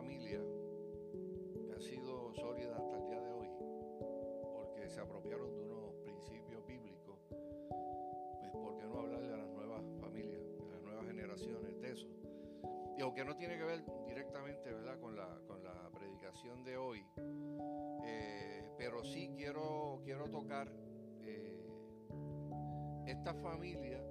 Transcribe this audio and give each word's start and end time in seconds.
familia 0.00 0.40
que 1.66 1.72
han 1.74 1.80
sido 1.82 2.32
sólidas 2.32 2.80
hasta 2.80 2.96
el 2.96 3.06
día 3.06 3.20
de 3.20 3.32
hoy, 3.32 3.48
porque 4.54 4.88
se 4.88 4.98
apropiaron 4.98 5.54
de 5.54 5.62
unos 5.62 5.94
principios 5.96 6.66
bíblicos. 6.66 7.18
Pues, 8.40 8.50
¿por 8.52 8.78
qué 8.78 8.86
no 8.86 9.00
hablarle 9.00 9.34
a 9.34 9.36
las 9.36 9.50
nuevas 9.50 9.84
familias, 10.00 10.40
a 10.58 10.72
las 10.72 10.82
nuevas 10.82 11.04
generaciones 11.04 11.78
de 11.82 11.92
eso? 11.92 12.08
Y 12.96 13.02
aunque 13.02 13.26
no 13.26 13.36
tiene 13.36 13.58
que 13.58 13.64
ver 13.64 13.84
directamente, 14.06 14.72
¿verdad?, 14.72 14.98
con 15.00 15.14
la, 15.14 15.38
con 15.46 15.62
la 15.62 15.90
predicación 15.90 16.64
de 16.64 16.78
hoy, 16.78 17.04
eh, 18.06 18.70
pero 18.78 19.04
sí 19.04 19.30
quiero, 19.36 20.00
quiero 20.02 20.30
tocar 20.30 20.72
eh, 21.24 21.68
esta 23.06 23.34
familia 23.34 24.02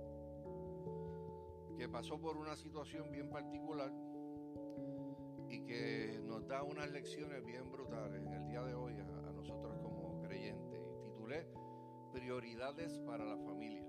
que 1.75 1.89
pasó 1.89 2.19
por 2.19 2.37
una 2.37 2.55
situación 2.55 3.09
bien 3.09 3.27
particular 3.31 3.91
y 5.49 5.61
que 5.61 6.19
nos 6.23 6.47
da 6.47 6.63
unas 6.63 6.89
lecciones 6.91 7.43
bien 7.43 7.71
brutales 7.71 8.23
en 8.23 8.33
el 8.33 8.45
día 8.47 8.61
de 8.63 8.73
hoy 8.75 8.93
a, 8.99 9.31
nosotros 9.31 9.77
como 9.81 10.21
creyentes. 10.21 10.79
Y 10.79 11.09
titulé 11.09 11.47
Prioridades 12.11 12.99
para 12.99 13.23
la 13.25 13.37
familia. 13.37 13.83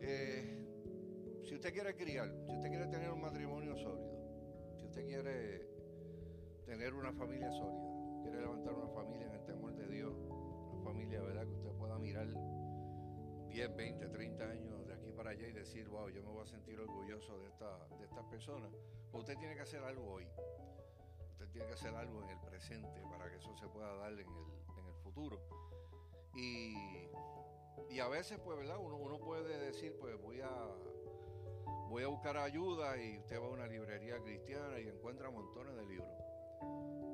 Eh, 0.00 1.42
si 1.44 1.54
usted 1.54 1.72
quiere 1.72 1.94
criar, 1.94 2.28
si 2.46 2.54
usted 2.54 2.68
quiere 2.68 2.86
tener 2.86 3.10
un 3.10 3.20
matrimonio 3.20 3.76
sólido, 3.76 4.76
si 4.78 4.86
usted 4.86 5.04
quiere 5.06 5.68
tener 6.64 6.94
una 6.94 7.12
familia 7.12 7.50
sólida, 7.52 8.22
quiere 8.22 8.40
levantar 8.40 8.74
una 8.74 8.88
familia 8.88 9.26
en 9.26 9.34
el 9.34 9.44
temor 9.44 9.74
de 9.74 9.88
Dios, 9.88 10.14
una 10.72 10.84
familia, 10.84 11.20
¿verdad? 11.22 11.46
Que 11.46 11.52
usted 11.52 11.70
pueda 11.72 11.98
mirar 11.98 12.28
10, 13.48 13.76
20, 13.76 14.08
30 14.08 14.44
años 14.44 14.86
de 14.86 14.94
aquí 14.94 15.12
para 15.12 15.30
allá 15.30 15.48
y 15.48 15.52
decir, 15.52 15.88
wow, 15.88 16.08
yo 16.08 16.22
me 16.22 16.30
voy 16.30 16.42
a 16.42 16.46
sentir 16.46 16.78
orgulloso 16.78 17.38
de, 17.38 17.48
esta, 17.48 17.88
de 17.98 18.04
estas 18.04 18.24
personas. 18.26 18.72
Usted 19.12 19.36
tiene 19.38 19.54
que 19.54 19.62
hacer 19.62 19.82
algo 19.82 20.12
hoy. 20.12 20.26
Usted 21.32 21.48
tiene 21.50 21.66
que 21.66 21.74
hacer 21.74 21.94
algo 21.94 22.22
en 22.22 22.30
el 22.30 22.40
presente 22.40 23.00
para 23.10 23.30
que 23.30 23.36
eso 23.36 23.56
se 23.56 23.68
pueda 23.68 23.94
dar 23.96 24.12
en 24.12 24.18
el, 24.20 24.78
en 24.78 24.86
el 24.86 24.94
futuro. 25.02 25.40
Y, 26.34 26.74
y 27.90 28.00
a 28.00 28.08
veces, 28.08 28.38
pues, 28.44 28.58
¿verdad? 28.58 28.78
Uno, 28.78 28.96
uno 28.96 29.18
puede 29.18 29.58
decir, 29.58 29.96
pues 29.98 30.20
voy 30.20 30.40
a, 30.40 30.50
voy 31.88 32.02
a 32.02 32.08
buscar 32.08 32.36
ayuda 32.36 33.00
y 33.02 33.18
usted 33.18 33.40
va 33.40 33.46
a 33.46 33.50
una 33.50 33.66
librería 33.66 34.18
cristiana 34.20 34.78
y 34.80 34.88
encuentra 34.88 35.30
montones 35.30 35.74
de 35.76 35.86
libros, 35.86 36.10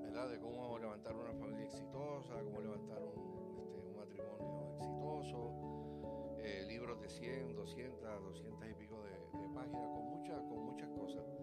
¿verdad? 0.02 0.30
De 0.30 0.40
cómo 0.40 0.78
levantar 0.78 1.14
una 1.14 1.32
familia 1.34 1.66
exitosa, 1.66 2.34
cómo 2.42 2.60
levantar 2.60 3.02
un, 3.02 3.58
este, 3.60 3.78
un 3.78 3.96
matrimonio 3.96 4.76
exitoso, 4.78 6.38
eh, 6.38 6.64
libros 6.66 7.00
de 7.00 7.08
100, 7.08 7.54
200, 7.54 8.22
200 8.24 8.68
y 8.68 8.74
pico 8.74 9.02
de, 9.02 9.10
de 9.10 9.54
páginas, 9.54 9.88
con 9.88 10.04
muchas, 10.06 10.42
con 10.42 10.64
muchas 10.64 10.88
cosas. 10.90 11.41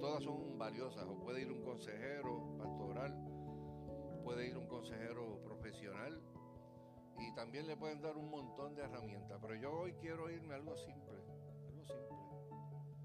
Todas 0.00 0.22
son 0.24 0.58
valiosas. 0.58 1.04
O 1.06 1.18
puede 1.18 1.42
ir 1.42 1.52
un 1.52 1.62
consejero 1.62 2.56
pastoral, 2.56 3.14
puede 4.24 4.48
ir 4.48 4.56
un 4.56 4.66
consejero 4.66 5.42
profesional 5.44 6.22
y 7.18 7.34
también 7.34 7.66
le 7.66 7.76
pueden 7.76 8.00
dar 8.00 8.16
un 8.16 8.30
montón 8.30 8.74
de 8.74 8.82
herramientas. 8.82 9.38
Pero 9.42 9.54
yo 9.56 9.72
hoy 9.72 9.92
quiero 9.94 10.30
irme 10.30 10.54
a 10.54 10.56
algo 10.56 10.76
simple, 10.76 11.18
algo 11.68 11.84
simple. 11.86 12.16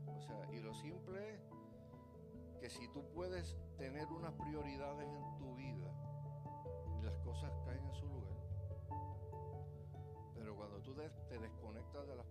O 0.08 0.22
sea, 0.22 0.54
y 0.54 0.60
lo 0.60 0.74
simple 0.74 1.34
es 1.34 1.42
que 2.62 2.70
si 2.70 2.88
tú 2.94 3.04
puedes 3.14 3.58
tener 3.78 4.08
unas 4.08 4.34
prioridades 4.34 5.08
en 5.08 5.38
tu 5.38 5.54
vida, 5.56 5.92
las 7.04 7.18
cosas 7.20 7.52
caen 7.66 7.86
en 7.86 7.94
su 7.96 8.08
lugar. 8.08 8.38
Pero 10.34 10.56
cuando 10.56 10.82
tú 10.82 10.94
te 10.94 11.40
desconectas 11.40 12.08
de 12.08 12.16
las, 12.16 12.25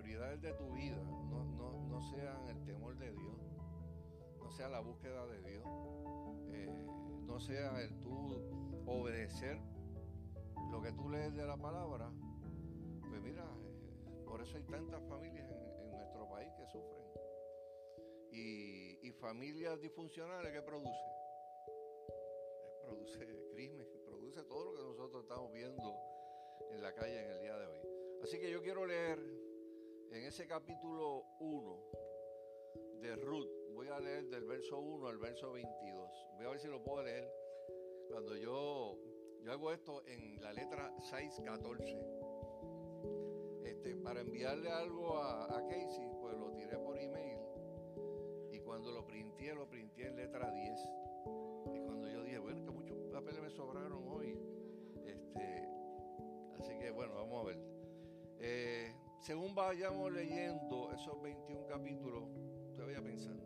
prioridades 0.00 0.40
de 0.40 0.52
tu 0.52 0.72
vida 0.74 0.96
no, 0.96 1.44
no, 1.56 1.88
no, 1.88 2.00
sean 2.02 2.48
el 2.48 2.64
temor 2.64 2.96
de 2.98 3.10
Dios, 3.10 3.36
no 4.38 4.50
sea 4.50 4.68
la 4.68 4.80
búsqueda 4.80 5.26
de 5.26 5.42
Dios, 5.42 5.64
eh, 6.48 6.86
no 7.26 7.40
sea 7.40 7.80
el 7.80 7.98
tú 8.00 8.40
obedecer 8.86 9.58
lo 10.70 10.80
que 10.80 10.92
tú 10.92 11.08
lees 11.08 11.34
de 11.34 11.46
la 11.46 11.56
palabra, 11.56 12.10
pues 13.08 13.22
mira, 13.22 13.42
eh, 13.42 14.24
por 14.24 14.40
eso 14.40 14.56
hay 14.56 14.62
tantas 14.64 15.02
familias 15.08 15.50
en, 15.50 15.90
nuestro 15.90 16.28
país 16.28 16.52
que 16.56 16.66
sufren. 16.66 17.04
Y, 18.30 19.08
y 19.08 19.12
familias 19.12 19.80
disfuncionales 19.80 20.52
que 20.52 20.62
produce 20.62 21.04
produce 22.84 23.18
crimen, 23.52 23.86
produce 24.06 24.44
todo 24.44 24.64
lo 24.64 24.76
que 24.76 24.84
nosotros 24.84 25.22
estamos 25.22 25.52
viendo 25.52 25.96
en 26.70 26.82
la 26.82 26.94
calle 26.94 27.24
en 27.24 27.30
el 27.32 27.40
día 27.40 27.56
de 27.56 27.66
hoy. 27.66 27.80
Así 28.22 28.38
que 28.38 28.50
yo 28.50 28.62
quiero 28.62 28.86
leer 28.86 29.47
en 30.12 30.24
ese 30.24 30.46
capítulo 30.46 31.24
1 31.40 31.78
de 33.00 33.16
Ruth, 33.16 33.48
voy 33.74 33.88
a 33.88 34.00
leer 34.00 34.28
del 34.28 34.44
verso 34.44 34.78
1 34.78 35.06
al 35.06 35.18
verso 35.18 35.52
22. 35.52 36.26
Voy 36.36 36.46
a 36.46 36.50
ver 36.50 36.58
si 36.58 36.68
lo 36.68 36.82
puedo 36.82 37.02
leer. 37.02 37.30
Cuando 38.08 38.36
yo, 38.36 38.98
yo 39.42 39.52
hago 39.52 39.72
esto 39.72 40.02
en 40.06 40.40
la 40.40 40.52
letra 40.52 40.94
614. 41.00 41.96
Este, 43.64 43.96
para 43.96 44.20
enviarle 44.20 44.70
algo 44.70 45.18
a, 45.18 45.62
Casey, 45.68 46.10
pues 46.20 46.36
lo 46.36 46.52
tiré 46.52 46.78
por 46.78 46.98
email. 46.98 47.38
Y 48.52 48.60
cuando 48.60 48.90
lo 48.90 49.06
printé, 49.06 49.54
lo 49.54 49.68
printé 49.68 50.06
en 50.06 50.16
letra 50.16 50.50
10 50.50 50.80
dije, 52.28 52.38
bueno, 52.38 52.62
que 52.62 52.70
muchos 52.70 52.98
papeles 53.10 53.40
me 53.40 53.50
sobraron 53.50 54.06
hoy. 54.06 54.38
Este, 55.06 55.68
así 56.58 56.76
que 56.78 56.90
bueno, 56.90 57.14
vamos 57.14 57.42
a 57.42 57.46
ver. 57.46 57.58
Eh, 58.38 58.94
según 59.28 59.54
vayamos 59.54 60.10
leyendo 60.10 60.90
esos 60.90 61.20
21 61.20 61.66
capítulos, 61.66 62.24
usted 62.70 62.82
vaya 62.82 63.02
pensando. 63.02 63.44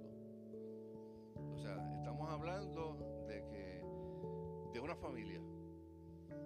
O 1.53 1.59
sea, 1.59 1.75
estamos 1.97 2.31
hablando 2.31 3.25
de 3.27 3.45
que 3.49 3.83
de 4.73 4.79
una 4.79 4.95
familia, 4.95 5.41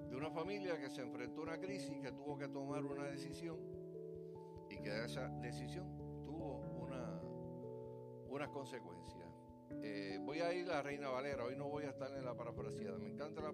de 0.08 0.16
una 0.16 0.30
familia 0.30 0.80
que 0.80 0.88
se 0.88 1.02
enfrentó 1.02 1.42
a 1.42 1.44
una 1.44 1.58
crisis, 1.58 2.00
que 2.00 2.12
tuvo 2.12 2.38
que 2.38 2.48
tomar 2.48 2.82
una 2.82 3.04
decisión 3.04 3.58
y 4.70 4.78
que 4.78 5.04
esa 5.04 5.28
decisión 5.28 5.86
tuvo 6.24 6.60
una, 6.80 7.20
unas 8.30 8.48
consecuencias. 8.48 9.28
Eh, 9.82 10.18
voy 10.24 10.41
a 10.41 10.54
ir 10.54 10.70
a 10.70 10.80
Reina 10.80 11.10
Valera, 11.10 11.44
hoy 11.44 11.56
no 11.56 11.68
voy 11.68 11.84
a 11.84 11.91
estar 11.91 12.10
en 12.10 12.24
la 12.24 12.34
parafraseada. 12.34 12.97
Me 12.97 13.10
encanta 13.10 13.42
la, 13.42 13.53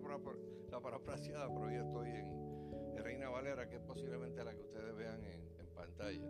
la 0.70 0.80
parafraseada, 0.80 1.52
pero 1.52 1.66
hoy 1.66 1.74
estoy 1.74 2.08
en, 2.10 2.96
en, 2.96 3.02
Reina 3.02 3.30
Valera, 3.30 3.68
que 3.68 3.78
es 3.78 3.82
posiblemente 3.82 4.44
la 4.44 4.54
que 4.54 4.60
ustedes 4.60 4.94
vean 4.94 5.24
en 5.24 5.51
pantalla. 5.82 6.28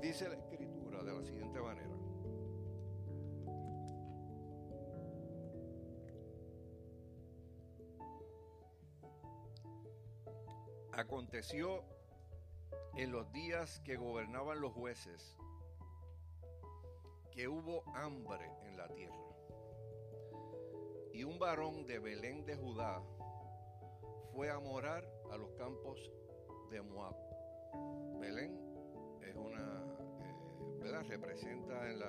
Dice 0.00 0.28
la 0.28 0.34
escritura 0.34 1.04
de 1.04 1.12
la 1.12 1.22
siguiente 1.22 1.60
manera. 1.60 1.94
Aconteció 10.92 11.84
en 12.96 13.12
los 13.12 13.30
días 13.32 13.80
que 13.84 13.96
gobernaban 13.96 14.60
los 14.60 14.72
jueces 14.72 15.36
que 17.30 17.48
hubo 17.48 17.84
hambre 17.94 18.50
en 18.64 18.76
la 18.76 18.88
tierra. 18.88 19.14
Y 21.12 21.22
un 21.24 21.38
varón 21.38 21.86
de 21.86 21.98
Belén 22.00 22.44
de 22.44 22.56
Judá 22.56 23.00
fue 24.32 24.50
a 24.50 24.58
morar 24.58 25.04
a 25.30 25.36
los 25.36 25.50
campos 25.52 26.10
de 26.70 26.82
Moab. 26.82 27.33
Belén 28.20 28.58
es 29.22 29.36
una, 29.36 29.84
eh, 30.20 30.78
¿verdad? 30.80 31.04
Representa 31.08 31.90
en 31.90 31.98
la, 31.98 32.06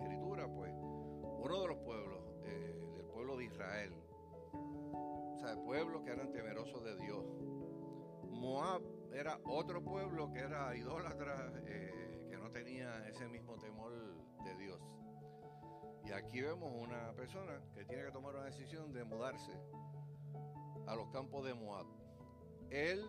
escritura, 0.00 0.46
pues, 0.48 0.72
uno 0.72 1.60
de 1.62 1.68
los 1.68 1.78
pueblos, 1.78 2.22
eh, 2.44 2.80
del 2.96 3.06
pueblo 3.06 3.36
de 3.36 3.44
Israel. 3.44 3.94
O 4.52 5.36
sea, 5.38 5.56
pueblos 5.64 6.02
que 6.02 6.10
eran 6.10 6.32
temerosos 6.32 6.84
de 6.84 6.96
Dios. 6.96 7.24
Moab 8.30 8.82
era 9.12 9.38
otro 9.44 9.82
pueblo 9.82 10.30
que 10.32 10.40
era 10.40 10.74
idólatra, 10.76 11.52
eh, 11.66 12.26
que 12.30 12.36
no 12.36 12.50
tenía 12.50 13.08
ese 13.08 13.28
mismo 13.28 13.56
temor 13.58 13.92
de 14.44 14.54
Dios. 14.56 14.80
Y 16.04 16.12
aquí 16.12 16.40
vemos 16.40 16.72
una 16.74 17.12
persona 17.12 17.60
que 17.74 17.84
tiene 17.84 18.04
que 18.04 18.12
tomar 18.12 18.34
una 18.34 18.46
decisión 18.46 18.92
de 18.92 19.04
mudarse 19.04 19.52
a 20.86 20.94
los 20.94 21.08
campos 21.10 21.44
de 21.44 21.54
Moab. 21.54 21.86
Él 22.70 23.04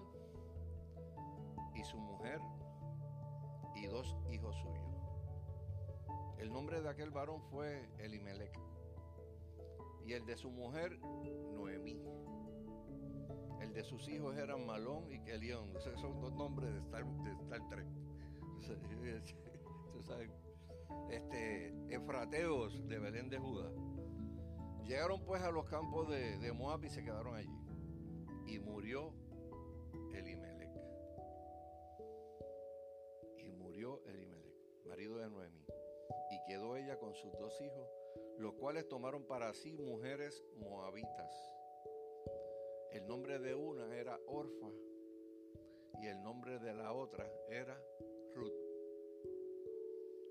y 1.79 1.83
su 1.85 1.97
mujer 1.97 2.41
y 3.75 3.87
dos 3.87 4.17
hijos 4.29 4.55
suyos. 4.57 4.83
El 6.37 6.51
nombre 6.51 6.81
de 6.81 6.89
aquel 6.89 7.09
varón 7.09 7.41
fue 7.49 7.89
Elimelech 7.99 8.59
y 10.05 10.13
el 10.13 10.25
de 10.25 10.35
su 10.35 10.51
mujer 10.51 10.99
Noemí. 10.99 12.01
El 13.61 13.73
de 13.73 13.83
sus 13.83 14.07
hijos 14.09 14.37
eran 14.37 14.65
Malón 14.65 15.11
y 15.11 15.19
Kelión. 15.19 15.75
Esos 15.77 15.99
son 15.99 16.19
dos 16.19 16.33
nombres 16.33 16.73
de 16.73 16.79
Star, 16.79 17.05
de 17.05 17.59
Trek. 17.69 17.87
Este, 21.09 21.73
efrateos 21.93 22.87
de 22.87 22.99
Belén 22.99 23.29
de 23.29 23.39
Judá. 23.39 23.71
Llegaron 24.85 25.23
pues 25.23 25.41
a 25.41 25.51
los 25.51 25.65
campos 25.65 26.07
de, 26.07 26.37
de 26.37 26.51
Moab 26.51 26.83
y 26.83 26.89
se 26.89 27.03
quedaron 27.03 27.35
allí. 27.35 27.49
Y 28.47 28.59
murió 28.59 29.13
marido 34.99 35.17
de 35.19 35.29
Noemí. 35.29 35.65
Y 36.29 36.43
quedó 36.45 36.75
ella 36.75 36.99
con 36.99 37.15
sus 37.15 37.31
dos 37.37 37.61
hijos, 37.61 37.87
los 38.37 38.53
cuales 38.55 38.85
tomaron 38.89 39.23
para 39.23 39.53
sí 39.53 39.71
mujeres 39.71 40.43
moabitas. 40.57 41.33
El 42.91 43.07
nombre 43.07 43.39
de 43.39 43.55
una 43.55 43.95
era 43.95 44.19
Orfa 44.27 44.67
y 46.01 46.07
el 46.07 46.21
nombre 46.21 46.59
de 46.59 46.73
la 46.73 46.91
otra 46.91 47.31
era 47.47 47.81
Ruth. 48.35 48.51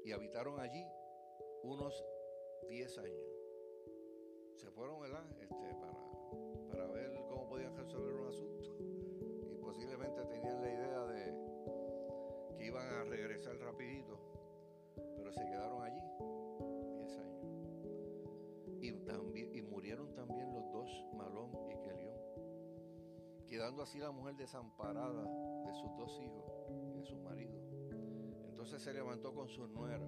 Y 0.04 0.12
habitaron 0.12 0.60
allí 0.60 0.84
unos 1.62 2.04
10 2.68 2.98
años. 2.98 3.26
Se 4.56 4.70
fueron, 4.70 5.00
¿verdad? 5.00 5.24
Este, 5.40 5.74
para, 5.80 6.68
para 6.68 6.86
ver 6.88 7.14
cómo 7.30 7.48
podían 7.48 7.74
resolver 7.74 8.12
un 8.12 8.28
asunto. 8.28 8.76
Y 9.50 9.56
posiblemente 9.56 10.26
tenían 10.26 10.60
la 10.60 10.70
idea 10.70 11.06
de 11.06 12.54
que 12.58 12.66
iban 12.66 12.86
a 12.86 13.04
regresar 13.04 13.56
rapidito, 13.60 14.17
pero 15.28 15.32
se 15.32 15.46
quedaron 15.46 15.82
allí 15.82 16.00
10 16.96 17.18
años. 17.18 17.44
Y, 18.80 18.92
también, 19.04 19.54
y 19.54 19.62
murieron 19.62 20.14
también 20.14 20.52
los 20.52 20.70
dos, 20.72 20.88
Malón 21.16 21.50
y 21.68 21.76
Kelión, 21.82 22.14
quedando 23.46 23.82
así 23.82 23.98
la 23.98 24.10
mujer 24.10 24.36
desamparada 24.36 25.24
de 25.66 25.74
sus 25.74 25.96
dos 25.96 26.18
hijos 26.20 26.44
y 26.70 26.98
de 26.98 27.04
su 27.04 27.16
marido. 27.18 27.58
Entonces 28.48 28.80
se 28.82 28.92
levantó 28.92 29.34
con 29.34 29.48
su 29.48 29.66
nuera 29.66 30.06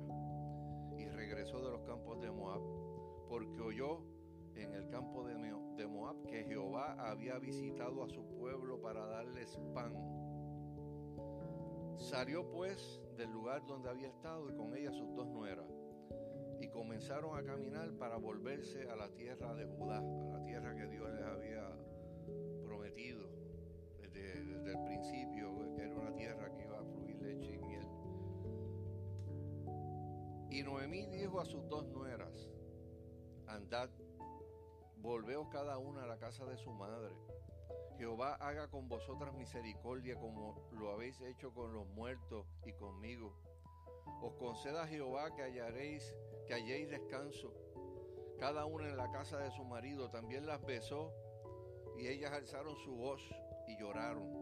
y 0.97 1.07
regresó 1.09 1.61
de 1.63 1.71
los 1.71 1.83
campos 1.83 2.21
de 2.21 2.31
Moab, 2.31 2.63
porque 3.29 3.61
oyó 3.61 4.03
en 4.55 4.73
el 4.75 4.89
campo 4.89 5.27
de 5.27 5.87
Moab 5.87 6.25
que 6.25 6.45
Jehová 6.45 6.95
había 6.99 7.39
visitado 7.39 8.05
a 8.05 8.09
su 8.09 8.25
pueblo 8.39 8.81
para 8.81 9.05
darles 9.05 9.59
pan. 9.75 9.95
Salió 11.99 12.51
pues 12.51 13.01
del 13.21 13.33
lugar 13.33 13.67
donde 13.67 13.91
había 13.91 14.09
estado 14.09 14.49
y 14.49 14.55
con 14.55 14.75
ella 14.75 14.91
sus 14.93 15.15
dos 15.15 15.27
nueras, 15.27 15.67
y 16.59 16.69
comenzaron 16.69 17.37
a 17.37 17.45
caminar 17.45 17.93
para 17.99 18.17
volverse 18.17 18.89
a 18.89 18.97
la 18.97 19.11
tierra 19.11 19.55
de 19.55 19.67
Judá, 19.67 19.99
a 19.99 20.39
la 20.39 20.43
tierra 20.43 20.75
que 20.75 20.87
Dios 20.87 21.13
les 21.13 21.23
había 21.23 21.71
prometido 22.65 23.29
desde, 23.99 24.43
desde 24.43 24.71
el 24.71 24.85
principio, 24.87 25.75
que 25.77 25.83
era 25.83 25.95
una 25.97 26.15
tierra 26.15 26.51
que 26.51 26.63
iba 26.63 26.81
a 26.81 26.85
fluir 26.85 27.21
leche 27.21 27.53
y 27.53 27.59
miel. 27.59 27.87
Y 30.51 30.63
Noemí 30.63 31.05
dijo 31.09 31.41
a 31.41 31.45
sus 31.45 31.69
dos 31.69 31.87
nueras, 31.89 32.49
andad, 33.49 33.91
volveos 34.97 35.47
cada 35.51 35.77
una 35.77 36.05
a 36.05 36.07
la 36.07 36.17
casa 36.17 36.47
de 36.47 36.57
su 36.57 36.73
madre. 36.73 37.15
Jehová 38.01 38.37
haga 38.37 38.67
con 38.69 38.89
vosotras 38.89 39.35
misericordia 39.35 40.19
como 40.19 40.57
lo 40.73 40.91
habéis 40.91 41.21
hecho 41.21 41.53
con 41.53 41.75
los 41.75 41.87
muertos 41.89 42.47
y 42.65 42.73
conmigo. 42.73 43.35
Os 44.23 44.33
conceda 44.37 44.87
Jehová 44.87 45.35
que 45.35 45.43
hallaréis, 45.43 46.17
que 46.47 46.55
halléis 46.55 46.89
descanso. 46.89 47.53
Cada 48.39 48.65
una 48.65 48.89
en 48.89 48.97
la 48.97 49.11
casa 49.13 49.37
de 49.37 49.51
su 49.51 49.67
marido 49.67 50.09
también 50.09 50.47
las 50.47 50.65
besó 50.65 51.13
y 51.99 52.09
ellas 52.09 52.33
alzaron 52.33 52.75
su 52.79 52.95
voz 52.95 53.21
y 53.69 53.79
lloraron. 53.79 54.33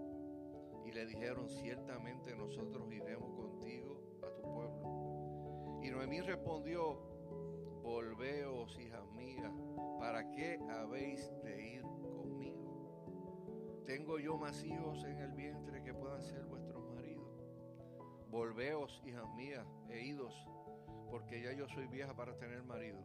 Y 0.87 0.93
le 0.93 1.04
dijeron, 1.06 1.50
ciertamente 1.50 2.37
nosotros 2.37 2.88
iremos 2.93 3.34
contigo 3.34 4.00
a 4.22 4.31
tu 4.37 4.43
pueblo. 4.43 5.81
Y 5.82 5.90
Noemí 5.90 6.20
respondió, 6.20 6.94
volveos, 7.82 8.78
hijas 8.78 9.04
mías, 9.16 9.52
¿para 9.99 10.31
qué 10.31 10.61
habéis 10.70 11.28
de 11.43 11.61
ir? 11.61 11.77
Tengo 13.88 14.19
yo 14.19 14.37
más 14.37 14.62
hijos 14.64 15.02
en 15.05 15.19
el 15.19 15.32
vientre 15.32 15.82
que 15.82 15.94
puedan 15.94 16.20
ser 16.20 16.44
vuestros 16.44 16.85
maridos. 16.90 17.26
Volveos, 18.29 19.02
hijas 19.06 19.26
mías, 19.35 19.67
e 19.88 20.05
idos, 20.05 20.35
porque 21.11 21.40
ya 21.40 21.55
yo 21.55 21.67
soy 21.69 21.87
vieja 21.87 22.14
para 22.14 22.37
tener 22.37 22.62
marido. 22.64 23.02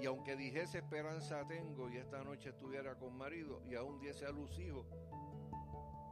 Y 0.00 0.06
aunque 0.06 0.36
dijese 0.36 0.78
esperanza 0.78 1.44
tengo 1.48 1.90
y 1.90 1.96
esta 1.96 2.22
noche 2.22 2.50
estuviera 2.50 2.96
con 3.00 3.16
marido 3.18 3.64
y 3.68 3.74
aún 3.74 3.98
diese 3.98 4.26
a 4.26 4.30
luz 4.30 4.56
hijos, 4.60 4.86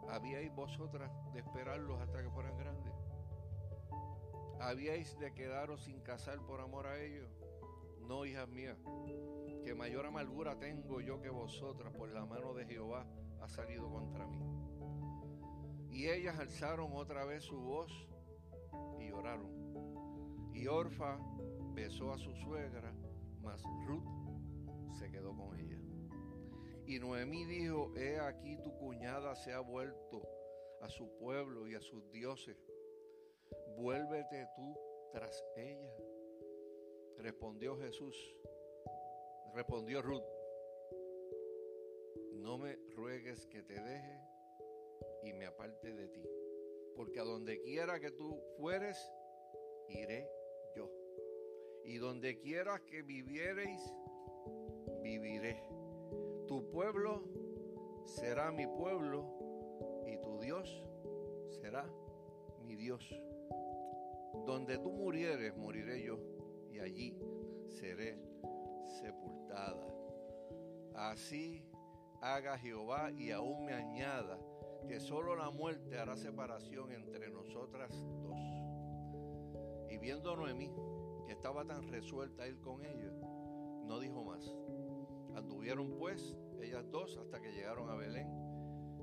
¿habíais 0.09 0.53
vosotras 0.53 1.13
de 1.33 1.39
esperarlos 1.39 2.01
hasta 2.01 2.21
que 2.21 2.31
fueran 2.31 2.59
grandes? 2.59 2.93
¿Habíais 4.59 5.17
de 5.21 5.33
quedaros 5.33 5.85
sin 5.85 6.01
casar 6.01 6.45
por 6.45 6.61
amor 6.61 6.89
a 6.89 7.01
ellos? 7.01 7.31
No, 8.01 8.27
hijas 8.27 8.49
mías, 8.49 8.77
que 9.63 9.73
mayor 9.73 10.05
amargura 10.05 10.59
tengo 10.59 11.01
yo 11.01 11.21
que 11.21 11.31
vosotras, 11.31 11.93
por 11.93 12.09
la 12.09 12.27
mano 12.27 12.55
de 12.55 12.67
Jehová 12.67 13.07
ha 13.41 13.49
salido 13.49 13.91
contra 13.91 14.27
mí. 14.27 14.39
Y 15.91 16.09
ellas 16.09 16.39
alzaron 16.39 16.93
otra 16.95 17.25
vez 17.25 17.45
su 17.45 17.59
voz 17.59 17.91
y 19.01 19.09
lloraron. 19.09 20.53
Y 20.55 20.67
Orfa 20.67 21.19
besó 21.75 22.13
a 22.13 22.19
su 22.19 22.35
suegra, 22.35 22.93
mas 23.43 23.63
Ruth 23.87 24.07
se 24.99 25.11
quedó 25.11 25.37
con 25.37 25.59
ella. 25.59 25.79
Y 26.87 26.99
Noemí 26.99 27.45
dijo, 27.45 27.93
he 27.97 28.19
aquí 28.19 28.57
tu 28.59 28.73
cuñada 28.79 29.35
se 29.37 29.53
ha 29.53 29.61
vuelto 29.61 30.23
a 30.81 30.89
su 30.89 31.09
pueblo 31.19 31.69
y 31.69 31.75
a 31.75 31.81
sus 31.81 32.11
dioses 32.11 32.57
vuélvete 33.77 34.49
tú 34.57 34.77
tras 35.13 35.45
ella. 35.57 35.93
Respondió 37.19 37.77
Jesús, 37.77 38.17
respondió 39.55 40.03
Ruth, 40.03 40.23
no 42.39 42.59
me 42.59 42.77
ruegues 42.95 43.47
que 43.47 43.63
te 43.63 43.75
deje 43.75 44.21
y 45.23 45.33
me 45.33 45.47
aparte 45.47 45.93
de 45.93 46.09
ti, 46.09 46.25
porque 46.95 47.21
a 47.21 47.25
donde 47.25 47.61
quiera 47.61 47.99
que 48.01 48.11
tú 48.11 48.41
fueres, 48.57 49.13
iré 49.89 50.29
yo. 50.77 50.91
Y 51.85 51.99
donde 51.99 52.39
quieras 52.39 52.81
que 52.83 53.03
viviereis, 53.03 53.83
viviré. 55.03 55.63
Tu 56.47 56.71
pueblo 56.71 57.25
será 58.05 58.51
mi 58.53 58.67
pueblo 58.67 60.05
y 60.07 60.17
tu 60.19 60.39
Dios 60.39 60.85
será 61.49 61.91
mi 62.63 62.77
Dios. 62.77 63.05
Donde 64.47 64.79
tú 64.79 64.93
murieres, 64.93 65.57
moriré 65.57 66.03
yo, 66.03 66.19
y 66.71 66.79
allí 66.79 67.19
seré 67.69 68.19
sepultada. 68.87 69.87
Así 70.95 71.68
haga 72.21 72.59
Jehová 72.59 73.11
y 73.13 73.31
aún 73.31 73.65
me 73.65 73.73
añada 73.73 74.39
que 74.87 75.01
solo 75.01 75.37
la 75.37 75.51
muerte 75.51 75.99
hará 75.99 76.17
separación 76.17 76.93
entre 76.93 77.31
nosotras 77.31 77.93
dos. 78.23 78.39
Y 79.91 79.99
viendo 79.99 80.33
a 80.33 80.37
Noemí, 80.37 80.73
que 81.27 81.33
estaba 81.33 81.65
tan 81.65 81.89
resuelta 81.89 82.47
ir 82.47 82.61
con 82.61 82.85
ella, 82.85 83.13
no 83.85 83.99
dijo 84.01 84.25
más. 84.25 84.55
Anduvieron 85.35 85.97
pues 85.99 86.37
ellas 86.61 86.91
dos 86.91 87.17
hasta 87.19 87.41
que 87.41 87.53
llegaron 87.53 87.91
a 87.91 87.95
Belén 87.95 88.49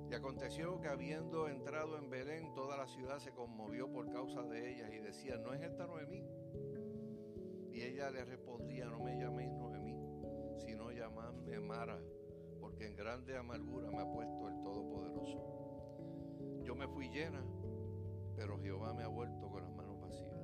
y 0.09 0.13
aconteció 0.13 0.79
que 0.81 0.87
habiendo 0.87 1.47
entrado 1.47 1.97
en 1.97 2.09
Belén, 2.09 2.53
toda 2.53 2.77
la 2.77 2.87
ciudad 2.87 3.19
se 3.19 3.31
conmovió 3.31 3.91
por 3.91 4.11
causa 4.11 4.43
de 4.43 4.71
ellas 4.71 4.91
y 4.93 4.99
decía, 4.99 5.37
¿no 5.37 5.53
es 5.53 5.61
esta 5.61 5.87
Noemí? 5.87 6.23
Y 7.71 7.81
ella 7.81 8.11
le 8.11 8.23
respondía, 8.23 8.85
no 8.85 8.99
me 8.99 9.17
llaméis 9.17 9.51
Noemí, 9.51 9.97
sino 10.59 10.91
llamadme 10.91 11.59
Mara, 11.59 11.99
porque 12.75 12.87
en 12.87 12.95
grande 12.97 13.37
amargura 13.37 13.89
me 13.89 14.01
ha 14.01 14.11
puesto 14.11 14.49
el 14.49 14.61
Todopoderoso. 14.61 16.61
Yo 16.61 16.75
me 16.75 16.89
fui 16.89 17.07
llena, 17.07 17.41
pero 18.35 18.59
Jehová 18.59 18.93
me 18.93 19.03
ha 19.03 19.07
vuelto 19.07 19.49
con 19.49 19.63
las 19.63 19.71
manos 19.71 19.97
vacías. 20.01 20.41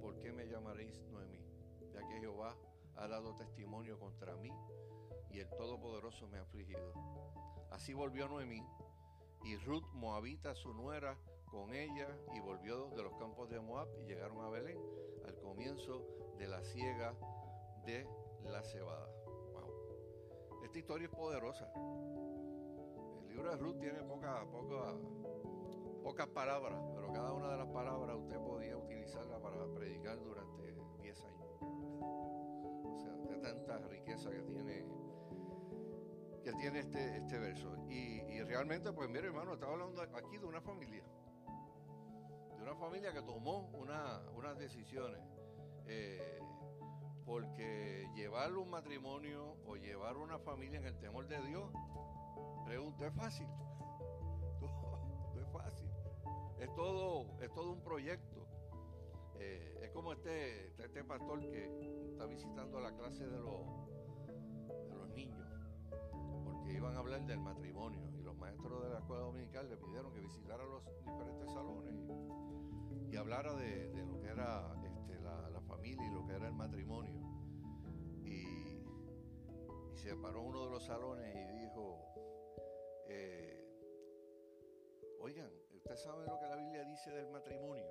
¿Por 0.00 0.18
qué 0.18 0.32
me 0.32 0.48
llamaréis 0.48 1.00
Noemí? 1.12 1.40
Ya 1.92 2.00
que 2.08 2.18
Jehová 2.18 2.56
ha 2.96 3.06
dado 3.06 3.36
testimonio 3.36 4.00
contra 4.00 4.34
mí 4.34 4.50
y 5.30 5.38
el 5.38 5.48
Todopoderoso 5.50 6.26
me 6.26 6.38
ha 6.38 6.42
afligido. 6.42 6.92
Así 7.70 7.94
volvió 7.94 8.26
Noemí 8.26 8.60
y 9.44 9.56
Ruth 9.58 9.86
Moabita, 9.92 10.56
su 10.56 10.74
nuera, 10.74 11.16
con 11.52 11.72
ella 11.72 12.08
y 12.34 12.40
volvió 12.40 12.90
de 12.96 13.04
los 13.04 13.16
campos 13.16 13.48
de 13.48 13.60
Moab 13.60 13.86
y 14.00 14.06
llegaron 14.06 14.44
a 14.44 14.48
Belén 14.48 14.80
al 15.24 15.38
comienzo 15.38 16.04
de 16.36 16.48
la 16.48 16.64
siega 16.64 17.14
de 17.86 18.08
la 18.42 18.64
cebada. 18.64 19.17
Esta 20.62 20.78
historia 20.78 21.06
es 21.06 21.14
poderosa. 21.14 21.70
El 23.22 23.28
libro 23.28 23.50
de 23.50 23.56
Ruth 23.56 23.78
tiene 23.78 24.02
pocas 24.02 24.44
pocas 26.02 26.28
palabras, 26.28 26.82
pero 26.94 27.12
cada 27.12 27.32
una 27.32 27.50
de 27.50 27.58
las 27.58 27.66
palabras 27.68 28.16
usted 28.16 28.38
podía 28.38 28.76
utilizarla 28.76 29.38
para 29.40 29.66
predicar 29.74 30.18
durante 30.18 30.74
10 31.02 31.24
años. 31.24 31.48
O 31.60 32.98
sea, 32.98 33.12
de 33.12 33.36
tanta 33.38 33.78
riqueza 33.88 34.30
que 34.30 34.42
tiene 34.42 34.86
que 36.42 36.52
tiene 36.54 36.78
este, 36.78 37.18
este 37.18 37.38
verso. 37.38 37.76
Y, 37.88 38.42
realmente, 38.44 38.92
pues 38.92 39.08
mire 39.10 39.26
hermano, 39.26 39.54
estaba 39.54 39.72
hablando 39.72 40.00
aquí 40.00 40.38
de 40.38 40.46
una 40.46 40.62
familia. 40.62 41.04
De 42.56 42.62
una 42.62 42.74
familia 42.76 43.12
que 43.12 43.22
tomó 43.22 43.68
una, 43.74 44.22
unas 44.34 44.58
decisiones. 44.58 45.20
Eh, 45.86 46.40
porque 47.28 48.10
llevar 48.16 48.52
un 48.56 48.70
matrimonio 48.70 49.54
o 49.66 49.76
llevar 49.76 50.16
una 50.16 50.40
familia 50.40 50.80
en 50.80 50.86
el 50.86 50.98
temor 50.98 51.28
de 51.28 51.40
Dios 51.42 51.70
Pregunto, 52.68 53.06
¿es 53.06 53.14
fácil? 53.14 53.46
No, 54.60 55.40
es 55.40 55.48
fácil. 55.48 55.88
Es 56.58 56.74
todo, 56.74 57.40
es 57.40 57.50
todo 57.54 57.72
un 57.72 57.80
proyecto. 57.80 58.46
Eh, 59.38 59.80
es 59.84 59.90
como 59.92 60.12
este, 60.12 60.66
este 60.82 61.02
pastor 61.02 61.40
que 61.48 61.64
está 62.10 62.26
visitando 62.26 62.78
la 62.78 62.94
clase 62.94 63.26
de 63.26 63.38
los, 63.38 63.88
de 64.90 64.94
los 64.94 65.08
niños, 65.14 65.48
porque 66.44 66.74
iban 66.74 66.94
a 66.94 66.98
hablar 66.98 67.24
del 67.24 67.40
matrimonio 67.40 68.10
y 68.18 68.20
los 68.20 68.36
maestros 68.36 68.82
de 68.82 68.90
la 68.90 68.98
escuela 68.98 69.22
dominical 69.22 69.66
le 69.70 69.78
pidieron 69.78 70.12
que 70.12 70.20
visitara 70.20 70.62
los 70.64 70.82
diferentes 71.06 71.50
salones 71.50 71.94
y, 73.10 73.16
hablara 73.16 73.54
de, 73.54 74.04
lo 74.04 74.20
que 74.20 74.28
era 74.28 74.74
este, 74.84 75.18
la, 75.20 75.60
familia 75.62 76.06
y 76.06 76.10
lo 76.10 76.26
que 76.26 76.34
era 76.34 76.48
el 76.48 76.54
matrimonio. 76.54 77.17
Y, 79.98 80.08
y 80.08 80.10
se 80.10 80.16
paró 80.16 80.42
uno 80.42 80.64
de 80.64 80.70
los 80.70 80.84
salones 80.84 81.34
y 81.34 81.58
dijo, 81.58 82.14
eh, 83.08 83.64
oigan, 85.20 85.50
¿usted 85.74 85.96
sabe 85.96 86.26
lo 86.26 86.38
que 86.38 86.46
la 86.46 86.56
Biblia 86.56 86.84
dice 86.84 87.10
del 87.10 87.28
matrimonio? 87.28 87.90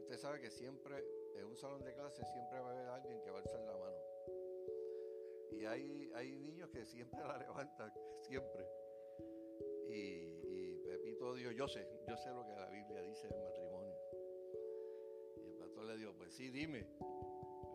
Usted 0.00 0.18
sabe 0.18 0.40
que 0.40 0.50
siempre, 0.50 1.04
en 1.36 1.46
un 1.46 1.56
salón 1.56 1.82
de 1.84 1.94
clase, 1.94 2.24
siempre 2.24 2.60
va 2.60 2.68
a 2.68 2.72
haber 2.72 2.88
alguien 2.88 3.20
que 3.22 3.30
va 3.30 3.38
a 3.38 3.40
alzar 3.40 3.60
la 3.60 3.76
mano. 3.76 3.96
Y 5.52 5.64
hay, 5.64 6.10
hay 6.14 6.38
niños 6.38 6.68
que 6.70 6.84
siempre 6.84 7.20
la 7.26 7.38
levantan, 7.38 7.92
siempre. 8.20 8.66
Y, 9.88 10.78
Pepito 10.80 11.34
dijo, 11.34 11.52
yo 11.52 11.68
sé, 11.68 11.86
yo 12.08 12.16
sé 12.16 12.30
lo 12.30 12.44
que 12.44 12.52
la 12.52 12.68
Biblia 12.68 13.02
dice 13.02 13.28
del 13.28 13.40
matrimonio. 13.40 13.94
Y 15.36 15.46
el 15.46 15.54
pastor 15.54 15.84
le 15.84 15.96
dijo, 15.96 16.12
pues 16.16 16.34
sí, 16.34 16.50
dime. 16.50 16.86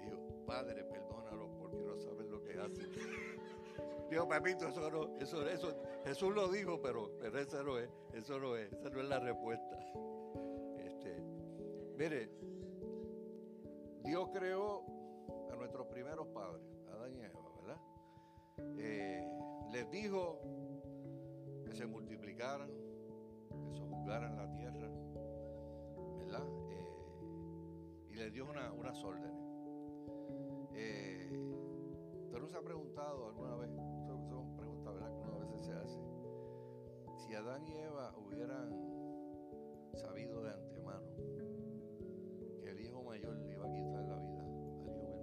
Dijo, 0.02 0.46
Padre, 0.46 0.84
perdónalo 0.84 1.55
porque 1.76 1.88
no 1.88 1.98
saben 1.98 2.32
lo 2.32 2.42
que 2.42 2.54
hacen. 2.54 2.90
Dijo, 4.10 4.28
Pepito, 4.28 4.68
eso 4.68 4.90
no, 4.92 5.18
eso, 5.20 5.48
eso, 5.48 5.76
Jesús 6.06 6.34
lo 6.34 6.48
dijo, 6.50 6.80
pero, 6.80 7.12
pero 7.20 7.40
eso 7.40 7.64
no 7.64 7.80
es, 7.80 7.90
eso 8.14 8.40
no 8.40 8.56
es, 8.56 8.72
esa 8.72 8.90
no 8.90 9.02
es 9.02 9.10
la 9.10 9.20
respuesta. 9.20 9.80
Mire, 11.98 12.30
Dios 14.04 14.30
creó 14.34 14.84
a 15.50 15.56
nuestros 15.56 15.88
primeros 15.88 16.28
padres, 16.28 16.62
Adán 16.92 17.14
y 17.14 17.22
Eva, 17.22 17.40
¿verdad? 17.62 17.78
Eh, 18.78 19.26
les 19.72 19.90
dijo 19.92 20.42
que 21.66 21.74
se 21.74 21.86
multiplicaran, 21.86 22.70
que 22.70 23.74
se 23.74 23.80
juzgaran 23.80 24.36
la 24.36 24.52
tierra, 24.52 24.90
¿verdad? 26.18 26.46
Eh, 26.70 28.10
y 28.10 28.16
les 28.16 28.34
dio 28.34 28.46
unas 28.46 29.02
órdenes. 29.02 29.32
Eh, 30.74 31.25
pero 32.46 32.48
se 32.48 32.58
ha 32.58 32.62
preguntado 32.62 33.28
alguna 33.28 33.56
vez, 33.56 33.72
son 34.06 34.56
preguntas, 34.56 34.94
¿verdad? 34.94 35.12
Que 35.16 35.22
una 35.24 35.38
vez 35.38 35.62
se 35.62 35.74
hace. 35.74 36.00
Si 37.18 37.34
Adán 37.34 37.66
y 37.66 37.74
Eva 37.74 38.14
hubieran 38.18 38.70
sabido 39.96 40.44
de 40.44 40.52
antemano 40.52 40.76
mayor 43.04 43.36
le 43.38 43.54
iba 43.54 43.66
a 43.66 43.72
quitar 43.72 44.06
la 44.06 44.18
vida 44.18 44.42
al 44.42 44.52
hijo 44.52 44.84
menor. 44.84 45.16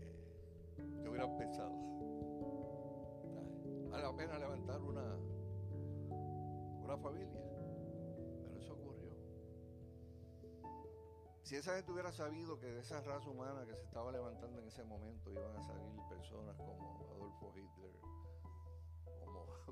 Eh, 0.00 1.02
¿Qué 1.02 1.08
hubieras 1.08 1.30
pensado? 1.38 1.72
Vale 3.90 4.02
la 4.02 4.16
pena 4.16 4.38
levantar 4.38 4.80
una, 4.80 5.16
una 6.82 6.96
familia. 6.98 7.45
Esa 11.56 11.74
gente 11.74 11.90
hubiera 11.90 12.12
sabido 12.12 12.58
que 12.58 12.66
de 12.66 12.80
esa 12.80 13.00
raza 13.00 13.30
humana 13.30 13.64
que 13.64 13.74
se 13.74 13.82
estaba 13.82 14.12
levantando 14.12 14.60
en 14.60 14.68
ese 14.68 14.84
momento 14.84 15.30
iban 15.30 15.56
a 15.56 15.62
salir 15.62 15.98
personas 16.06 16.54
como 16.58 17.08
Adolfo 17.12 17.50
Hitler, 17.56 17.92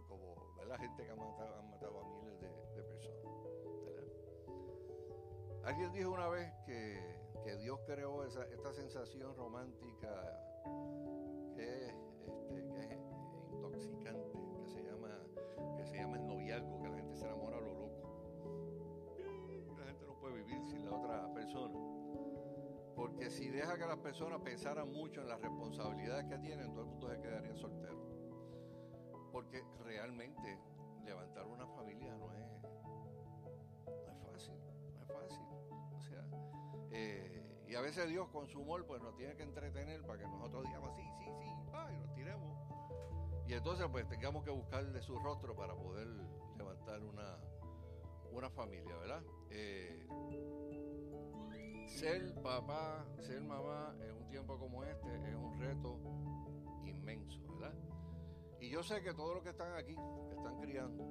como, 0.08 0.54
la 0.66 0.78
gente 0.78 1.04
que 1.04 1.10
han 1.10 1.18
matado, 1.18 1.58
han 1.58 1.70
matado 1.70 2.00
a 2.00 2.04
miles 2.08 2.40
de, 2.40 2.48
personas. 2.84 3.22
Alguien 5.64 5.92
dijo 5.92 6.10
una 6.10 6.28
vez 6.28 6.50
que, 6.64 7.22
Dios 7.60 7.78
creó 7.86 8.24
esa, 8.24 8.44
esta 8.46 8.72
sensación 8.72 9.36
romántica 9.36 10.08
que 11.54 11.86
es, 11.86 11.94
este, 12.56 12.98
intoxicante, 13.52 14.13
si 23.34 23.48
deja 23.48 23.76
que 23.76 23.84
las 23.84 23.98
personas 23.98 24.40
pensaran 24.42 24.90
mucho 24.92 25.20
en 25.20 25.28
las 25.28 25.40
responsabilidades 25.40 26.24
que 26.26 26.38
tienen, 26.38 26.72
todo 26.72 26.82
el 26.82 26.88
mundo 26.88 27.10
se 27.10 27.20
quedaría 27.20 27.54
soltero. 27.56 27.98
Porque 29.32 29.64
realmente 29.82 30.58
levantar 31.04 31.44
una 31.46 31.66
familia 31.66 32.14
no 32.14 32.32
es, 32.32 32.62
no 32.62 34.08
es 34.08 34.18
fácil, 34.30 34.54
no 34.94 35.02
es 35.02 35.08
fácil. 35.08 35.46
Eh, 36.92 37.64
y 37.66 37.74
a 37.74 37.80
veces 37.80 38.08
Dios 38.08 38.28
con 38.28 38.46
su 38.46 38.60
humor 38.60 38.86
pues 38.86 39.02
nos 39.02 39.16
tiene 39.16 39.34
que 39.34 39.42
entretener 39.42 40.02
para 40.02 40.20
que 40.20 40.28
nosotros 40.28 40.62
digamos 40.64 40.94
sí, 40.94 41.02
sí, 41.18 41.24
sí, 41.40 41.48
y 41.92 41.98
nos 41.98 42.14
tiremos. 42.14 42.56
Y 43.48 43.54
entonces 43.54 43.88
pues 43.90 44.08
tengamos 44.08 44.44
que 44.44 44.50
buscar 44.50 44.86
de 44.92 45.02
su 45.02 45.18
rostro 45.18 45.56
para 45.56 45.74
poder 45.74 46.06
levantar 46.56 47.02
una, 47.02 47.36
una 48.30 48.48
familia, 48.50 48.96
¿verdad? 48.96 49.22
Eh, 49.50 50.06
ser 51.88 52.34
papá, 52.42 53.06
ser 53.20 53.40
mamá 53.42 53.94
en 54.00 54.16
un 54.16 54.28
tiempo 54.28 54.58
como 54.58 54.84
este 54.84 55.08
es 55.28 55.34
un 55.34 55.58
reto 55.58 55.98
inmenso, 56.84 57.40
¿verdad? 57.48 57.74
Y 58.60 58.70
yo 58.70 58.82
sé 58.82 59.02
que 59.02 59.12
todos 59.14 59.34
los 59.34 59.42
que 59.42 59.50
están 59.50 59.72
aquí, 59.74 59.94
que 59.94 60.36
están 60.36 60.60
criando 60.60 61.04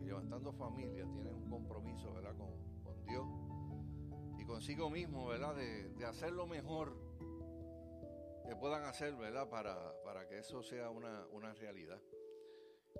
y 0.00 0.04
levantando 0.04 0.52
familias, 0.52 1.10
tienen 1.12 1.34
un 1.34 1.48
compromiso, 1.48 2.12
¿verdad? 2.12 2.36
Con, 2.36 2.82
con 2.82 3.04
Dios 3.04 3.26
consigo 4.46 4.90
mismo, 4.90 5.26
¿verdad? 5.26 5.54
De, 5.54 6.04
hacer 6.04 6.32
lo 6.32 6.46
mejor 6.46 6.96
que 8.46 8.54
puedan 8.56 8.84
hacer, 8.84 9.14
¿verdad? 9.16 9.48
Para, 9.48 9.76
para 10.04 10.28
que 10.28 10.38
eso 10.38 10.62
sea 10.62 10.90
una, 10.90 11.54
realidad. 11.54 12.00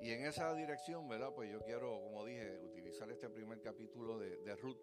Y 0.01 0.11
en 0.11 0.27
esa 0.27 0.53
dirección, 0.55 1.09
¿verdad? 1.09 1.33
Pues 1.35 1.51
yo 1.51 1.61
quiero, 1.61 2.01
como 2.03 2.25
dije, 2.25 2.59
utilizar 2.59 3.11
este 3.11 3.29
primer 3.29 3.61
capítulo 3.61 4.19
de, 4.19 4.39
de 4.39 4.57
Ruth 4.57 4.79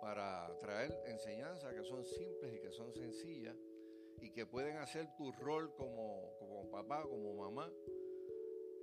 para 0.00 0.56
traer 0.58 0.96
enseñanzas 1.06 1.72
que 1.74 1.84
son 1.84 2.04
simples 2.04 2.54
y 2.54 2.60
que 2.60 2.72
son 2.72 2.92
sencillas 2.92 3.56
y 4.20 4.30
que 4.30 4.46
pueden 4.46 4.76
hacer 4.76 5.08
tu 5.16 5.32
rol 5.32 5.74
como, 5.74 6.36
como 6.38 6.70
papá, 6.70 7.02
como 7.02 7.34
mamá, 7.34 7.70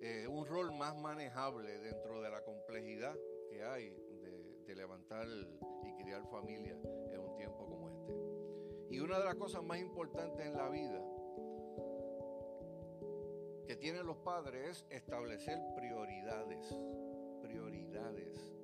eh, 0.02 0.28
un 0.28 0.46
rol 0.46 0.72
más 0.74 0.96
manejable 0.96 1.80
dentro 1.80 2.22
de 2.22 2.30
la 2.30 2.44
complejidad 2.44 3.16
que 3.50 3.64
hay 3.64 3.90
de, 3.90 4.64
de 4.66 4.76
levantar 4.76 5.28
y 5.84 6.04
criar 6.04 6.26
familia 6.30 6.78
en 7.12 7.20
un 7.20 7.36
tiempo 7.36 7.66
como 7.66 7.90
este. 7.90 8.96
Y 8.96 9.00
una 9.00 9.20
de 9.20 9.26
las 9.26 9.36
cosas 9.36 9.64
más 9.64 9.80
importantes 9.80 10.46
en 10.46 10.54
la 10.54 10.70
vida 10.70 11.02
que 13.68 13.76
tienen 13.76 14.06
los 14.06 14.18
padres 14.18 14.86
es 14.90 14.98
establecer 14.98 15.60
prioridades. 15.76 16.74
Prioridades. 17.42 18.57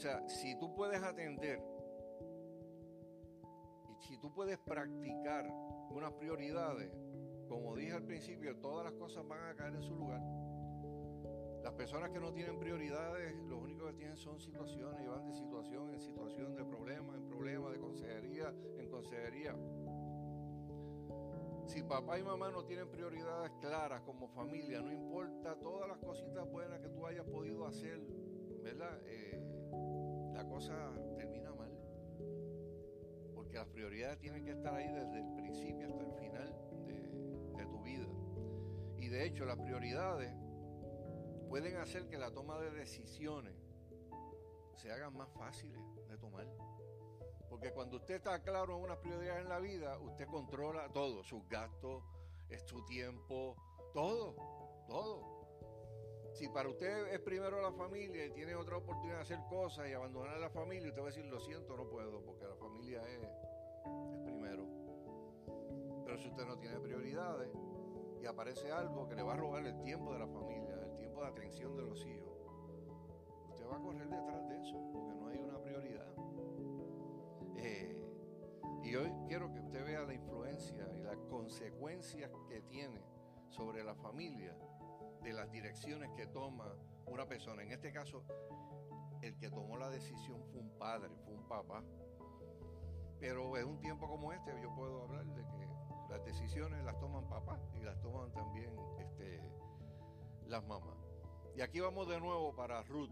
O 0.00 0.02
sea, 0.02 0.26
si 0.30 0.54
tú 0.56 0.72
puedes 0.72 1.02
atender 1.02 1.62
y 3.86 4.02
si 4.02 4.16
tú 4.16 4.32
puedes 4.32 4.56
practicar 4.56 5.46
unas 5.90 6.14
prioridades, 6.14 6.90
como 7.46 7.76
dije 7.76 7.92
al 7.92 8.04
principio, 8.04 8.56
todas 8.56 8.86
las 8.86 8.94
cosas 8.94 9.28
van 9.28 9.50
a 9.50 9.54
caer 9.54 9.74
en 9.74 9.82
su 9.82 9.94
lugar. 9.94 10.22
Las 11.62 11.74
personas 11.74 12.08
que 12.08 12.18
no 12.18 12.32
tienen 12.32 12.58
prioridades, 12.58 13.36
lo 13.42 13.58
único 13.58 13.88
que 13.88 13.92
tienen 13.92 14.16
son 14.16 14.40
situaciones 14.40 15.02
y 15.04 15.06
van 15.06 15.26
de 15.26 15.34
situación 15.34 15.90
en 15.90 16.00
situación, 16.00 16.54
de 16.54 16.64
problema 16.64 17.14
en 17.14 17.26
problema, 17.26 17.68
de 17.68 17.78
consejería 17.78 18.54
en 18.78 18.88
consejería. 18.88 19.54
Si 21.66 21.82
papá 21.82 22.18
y 22.18 22.22
mamá 22.22 22.50
no 22.50 22.64
tienen 22.64 22.88
prioridades 22.88 23.52
claras 23.60 24.00
como 24.00 24.28
familia, 24.28 24.80
no 24.80 24.90
importa 24.90 25.56
todas 25.56 25.86
las 25.86 25.98
cositas 25.98 26.50
buenas 26.50 26.80
que 26.80 26.88
tú 26.88 27.06
hayas 27.06 27.26
podido 27.26 27.66
hacer, 27.66 28.00
¿verdad? 28.62 28.98
Eh, 29.04 29.59
la 30.34 30.44
cosa 30.44 30.92
termina 31.16 31.52
mal. 31.52 31.70
Porque 33.34 33.56
las 33.56 33.66
prioridades 33.68 34.18
tienen 34.18 34.44
que 34.44 34.52
estar 34.52 34.74
ahí 34.74 34.88
desde 34.88 35.18
el 35.18 35.34
principio 35.34 35.88
hasta 35.88 36.04
el 36.04 36.12
final 36.12 36.54
de 37.56 37.66
tu 37.66 37.82
vida. 37.82 38.06
Y 38.98 39.08
de 39.08 39.26
hecho, 39.26 39.44
las 39.44 39.56
prioridades 39.56 40.32
pueden 41.48 41.76
hacer 41.76 42.08
que 42.08 42.16
la 42.16 42.30
toma 42.30 42.58
de 42.60 42.70
decisiones 42.70 43.54
se 44.76 44.90
haga 44.92 45.10
más 45.10 45.28
fáciles 45.30 45.80
de 46.08 46.16
tomar. 46.16 46.46
Porque 47.48 47.72
cuando 47.72 47.96
usted 47.96 48.14
está 48.14 48.40
claro 48.42 48.76
en 48.76 48.84
unas 48.84 48.98
prioridades 48.98 49.42
en 49.42 49.48
la 49.48 49.58
vida, 49.58 49.98
usted 49.98 50.26
controla 50.26 50.88
todo, 50.92 51.24
sus 51.24 51.46
gastos, 51.48 52.04
su 52.66 52.84
tiempo, 52.84 53.56
todo, 53.92 54.36
todo. 54.86 55.39
Si 56.40 56.48
para 56.48 56.70
usted 56.70 57.12
es 57.12 57.20
primero 57.20 57.60
la 57.60 57.70
familia 57.70 58.24
y 58.24 58.30
tiene 58.30 58.54
otra 58.54 58.78
oportunidad 58.78 59.16
de 59.16 59.22
hacer 59.24 59.40
cosas 59.50 59.86
y 59.90 59.92
abandonar 59.92 60.36
a 60.36 60.38
la 60.38 60.48
familia, 60.48 60.88
usted 60.88 61.02
va 61.02 61.08
a 61.08 61.10
decir, 61.10 61.26
lo 61.26 61.38
siento, 61.38 61.76
no 61.76 61.86
puedo, 61.86 62.22
porque 62.22 62.46
la 62.46 62.56
familia 62.56 63.02
es, 63.06 63.28
primero. 64.24 64.64
Pero 66.02 66.16
si 66.16 66.28
usted 66.28 66.46
no 66.46 66.56
tiene 66.56 66.80
prioridades, 66.80 67.50
y 68.22 68.24
aparece 68.24 68.72
algo 68.72 69.06
que 69.06 69.16
le 69.16 69.22
va 69.22 69.34
a 69.34 69.36
robar 69.36 69.66
el 69.66 69.82
tiempo 69.82 70.14
de 70.14 70.18
la 70.18 70.28
familia, 70.28 70.80
el 70.82 70.96
tiempo 70.96 71.20
de 71.20 71.26
atención 71.26 71.76
de 71.76 71.82
los 71.82 72.06
hijos, 72.06 72.32
usted 73.50 73.66
va 73.66 73.76
a 73.76 73.80
correr 73.82 74.08
detrás 74.08 74.48
de 74.48 74.62
eso 74.62 74.90
porque 74.94 75.14
no 75.16 75.28
hay 75.28 75.40
una 75.40 75.60
prioridad. 75.60 76.14
Eh, 77.58 78.02
y 78.82 78.94
hoy 78.94 79.12
quiero 79.28 79.52
que 79.52 79.60
usted 79.60 79.84
vea 79.84 80.04
la 80.04 80.14
influencia 80.14 80.88
y 80.96 81.02
las 81.02 81.18
consecuencias 81.28 82.30
que 82.48 82.62
tiene 82.62 83.04
sobre 83.50 83.84
la 83.84 83.94
familia 83.94 84.56
de 85.22 85.32
las 85.32 85.50
direcciones 85.50 86.10
que 86.16 86.26
toma 86.26 86.74
una 87.06 87.26
persona. 87.26 87.62
En 87.62 87.72
este 87.72 87.92
caso, 87.92 88.24
el 89.22 89.36
que 89.36 89.50
tomó 89.50 89.76
la 89.76 89.90
decisión 89.90 90.42
fue 90.50 90.60
un 90.60 90.70
padre, 90.78 91.10
fue 91.24 91.34
un 91.34 91.46
papá. 91.48 91.82
Pero 93.18 93.56
en 93.58 93.68
un 93.68 93.78
tiempo 93.80 94.08
como 94.08 94.32
este 94.32 94.50
yo 94.62 94.74
puedo 94.74 95.02
hablar 95.02 95.26
de 95.26 95.42
que 95.42 95.68
las 96.08 96.24
decisiones 96.24 96.82
las 96.84 96.98
toman 96.98 97.28
papás 97.28 97.60
y 97.78 97.84
las 97.84 98.00
toman 98.00 98.32
también 98.32 98.74
este, 98.98 99.40
las 100.46 100.64
mamás. 100.66 100.96
Y 101.54 101.60
aquí 101.60 101.80
vamos 101.80 102.08
de 102.08 102.18
nuevo 102.18 102.54
para 102.54 102.82
Ruth, 102.82 103.10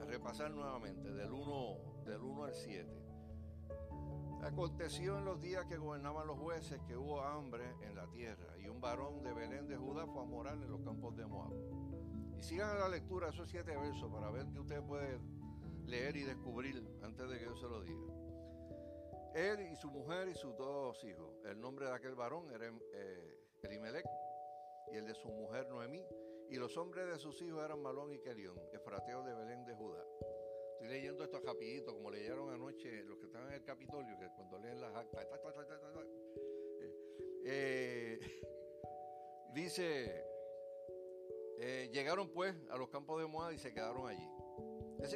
a 0.00 0.04
repasar 0.04 0.50
nuevamente 0.50 1.12
del 1.12 1.32
1, 1.32 2.04
del 2.06 2.22
1 2.22 2.44
al 2.44 2.54
7. 2.54 3.07
Aconteció 4.42 5.18
en 5.18 5.24
los 5.24 5.40
días 5.40 5.64
que 5.66 5.76
gobernaban 5.76 6.26
los 6.26 6.38
jueces 6.38 6.80
que 6.86 6.96
hubo 6.96 7.20
hambre 7.22 7.64
en 7.82 7.94
la 7.94 8.06
tierra 8.08 8.56
y 8.58 8.68
un 8.68 8.80
varón 8.80 9.22
de 9.22 9.32
Belén 9.32 9.66
de 9.66 9.76
Judá 9.76 10.06
fue 10.06 10.22
a 10.22 10.26
morar 10.26 10.54
en 10.54 10.70
los 10.70 10.80
campos 10.82 11.16
de 11.16 11.26
Moab. 11.26 11.52
Y 12.36 12.42
sigan 12.42 12.78
la 12.78 12.88
lectura 12.88 13.30
esos 13.30 13.50
siete 13.50 13.76
versos 13.76 14.10
para 14.12 14.30
ver 14.30 14.46
que 14.52 14.60
usted 14.60 14.80
puede 14.82 15.18
leer 15.86 16.16
y 16.16 16.22
descubrir 16.22 16.86
antes 17.02 17.28
de 17.28 17.38
que 17.38 17.44
yo 17.44 17.56
se 17.56 17.68
lo 17.68 17.82
diga. 17.82 18.18
Él 19.34 19.60
y 19.72 19.76
su 19.76 19.90
mujer 19.90 20.28
y 20.28 20.34
sus 20.34 20.56
dos 20.56 21.02
hijos. 21.04 21.34
El 21.44 21.60
nombre 21.60 21.86
de 21.86 21.92
aquel 21.92 22.14
varón 22.14 22.50
era 22.50 22.66
eh, 22.94 23.40
Elimelech 23.62 24.06
y 24.92 24.96
el 24.96 25.06
de 25.06 25.14
su 25.14 25.28
mujer 25.28 25.68
Noemí. 25.68 26.04
Y 26.50 26.56
los 26.56 26.76
hombres 26.76 27.06
de 27.06 27.18
sus 27.18 27.42
hijos 27.42 27.62
eran 27.62 27.82
Malón 27.82 28.12
y 28.12 28.20
Kelión, 28.20 28.56
efrateos 28.72 29.24
de 29.26 29.34
Belén 29.34 29.64
de 29.66 29.74
Judá. 29.74 30.02
Estoy 30.78 30.90
leyendo 30.90 31.24
esto 31.24 31.40
rapidito, 31.40 31.92
como 31.92 32.08
leyeron 32.08 32.50
anoche 32.50 33.02
los 33.02 33.18
que 33.18 33.26
estaban 33.26 33.48
en 33.48 33.54
el 33.54 33.64
Capitolio, 33.64 34.16
que 34.16 34.28
cuando 34.36 34.60
leen 34.60 34.80
las 34.80 34.94
actas. 34.94 35.26
Eh, 37.44 38.20
dice, 39.52 40.24
eh, 41.58 41.90
llegaron 41.92 42.30
pues 42.30 42.54
a 42.70 42.76
los 42.76 42.88
campos 42.90 43.20
de 43.20 43.26
Moab 43.26 43.54
y 43.54 43.58
se 43.58 43.74
quedaron 43.74 44.06
allí. 44.06 44.24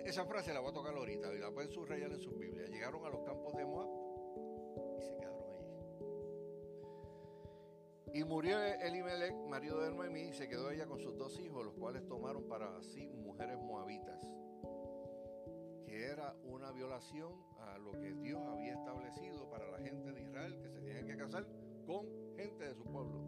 esa 0.04 0.24
frase 0.24 0.52
la 0.52 0.58
voy 0.58 0.70
a 0.70 0.74
tocar 0.74 0.96
ahorita 0.96 1.32
y 1.32 1.38
la 1.38 1.52
pueden 1.52 1.70
subrayar 1.70 2.10
en 2.10 2.18
sus 2.18 2.36
Biblias. 2.36 2.68
Llegaron 2.68 3.04
a 3.06 3.10
los 3.10 3.22
campos 3.22 3.54
de 3.56 3.64
Moab 3.64 3.88
y 4.98 5.02
se 5.02 5.14
quedaron 5.14 5.44
allí. 5.48 5.78
Y 8.14 8.24
murió 8.24 8.60
Elimelech, 8.60 9.36
marido 9.48 9.80
de 9.80 9.92
Noemí, 9.92 10.22
y 10.22 10.32
se 10.32 10.48
quedó 10.48 10.72
ella 10.72 10.86
con 10.86 10.98
sus 10.98 11.16
dos 11.16 11.38
hijos, 11.38 11.64
los 11.64 11.74
cuales 11.74 12.04
tomaron 12.08 12.48
para 12.48 12.82
sí 12.82 13.06
mujeres 13.10 13.60
moabitas 13.60 14.18
que 15.92 16.06
era 16.06 16.34
una 16.44 16.72
violación 16.72 17.34
a 17.58 17.76
lo 17.76 17.92
que 17.92 18.14
Dios 18.14 18.40
había 18.46 18.72
establecido 18.72 19.50
para 19.50 19.70
la 19.70 19.76
gente 19.76 20.10
de 20.10 20.22
Israel, 20.22 20.58
que 20.58 20.70
se 20.70 20.80
tenían 20.80 21.06
que 21.06 21.18
casar 21.18 21.46
con 21.84 22.06
gente 22.34 22.64
de 22.64 22.74
su 22.74 22.82
pueblo. 22.84 23.22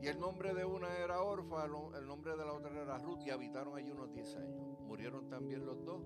Y 0.00 0.08
el 0.08 0.18
nombre 0.18 0.54
de 0.54 0.64
una 0.64 0.92
era 0.98 1.22
Orfa, 1.22 1.66
el 1.66 2.06
nombre 2.08 2.36
de 2.36 2.44
la 2.44 2.52
otra 2.52 2.82
era 2.82 2.98
Ruth, 2.98 3.20
y 3.24 3.30
habitaron 3.30 3.76
allí 3.76 3.92
unos 3.92 4.12
10 4.12 4.36
años. 4.38 4.80
Murieron 4.80 5.28
también 5.28 5.64
los 5.64 5.84
dos. 5.84 6.04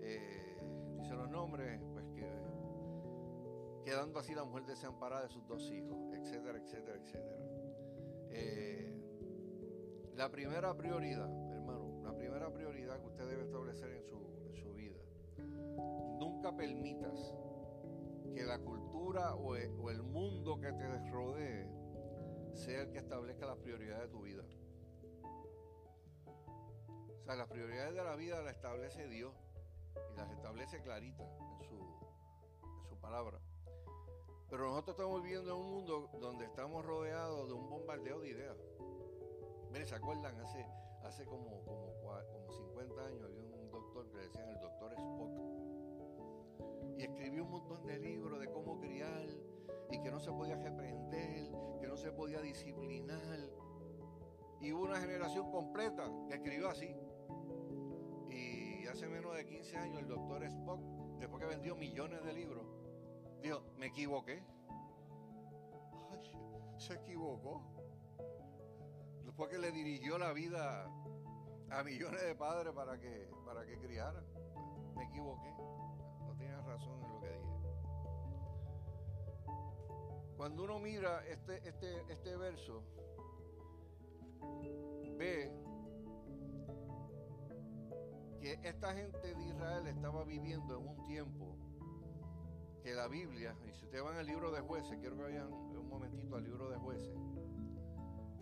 Eh, 0.00 0.58
dice 0.96 1.14
los 1.14 1.30
nombres, 1.30 1.80
pues 1.92 2.04
que 2.10 2.28
quedando 3.84 4.18
así 4.18 4.34
la 4.34 4.42
mujer 4.42 4.66
desamparada 4.66 5.22
de 5.22 5.28
sus 5.28 5.46
dos 5.46 5.70
hijos, 5.70 5.96
etcétera, 6.14 6.58
etcétera, 6.58 6.96
etcétera. 6.96 7.44
Eh, 8.30 8.92
la 10.16 10.28
primera 10.32 10.76
prioridad 10.76 11.47
prioridad 12.46 13.00
que 13.00 13.06
usted 13.06 13.28
debe 13.28 13.42
establecer 13.44 13.90
en 13.90 14.04
su, 14.04 14.72
vida. 14.74 14.98
Nunca 16.18 16.56
permitas 16.56 17.34
que 18.32 18.44
la 18.44 18.58
cultura 18.60 19.34
o 19.34 19.56
el, 19.56 19.72
o 19.80 19.90
el 19.90 20.02
mundo 20.02 20.60
que 20.60 20.72
te 20.72 21.10
rodee 21.10 21.68
sea 22.54 22.82
el 22.82 22.90
que 22.90 22.98
establezca 22.98 23.46
las 23.46 23.58
prioridades 23.58 24.04
de 24.04 24.08
tu 24.08 24.22
vida. 24.22 24.44
O 26.26 27.24
sea, 27.24 27.34
las 27.34 27.48
prioridades 27.48 27.94
de 27.94 28.04
la 28.04 28.16
vida 28.16 28.40
las 28.42 28.54
establece 28.54 29.08
Dios 29.08 29.34
y 30.12 30.16
las 30.16 30.30
establece 30.30 30.80
clarita 30.82 31.24
en 31.24 31.68
su, 31.68 31.74
en 31.74 32.88
su 32.88 32.96
palabra. 33.00 33.40
Pero 34.48 34.68
nosotros 34.68 34.96
estamos 34.96 35.22
viviendo 35.22 35.54
en 35.54 35.60
un 35.60 35.70
mundo 35.70 36.10
donde 36.20 36.46
estamos 36.46 36.84
rodeados 36.84 37.48
de 37.48 37.54
un 37.54 37.68
bombardeo 37.68 38.20
de 38.20 38.28
ideas. 38.28 38.56
¿se 39.84 39.94
acuerdan? 39.94 40.38
Hace, 40.40 40.66
hace 41.08 41.24
como, 41.24 41.64
como, 41.64 41.94
como 42.02 42.52
50 42.52 43.06
años 43.06 43.24
había 43.24 43.42
un 43.42 43.70
doctor 43.70 44.10
que 44.10 44.16
le 44.18 44.22
decían 44.24 44.48
el 44.50 44.60
doctor 44.60 44.92
Spock. 44.92 45.40
Y 46.98 47.02
escribió 47.02 47.44
un 47.44 47.50
montón 47.50 47.86
de 47.86 47.98
libros 47.98 48.38
de 48.38 48.50
cómo 48.50 48.78
criar 48.78 49.26
y 49.90 50.00
que 50.02 50.10
no 50.10 50.20
se 50.20 50.30
podía 50.30 50.56
reprender, 50.56 51.50
que 51.80 51.86
no 51.86 51.96
se 51.96 52.12
podía 52.12 52.42
disciplinar. 52.42 53.38
Y 54.60 54.72
hubo 54.72 54.84
una 54.84 55.00
generación 55.00 55.50
completa 55.50 56.10
que 56.28 56.34
escribió 56.34 56.68
así. 56.68 56.94
Y 58.28 58.86
hace 58.86 59.08
menos 59.08 59.34
de 59.34 59.46
15 59.46 59.76
años 59.78 60.02
el 60.02 60.08
doctor 60.08 60.44
Spock, 60.44 60.80
después 61.20 61.42
que 61.42 61.48
vendió 61.48 61.74
millones 61.74 62.22
de 62.22 62.32
libros, 62.34 62.66
dijo, 63.40 63.62
me 63.78 63.86
equivoqué. 63.86 64.42
se 66.76 66.94
equivocó. 66.94 67.62
Después 69.24 69.50
que 69.50 69.58
le 69.58 69.70
dirigió 69.70 70.18
la 70.18 70.32
vida 70.32 70.90
a 71.70 71.82
millones 71.82 72.22
de 72.22 72.34
padres 72.34 72.72
para 72.74 72.98
que, 72.98 73.30
para 73.44 73.64
que 73.64 73.78
criaran. 73.78 74.24
Me 74.96 75.04
equivoqué. 75.04 75.50
No 76.26 76.34
tienes 76.36 76.64
razón 76.64 77.02
en 77.02 77.12
lo 77.12 77.20
que 77.20 77.28
dije. 77.28 77.58
Cuando 80.36 80.64
uno 80.64 80.78
mira 80.78 81.26
este, 81.26 81.68
este, 81.68 82.12
este 82.12 82.36
verso, 82.36 82.82
ve 85.16 85.52
que 88.40 88.60
esta 88.62 88.94
gente 88.94 89.34
de 89.34 89.48
Israel 89.48 89.86
estaba 89.88 90.24
viviendo 90.24 90.78
en 90.78 90.88
un 90.88 91.06
tiempo 91.06 91.56
que 92.82 92.94
la 92.94 93.08
Biblia, 93.08 93.56
y 93.68 93.72
si 93.72 93.84
ustedes 93.84 94.04
van 94.04 94.16
al 94.16 94.26
libro 94.26 94.52
de 94.52 94.60
jueces, 94.60 94.96
quiero 95.00 95.16
que 95.16 95.22
vayan 95.22 95.52
un 95.52 95.88
momentito 95.88 96.36
al 96.36 96.44
libro 96.44 96.70
de 96.70 96.76
jueces, 96.76 97.16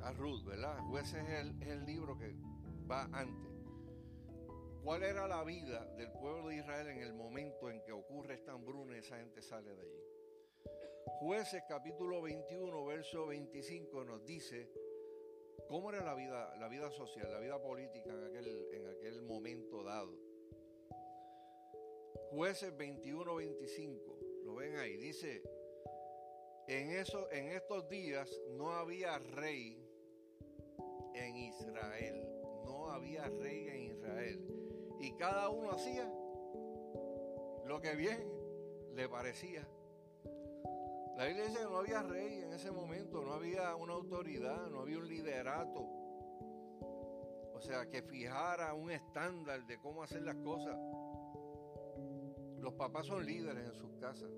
a 0.03 0.13
Ruth, 0.13 0.45
¿verdad? 0.45 0.79
Jueces 0.89 1.25
es 1.25 1.41
el, 1.41 1.63
es 1.63 1.69
el 1.69 1.87
libro 1.87 2.19
que 2.19 2.37
va 2.91 3.09
antes. 3.13 3.53
¿Cuál 4.83 5.03
era 5.03 5.27
la 5.27 5.43
vida 5.43 5.85
del 5.97 6.13
pueblo 6.13 6.49
de 6.49 6.57
Israel 6.57 6.87
en 6.89 6.99
el 6.99 7.13
momento 7.13 7.71
en 7.71 7.83
que 7.83 7.93
ocurre 7.93 8.35
esta 8.35 8.53
hambruna 8.53 8.95
y 8.95 9.01
esa 9.01 9.17
gente 9.19 9.43
sale 9.43 9.75
de 9.75 9.83
allí? 9.83 10.05
Jueces 11.19 11.65
capítulo 11.69 12.23
21, 12.23 12.85
verso 12.85 13.27
25 13.27 14.05
nos 14.05 14.25
dice 14.25 14.71
cómo 15.69 15.91
era 15.91 16.05
la 16.05 16.15
vida, 16.15 16.57
la 16.59 16.69
vida 16.69 16.91
social, 16.91 17.33
la 17.33 17.41
vida 17.41 17.61
política 17.61 18.11
en 18.11 18.25
aquel, 18.25 18.69
en 18.73 18.87
aquel 18.87 19.23
momento 19.23 19.83
dado. 19.83 20.13
Jueces 22.31 22.77
21, 22.77 23.35
25, 23.35 24.19
lo 24.45 24.55
ven 24.55 24.77
ahí, 24.77 24.97
dice, 24.97 25.43
en, 26.69 26.91
eso, 26.91 27.31
en 27.33 27.49
estos 27.49 27.89
días 27.89 28.31
no 28.51 28.71
había 28.73 29.19
rey 29.19 29.83
en 31.15 31.37
Israel 31.37 32.36
había 32.97 33.29
rey 33.29 33.69
en 33.69 33.83
Israel. 33.83 34.41
Y 35.01 35.13
cada 35.13 35.49
uno 35.51 35.73
hacía 35.73 36.11
lo 37.67 37.81
que 37.81 37.95
bien 37.95 38.27
le 38.95 39.09
parecía. 39.09 39.67
La 41.17 41.27
que 41.27 41.49
no 41.63 41.79
había 41.79 42.03
rey 42.03 42.43
en 42.43 42.53
ese 42.53 42.71
momento, 42.71 43.23
no 43.23 43.33
había 43.33 43.75
una 43.75 43.95
autoridad, 43.95 44.69
no 44.69 44.81
había 44.81 44.99
un 44.99 45.09
liderato. 45.09 45.81
O 47.55 47.61
sea, 47.61 47.89
que 47.89 48.03
fijara 48.03 48.75
un 48.75 48.91
estándar 48.91 49.67
de 49.67 49.79
cómo 49.79 50.03
hacer 50.03 50.23
las 50.23 50.37
cosas. 50.37 50.77
Los 52.59 52.75
papás 52.75 53.07
son 53.07 53.25
líderes 53.25 53.67
en 53.67 53.75
sus 53.75 53.93
casas, 53.95 54.31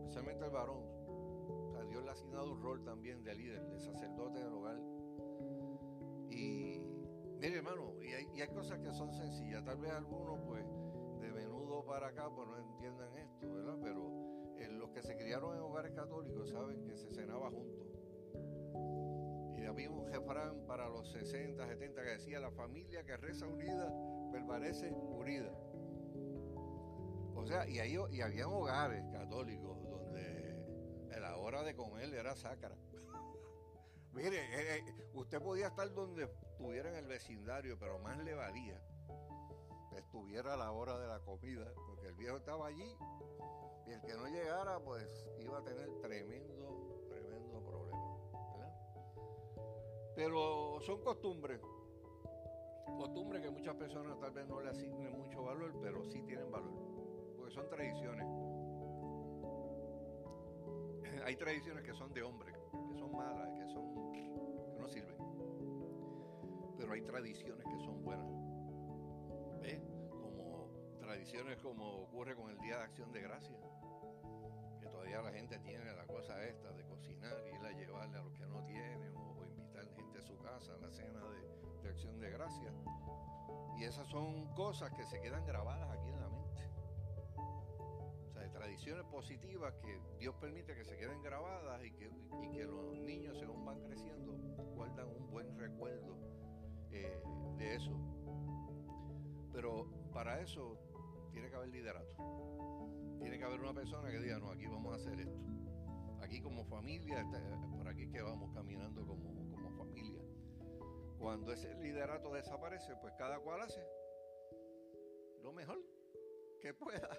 especialmente 0.00 0.44
el 0.44 0.50
varón. 0.50 0.82
O 1.76 1.84
Dios 1.88 2.02
le 2.02 2.08
ha 2.08 2.12
asignado 2.12 2.52
un 2.52 2.60
rol 2.60 2.82
también 2.82 3.22
de 3.22 3.34
líder, 3.34 3.64
de 3.68 3.78
sacerdote 3.78 4.42
del 4.42 4.52
hogar. 4.52 4.93
Y 6.34 6.80
mire 7.40 7.58
hermano, 7.58 7.94
y 8.02 8.40
hay, 8.40 8.48
cosas 8.48 8.80
que 8.80 8.92
son 8.92 9.12
sencillas, 9.12 9.64
tal 9.64 9.78
vez 9.78 9.92
algunos 9.92 10.40
pues 10.46 10.64
de 11.20 11.32
menudo 11.32 11.84
para 11.84 12.08
acá 12.08 12.28
pues 12.34 12.48
no 12.48 12.58
entiendan 12.58 13.16
esto, 13.16 13.52
¿verdad? 13.52 13.76
Pero 13.82 14.54
eh, 14.58 14.68
los 14.72 14.90
que 14.90 15.02
se 15.02 15.16
criaron 15.16 15.54
en 15.54 15.62
hogares 15.62 15.92
católicos 15.92 16.50
saben 16.50 16.84
que 16.84 16.96
se 16.96 17.10
cenaba 17.12 17.50
juntos. 17.50 17.86
Y 19.56 19.64
había 19.64 19.90
un 19.90 20.06
refrán 20.06 20.66
para 20.66 20.88
los 20.88 21.10
60, 21.12 21.66
70 21.66 22.02
que 22.02 22.10
decía, 22.10 22.40
la 22.40 22.50
familia 22.50 23.04
que 23.04 23.16
reza 23.16 23.46
unida 23.46 23.92
permanece 24.32 24.90
unida. 24.90 25.52
O 27.36 27.46
sea, 27.46 27.68
y, 27.68 27.78
ahí, 27.78 27.96
y 28.10 28.20
había 28.20 28.48
hogares 28.48 29.04
católicos 29.12 29.78
donde 29.88 30.56
la 31.20 31.36
hora 31.36 31.62
de 31.62 31.74
comer 31.74 32.12
era 32.12 32.34
sacra. 32.34 32.76
Mire, 34.14 34.38
eh, 34.38 34.78
eh, 34.78 34.94
usted 35.14 35.42
podía 35.42 35.66
estar 35.66 35.92
donde 35.92 36.24
estuviera 36.24 36.88
en 36.88 36.96
el 36.96 37.06
vecindario, 37.06 37.76
pero 37.78 37.98
más 37.98 38.16
le 38.18 38.32
valía 38.34 38.80
que 39.90 39.98
estuviera 39.98 40.54
a 40.54 40.56
la 40.56 40.70
hora 40.70 40.98
de 40.98 41.08
la 41.08 41.18
comida, 41.18 41.72
porque 41.86 42.06
el 42.06 42.14
viejo 42.14 42.36
estaba 42.36 42.68
allí 42.68 42.96
y 43.86 43.90
el 43.90 44.00
que 44.02 44.14
no 44.14 44.28
llegara, 44.28 44.78
pues 44.78 45.26
iba 45.40 45.58
a 45.58 45.64
tener 45.64 45.90
tremendo, 46.00 47.04
tremendo 47.08 47.60
problema. 47.64 48.16
Pero 50.14 50.80
son 50.80 51.02
costumbres, 51.02 51.60
costumbres 52.96 53.42
que 53.42 53.50
muchas 53.50 53.74
personas 53.74 54.18
tal 54.20 54.30
vez 54.30 54.46
no 54.46 54.60
le 54.60 54.70
asignen 54.70 55.18
mucho 55.18 55.42
valor, 55.42 55.74
pero 55.82 56.04
sí 56.04 56.22
tienen 56.22 56.52
valor, 56.52 56.72
porque 57.36 57.52
son 57.52 57.68
tradiciones. 57.68 58.26
Hay 61.24 61.34
tradiciones 61.36 61.82
que 61.82 61.94
son 61.94 62.12
de 62.12 62.22
hombre, 62.22 62.53
que 62.82 62.94
son 62.94 63.12
malas, 63.16 63.50
que 63.52 63.66
son 63.66 64.12
que 64.12 64.78
no 64.78 64.88
sirven. 64.88 65.16
Pero 66.76 66.92
hay 66.92 67.02
tradiciones 67.02 67.64
que 67.66 67.78
son 67.78 68.02
buenas. 68.02 68.30
¿Ves? 69.60 69.80
Como 70.10 70.68
tradiciones 71.00 71.58
como 71.58 72.02
ocurre 72.02 72.34
con 72.34 72.50
el 72.50 72.58
Día 72.58 72.78
de 72.78 72.82
Acción 72.84 73.12
de 73.12 73.20
Gracia. 73.20 73.58
Que 74.80 74.86
todavía 74.88 75.22
la 75.22 75.32
gente 75.32 75.58
tiene 75.60 75.92
la 75.92 76.06
cosa 76.06 76.42
esta 76.44 76.72
de 76.72 76.84
cocinar 76.84 77.36
ir 77.48 77.64
a 77.64 77.72
llevarle 77.72 78.18
a 78.18 78.22
los 78.22 78.34
que 78.34 78.46
no 78.46 78.64
tienen 78.64 79.16
o, 79.16 79.36
o 79.38 79.44
invitar 79.44 79.86
gente 79.88 80.18
a 80.18 80.22
su 80.22 80.36
casa 80.38 80.74
a 80.74 80.78
la 80.78 80.90
cena 80.90 81.20
de, 81.28 81.82
de 81.82 81.88
Acción 81.88 82.18
de 82.18 82.30
Gracia. 82.30 82.72
Y 83.78 83.84
esas 83.84 84.06
son 84.08 84.54
cosas 84.54 84.92
que 84.92 85.04
se 85.04 85.20
quedan 85.20 85.44
grabadas 85.46 85.90
aquí 85.90 86.10
tradiciones 88.64 89.04
positivas 89.08 89.74
que 89.74 90.00
Dios 90.18 90.34
permite 90.36 90.74
que 90.74 90.86
se 90.86 90.96
queden 90.96 91.22
grabadas 91.22 91.84
y 91.84 91.90
que, 91.92 92.10
los 92.64 92.98
niños 93.00 93.38
según 93.38 93.62
van 93.62 93.78
creciendo 93.82 94.32
guardan 94.74 95.06
un 95.06 95.30
buen 95.30 95.58
recuerdo 95.58 96.16
eh, 96.90 97.22
de 97.58 97.74
eso. 97.74 97.92
Pero 99.52 99.86
para 100.14 100.40
eso 100.40 100.78
tiene 101.30 101.50
que 101.50 101.56
haber 101.56 101.68
liderato. 101.68 102.16
Tiene 103.20 103.38
que 103.38 103.44
haber 103.44 103.60
una 103.60 103.74
persona 103.74 104.10
que 104.10 104.18
diga, 104.18 104.38
no, 104.38 104.50
aquí 104.50 104.66
vamos 104.66 104.94
a 104.94 104.96
hacer 104.96 105.20
esto. 105.20 105.42
Aquí 106.22 106.40
como 106.40 106.64
familia, 106.64 107.22
por 107.76 107.86
aquí 107.86 108.08
que 108.08 108.22
vamos 108.22 108.50
caminando 108.54 109.06
como 109.06 109.76
familia. 109.76 110.22
Cuando 111.18 111.52
ese 111.52 111.74
liderato 111.74 112.32
desaparece, 112.32 112.96
pues 112.96 113.12
cada 113.18 113.38
cual 113.40 113.60
hace 113.60 113.86
lo 115.42 115.52
mejor 115.52 115.78
que 116.62 116.72
pueda 116.72 117.10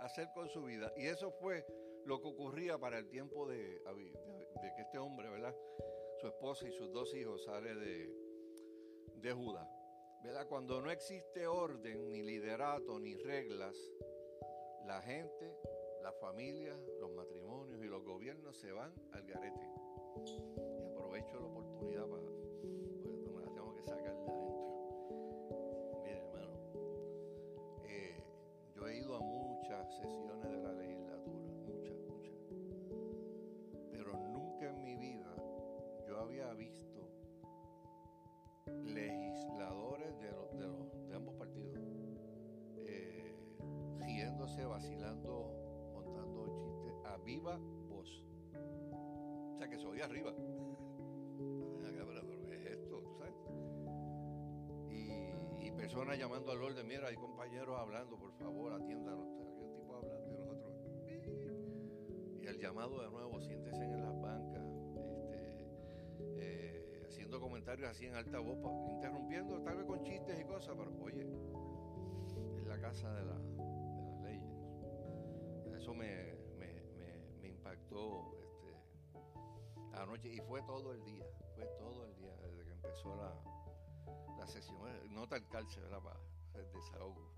hacer 0.00 0.28
con 0.34 0.48
su 0.48 0.64
vida. 0.64 0.92
Y 0.96 1.06
eso 1.06 1.30
fue 1.30 1.64
lo 2.04 2.20
que 2.20 2.28
ocurría 2.28 2.78
para 2.78 2.98
el 2.98 3.08
tiempo 3.08 3.46
de, 3.46 3.82
que 4.76 4.82
este 4.82 4.98
hombre, 4.98 5.28
¿verdad? 5.28 5.54
Su 6.20 6.28
esposa 6.28 6.66
y 6.66 6.72
sus 6.72 6.92
dos 6.92 7.14
hijos 7.14 7.44
sale 7.44 7.74
de, 7.74 8.12
de 9.16 9.32
Judá. 9.32 9.68
¿Verdad? 10.22 10.48
Cuando 10.48 10.80
no 10.80 10.90
existe 10.90 11.46
orden, 11.46 12.10
ni 12.10 12.22
liderato, 12.22 12.98
ni 12.98 13.14
reglas, 13.14 13.76
la 14.84 15.00
gente, 15.00 15.54
la 16.02 16.12
familia, 16.12 16.76
los 16.98 17.12
matrimonios 17.12 17.80
y 17.82 17.86
los 17.86 18.02
gobiernos 18.02 18.56
se 18.56 18.72
van 18.72 18.92
al 19.12 19.22
garete. 19.24 19.70
Y 20.26 20.84
aprovecho 20.86 21.38
la 21.38 21.46
oportunidad 21.46 22.06
para, 22.08 22.22
pues 22.22 23.46
me 23.46 23.50
tengo 23.52 23.74
que 23.76 23.82
sacar 23.84 24.16
de 24.16 24.47
legisladores 38.84 40.18
de, 40.20 40.30
los, 40.32 40.58
de, 40.58 40.66
los, 40.66 41.08
de 41.08 41.16
ambos 41.16 41.34
partidos 41.34 41.74
eh, 42.86 43.36
riéndose, 43.98 44.64
vacilando, 44.64 45.90
montando 45.92 46.46
chistes 46.56 46.94
a 47.04 47.16
viva 47.18 47.58
voz. 47.88 48.22
O 49.54 49.58
sea, 49.58 49.68
que 49.68 49.78
se 49.78 49.86
oía 49.86 50.04
arriba. 50.04 50.32
¿qué 52.46 52.54
es 52.54 52.66
esto? 52.66 53.00
¿Tú 53.02 53.14
sabes? 53.14 53.34
Y, 54.90 55.70
personas 55.72 56.18
llamando 56.18 56.50
al 56.50 56.60
orden, 56.60 56.86
mira, 56.88 57.06
hay 57.06 57.14
compañeros 57.14 57.78
hablando, 57.78 58.18
por 58.18 58.32
favor, 58.32 58.72
atiéndanos. 58.72 59.28
¿Qué 59.36 59.68
tipo 59.76 59.94
hablando? 59.94 60.28
Y 60.28 60.36
nosotros, 60.36 60.74
y 62.42 62.46
el 62.46 62.58
llamado 62.58 63.00
de 63.00 63.10
nuevo, 63.10 63.40
siéntese 63.40 63.84
en 63.84 64.02
las 64.02 64.20
bancas. 64.20 64.66
Este, 65.30 65.66
eh, 66.36 66.87
haciendo 67.28 67.46
comentarios 67.46 67.90
así 67.90 68.06
en 68.06 68.14
alta 68.14 68.38
voz, 68.38 68.56
interrumpiendo 68.90 69.60
tal 69.60 69.76
vez 69.76 69.84
con 69.84 70.02
chistes 70.02 70.40
y 70.40 70.44
cosas, 70.44 70.74
pero 70.78 70.90
oye, 71.02 71.26
es 72.56 72.66
la 72.66 72.80
casa 72.80 73.12
de, 73.12 73.22
la, 73.22 73.34
de 73.34 74.02
las 74.02 74.20
leyes. 74.22 75.76
Eso 75.76 75.92
me, 75.92 76.34
me, 76.58 76.82
me, 77.42 77.48
impactó 77.48 78.34
este, 78.40 79.98
anoche 79.98 80.28
y 80.30 80.40
fue 80.40 80.62
todo 80.62 80.94
el 80.94 81.04
día, 81.04 81.26
fue 81.54 81.66
todo 81.78 82.06
el 82.06 82.16
día 82.16 82.34
desde 82.36 82.64
que 82.64 82.72
empezó 82.72 83.14
la, 83.14 83.34
la 84.38 84.46
sesión. 84.46 84.78
Nota 85.12 85.36
el 85.36 85.46
calce, 85.48 85.80
¿verdad? 85.80 86.00
Para 86.00 86.18
el 86.54 86.72
desahogo. 86.72 87.30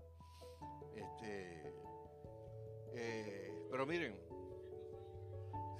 Este, 0.95 1.73
eh, 2.93 3.67
pero 3.69 3.85
miren, 3.85 4.17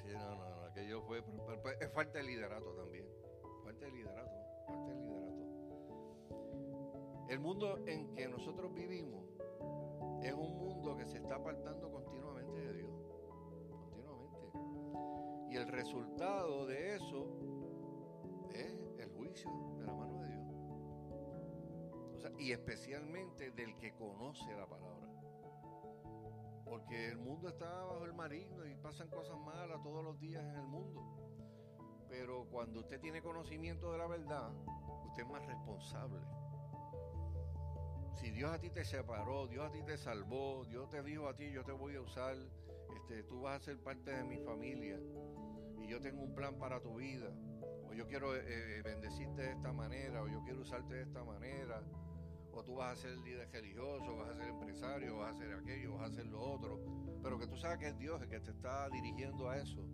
sí, 0.04 0.10
no, 0.12 0.36
no, 0.36 0.50
no, 0.50 0.65
aquello 0.65 1.02
fue, 1.04 1.24
pero, 1.24 1.80
es 1.80 1.93
falta 1.93 2.17
de 2.17 2.26
liderato 2.26 2.74
también 2.74 3.11
falta 3.82 3.86
de 3.86 3.91
liderato, 3.91 4.38
falta 4.67 4.94
de 4.94 4.96
liderato. 4.96 5.41
El 7.30 7.39
mundo 7.39 7.80
en 7.88 8.13
que 8.13 8.28
nosotros 8.28 8.74
vivimos 8.74 9.26
es 10.22 10.34
un 10.34 10.58
mundo 10.58 10.96
que 10.98 11.06
se 11.08 11.17
está 11.17 11.36
apartando 11.36 11.89
continuamente 11.91 12.60
de 12.60 12.74
Dios, 12.74 12.91
continuamente. 13.17 14.60
Y 15.50 15.56
el 15.56 15.67
resultado 15.67 16.67
de 16.67 16.96
eso 16.96 17.28
es 18.54 19.00
el 19.00 19.10
juicio 19.15 19.50
de 19.78 19.86
la 19.86 19.94
mano 19.94 20.20
de 20.20 20.28
Dios. 20.30 20.41
Y 22.38 22.52
especialmente 22.52 23.52
del 23.52 23.78
que 23.78 23.94
conoce 23.96 24.54
la 24.56 24.67
palabra. 24.67 25.08
Porque 26.65 27.08
el 27.10 27.17
mundo 27.17 27.50
está 27.50 27.65
bajo 27.86 28.06
el 28.06 28.13
marino 28.13 28.65
y 28.65 28.76
pasan 28.76 29.10
cosas 29.10 29.38
malas 29.39 29.82
todos 29.84 30.04
los 30.04 30.20
días 30.20 30.44
en 30.44 30.56
el 30.56 30.67
mundo. 30.67 31.31
Pero 32.12 32.45
cuando 32.52 32.82
usted 32.82 33.00
tiene 33.00 33.21
conocimiento 33.21 33.93
de 33.93 33.97
la 33.97 34.06
verdad, 34.06 34.52
usted 35.06 35.24
es 35.24 35.30
más 35.30 35.45
responsable. 35.45 36.19
Si 38.15 38.30
Dios 38.32 38.52
a 38.52 38.60
ti 38.60 38.69
te 38.69 38.84
separó, 38.84 39.47
Dios 39.47 39.65
a 39.65 39.71
ti 39.71 39.82
te 39.82 39.97
salvó, 39.97 40.65
Dios 40.65 40.89
te 40.89 41.02
dijo 41.04 41.30
a 41.30 41.36
ti, 41.38 41.50
yo 41.52 41.63
te 41.63 41.71
voy 41.71 41.95
a 41.95 42.02
usar, 42.02 42.36
este, 42.97 43.24
tú 43.24 43.41
vas 43.43 43.62
a 43.62 43.63
ser 43.63 43.80
parte 43.82 44.12
de 44.12 44.26
mi 44.26 44.38
familia 44.39 45.00
y 45.80 45.88
yo 45.88 46.02
tengo 46.02 46.21
un 46.21 46.36
plan 46.36 46.60
para 46.60 46.82
tu 46.82 46.97
vida, 46.97 47.32
o 47.89 47.93
yo 47.93 48.06
quiero 48.08 48.36
eh, 48.36 48.82
bendecirte 48.84 49.43
de 49.43 49.52
esta 49.54 49.71
manera, 49.71 50.21
o 50.21 50.28
yo 50.28 50.43
quiero 50.43 50.62
usarte 50.62 50.95
de 50.95 51.04
esta 51.04 51.24
manera, 51.24 51.82
o 52.52 52.62
tú 52.62 52.76
vas 52.76 52.91
a 52.91 53.02
ser 53.02 53.17
líder 53.19 53.50
religioso, 53.54 54.17
vas 54.17 54.32
a 54.32 54.36
ser 54.36 54.50
empresario, 54.50 55.17
vas 55.19 55.34
a 55.34 55.38
ser 55.38 55.54
aquello, 55.54 55.93
vas 55.93 56.10
a 56.10 56.12
hacer 56.12 56.26
lo 56.26 56.41
otro, 56.41 56.78
pero 57.24 57.39
que 57.39 57.47
tú 57.47 57.56
sabes 57.56 57.80
que 57.80 57.88
es 57.88 57.97
Dios 57.97 58.21
el 58.21 58.28
que 58.28 58.41
te 58.41 58.52
está 58.52 58.89
dirigiendo 58.89 59.50
a 59.50 59.58
eso 59.58 59.88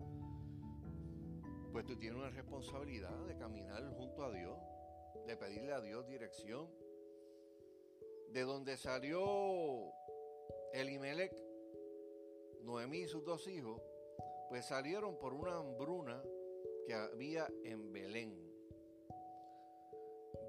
pues 1.78 1.86
tú 1.86 1.96
tienes 1.96 2.18
una 2.18 2.32
responsabilidad 2.32 3.16
de 3.28 3.38
caminar 3.38 3.88
junto 3.92 4.24
a 4.24 4.32
Dios, 4.32 4.58
de 5.28 5.38
pedirle 5.38 5.74
a 5.74 5.80
Dios 5.80 6.08
dirección. 6.08 6.68
De 8.30 8.42
donde 8.42 8.78
salió 8.78 9.94
Elimelech, 10.74 11.32
Noemí 12.64 13.02
y 13.02 13.08
sus 13.08 13.24
dos 13.24 13.48
hijos, 13.48 13.80
pues 14.50 14.66
salieron 14.66 15.20
por 15.20 15.36
una 15.36 15.58
hambruna 15.58 16.20
que 16.88 16.96
había 16.96 17.48
en 17.64 17.94
Belén. 17.94 18.36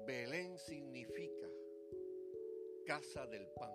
Belén 0.07 0.57
significa 0.57 1.47
casa 2.87 3.27
del 3.27 3.45
pan. 3.49 3.71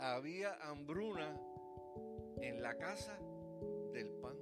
Había 0.00 0.54
hambruna 0.68 1.40
en 2.40 2.60
la 2.60 2.76
casa 2.76 3.16
del 3.94 4.08
pan. 4.08 4.36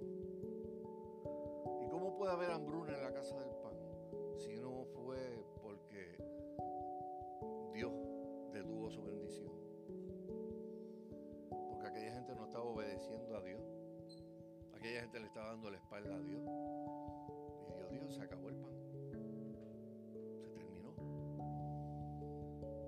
¿Y 1.82 1.88
cómo 1.90 2.16
puede 2.16 2.32
haber 2.32 2.50
hambruna 2.50 2.94
en 2.96 3.02
la 3.02 3.12
casa 3.12 3.38
del 3.38 3.54
pan? 3.56 3.74
Si 4.34 4.56
no 4.56 4.86
fue 4.86 5.44
porque 5.60 6.16
Dios 7.74 7.92
detuvo 8.54 8.90
su 8.90 9.02
bendición. 9.02 9.52
Porque 11.68 11.86
aquella 11.86 12.12
gente 12.14 12.34
no 12.34 12.44
estaba 12.44 12.64
obedeciendo 12.64 13.36
a 13.36 13.42
Dios. 13.42 13.62
Aquella 14.72 15.00
gente 15.02 15.20
le 15.20 15.26
estaba 15.26 15.48
dando 15.48 15.70
la 15.70 15.76
espalda 15.76 16.14
a 16.16 16.20
Dios. 16.20 16.42
Y 17.60 17.74
Dios, 17.74 17.90
Dios, 17.90 18.14
se 18.14 18.22
acabó 18.22 18.41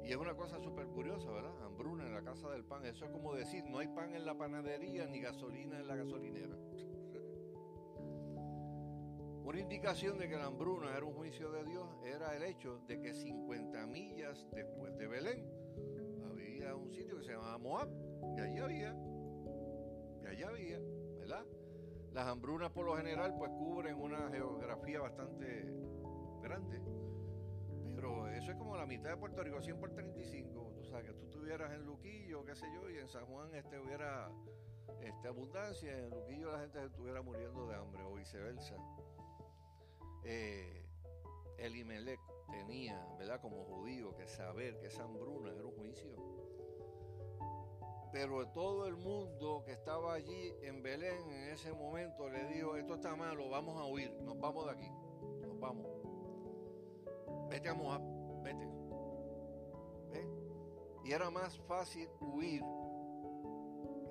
Y 0.04 0.10
es 0.10 0.16
una 0.16 0.34
cosa 0.34 0.60
súper 0.60 0.88
curiosa, 0.88 1.30
¿verdad? 1.30 1.54
Hambruna 1.64 2.04
en 2.06 2.12
la 2.12 2.22
casa 2.22 2.50
del 2.50 2.64
pan. 2.64 2.84
Eso 2.84 3.06
es 3.06 3.10
como 3.10 3.34
decir, 3.34 3.64
no 3.64 3.78
hay 3.78 3.88
pan 3.88 4.14
en 4.14 4.26
la 4.26 4.36
panadería 4.36 5.06
ni 5.06 5.20
gasolina 5.20 5.80
en 5.80 5.88
la 5.88 5.96
gasolinera. 5.96 6.54
Una 9.44 9.60
indicación 9.60 10.18
de 10.18 10.28
que 10.28 10.36
la 10.36 10.44
hambruna 10.46 10.96
era 10.96 11.06
un 11.06 11.14
juicio 11.14 11.52
de 11.52 11.64
Dios 11.64 11.88
era 12.04 12.36
el 12.36 12.42
hecho 12.42 12.80
de 12.86 13.00
que 13.00 13.14
50 13.14 13.86
millas 13.86 14.46
después 14.52 14.94
de 14.98 15.06
Belén 15.06 15.48
había 16.30 16.74
un 16.74 16.92
sitio 16.92 17.16
que 17.18 17.24
se 17.24 17.32
llamaba 17.32 17.56
Moab. 17.58 17.88
Y 18.36 18.40
allí 18.40 18.58
había, 18.58 18.96
y 20.22 20.26
allá 20.26 20.48
había, 20.48 20.80
¿verdad? 21.18 21.44
Las 22.12 22.26
hambrunas 22.26 22.70
por 22.70 22.86
lo 22.86 22.96
general 22.96 23.34
pues 23.36 23.50
cubren 23.52 24.00
una 24.00 24.30
geografía 24.30 25.00
bastante 25.00 25.70
grande. 26.42 26.80
Pero 28.04 28.28
eso 28.28 28.50
es 28.50 28.58
como 28.58 28.76
la 28.76 28.84
mitad 28.84 29.08
de 29.08 29.16
Puerto 29.16 29.42
Rico, 29.42 29.62
100 29.62 29.80
por 29.80 29.90
35. 29.90 30.72
Tú 30.76 30.84
sabes, 30.84 31.06
que 31.06 31.14
tú 31.14 31.24
estuvieras 31.24 31.72
en 31.72 31.86
Luquillo, 31.86 32.44
qué 32.44 32.54
sé 32.54 32.66
yo, 32.74 32.90
y 32.90 32.98
en 32.98 33.08
San 33.08 33.24
Juan 33.24 33.54
este 33.54 33.80
hubiera 33.80 34.30
este, 35.00 35.28
abundancia, 35.28 35.90
en 35.98 36.10
Luquillo 36.10 36.52
la 36.52 36.58
gente 36.58 36.84
estuviera 36.84 37.22
muriendo 37.22 37.66
de 37.66 37.76
hambre, 37.76 38.02
o 38.02 38.12
viceversa. 38.12 38.76
Eh, 40.22 40.84
Elimelech 41.56 42.20
tenía, 42.50 43.02
¿verdad? 43.18 43.40
Como 43.40 43.64
judío, 43.64 44.14
que 44.14 44.28
saber 44.28 44.78
que 44.80 44.88
esa 44.88 45.04
hambruna 45.04 45.54
era 45.54 45.64
un 45.64 45.72
juicio. 45.74 46.14
Pero 48.12 48.48
todo 48.48 48.86
el 48.86 48.96
mundo 48.96 49.62
que 49.64 49.72
estaba 49.72 50.12
allí 50.12 50.52
en 50.60 50.82
Belén 50.82 51.26
en 51.30 51.54
ese 51.54 51.72
momento 51.72 52.28
le 52.28 52.48
dijo, 52.48 52.76
esto 52.76 52.96
está 52.96 53.16
malo, 53.16 53.48
vamos 53.48 53.80
a 53.80 53.86
huir, 53.86 54.12
nos 54.20 54.38
vamos 54.38 54.66
de 54.66 54.72
aquí, 54.72 54.90
nos 55.40 55.58
vamos. 55.58 56.03
Vete 57.48 57.68
a 57.68 57.74
Moab, 57.74 58.02
vete. 58.42 58.68
Y 61.04 61.12
era 61.12 61.30
más 61.30 61.58
fácil 61.68 62.08
huir, 62.20 62.62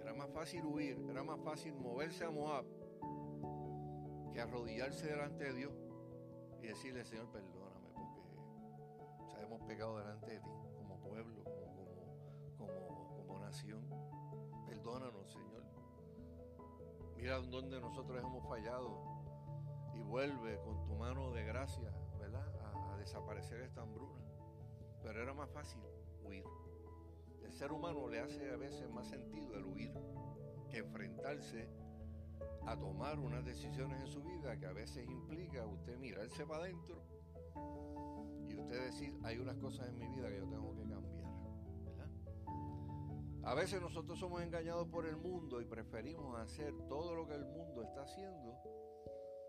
era 0.02 0.13
más 0.13 0.30
fácil 0.30 0.63
huir, 0.63 1.04
era 1.10 1.24
más 1.24 1.39
fácil 1.39 1.74
moverse 1.74 2.24
a 2.24 2.30
Moab 2.30 2.65
que 4.32 4.41
arrodillarse 4.41 5.08
delante 5.08 5.43
de 5.46 5.54
Dios 5.54 5.74
y 6.62 6.67
decirle, 6.67 7.04
Señor, 7.06 7.28
perdóname 7.32 7.89
porque 7.93 9.43
hemos 9.43 9.62
pecado 9.62 9.98
delante 9.98 10.32
de 10.32 10.39
ti 10.39 10.50
como 10.78 11.00
pueblo, 11.00 11.43
como, 12.58 13.26
como, 13.26 13.39
nación. 13.39 13.88
Perdónanos, 14.65 15.32
Señor. 15.32 15.63
Mira 17.15 17.38
dónde 17.39 17.80
nosotros 17.80 18.19
hemos 18.19 18.48
fallado 18.48 18.98
y 19.93 20.02
vuelve 20.02 20.60
con 20.62 20.84
tu 20.86 20.96
mano 20.96 21.32
de 21.32 21.43
gracia, 21.46 21.91
desaparecer 23.04 23.62
esta 23.62 23.82
hambruna. 23.82 24.22
Pero 25.02 25.22
era 25.22 25.34
más 25.34 25.50
fácil 25.52 25.82
huir. 26.24 26.44
El 27.44 27.54
ser 27.54 27.72
humano 27.72 28.08
le 28.08 28.20
hace 28.20 28.50
a 28.50 28.58
veces 28.58 28.89
más 28.89 29.08
sentido 29.08 29.56
el 29.56 29.66
huir 29.66 29.92
que 30.70 30.78
enfrentarse 30.78 31.70
a 32.66 32.78
tomar 32.78 33.20
unas 33.20 33.44
decisiones 33.46 34.02
en 34.02 34.08
su 34.08 34.24
vida 34.24 34.58
que 34.58 34.66
a 34.66 34.74
veces 34.74 35.06
implica 35.06 35.66
usted 35.66 35.98
mirarse 35.98 36.46
para 36.46 36.63
adentro 36.63 37.04
y 38.48 38.56
usted 38.56 38.86
decir, 38.86 39.18
hay 39.24 39.38
unas 39.38 39.58
cosas 39.58 39.88
en 39.89 40.00
mi 40.00 40.08
vida 40.08 40.30
que 40.30 40.38
yo 40.38 40.48
tengo 40.48 40.74
que 40.76 40.82
cambiar. 40.82 41.13
A 43.46 43.56
veces 43.56 43.82
nosotros 43.82 44.18
somos 44.18 44.42
engañados 44.42 44.88
por 44.88 45.06
el 45.06 45.18
mundo 45.18 45.60
y 45.60 45.66
preferimos 45.66 46.39
hacer 46.39 46.74
todo 46.88 47.13
lo 47.13 47.28
que 47.28 47.36
el 47.36 47.44
mundo 47.44 47.84
está 47.84 48.04
haciendo, 48.04 48.58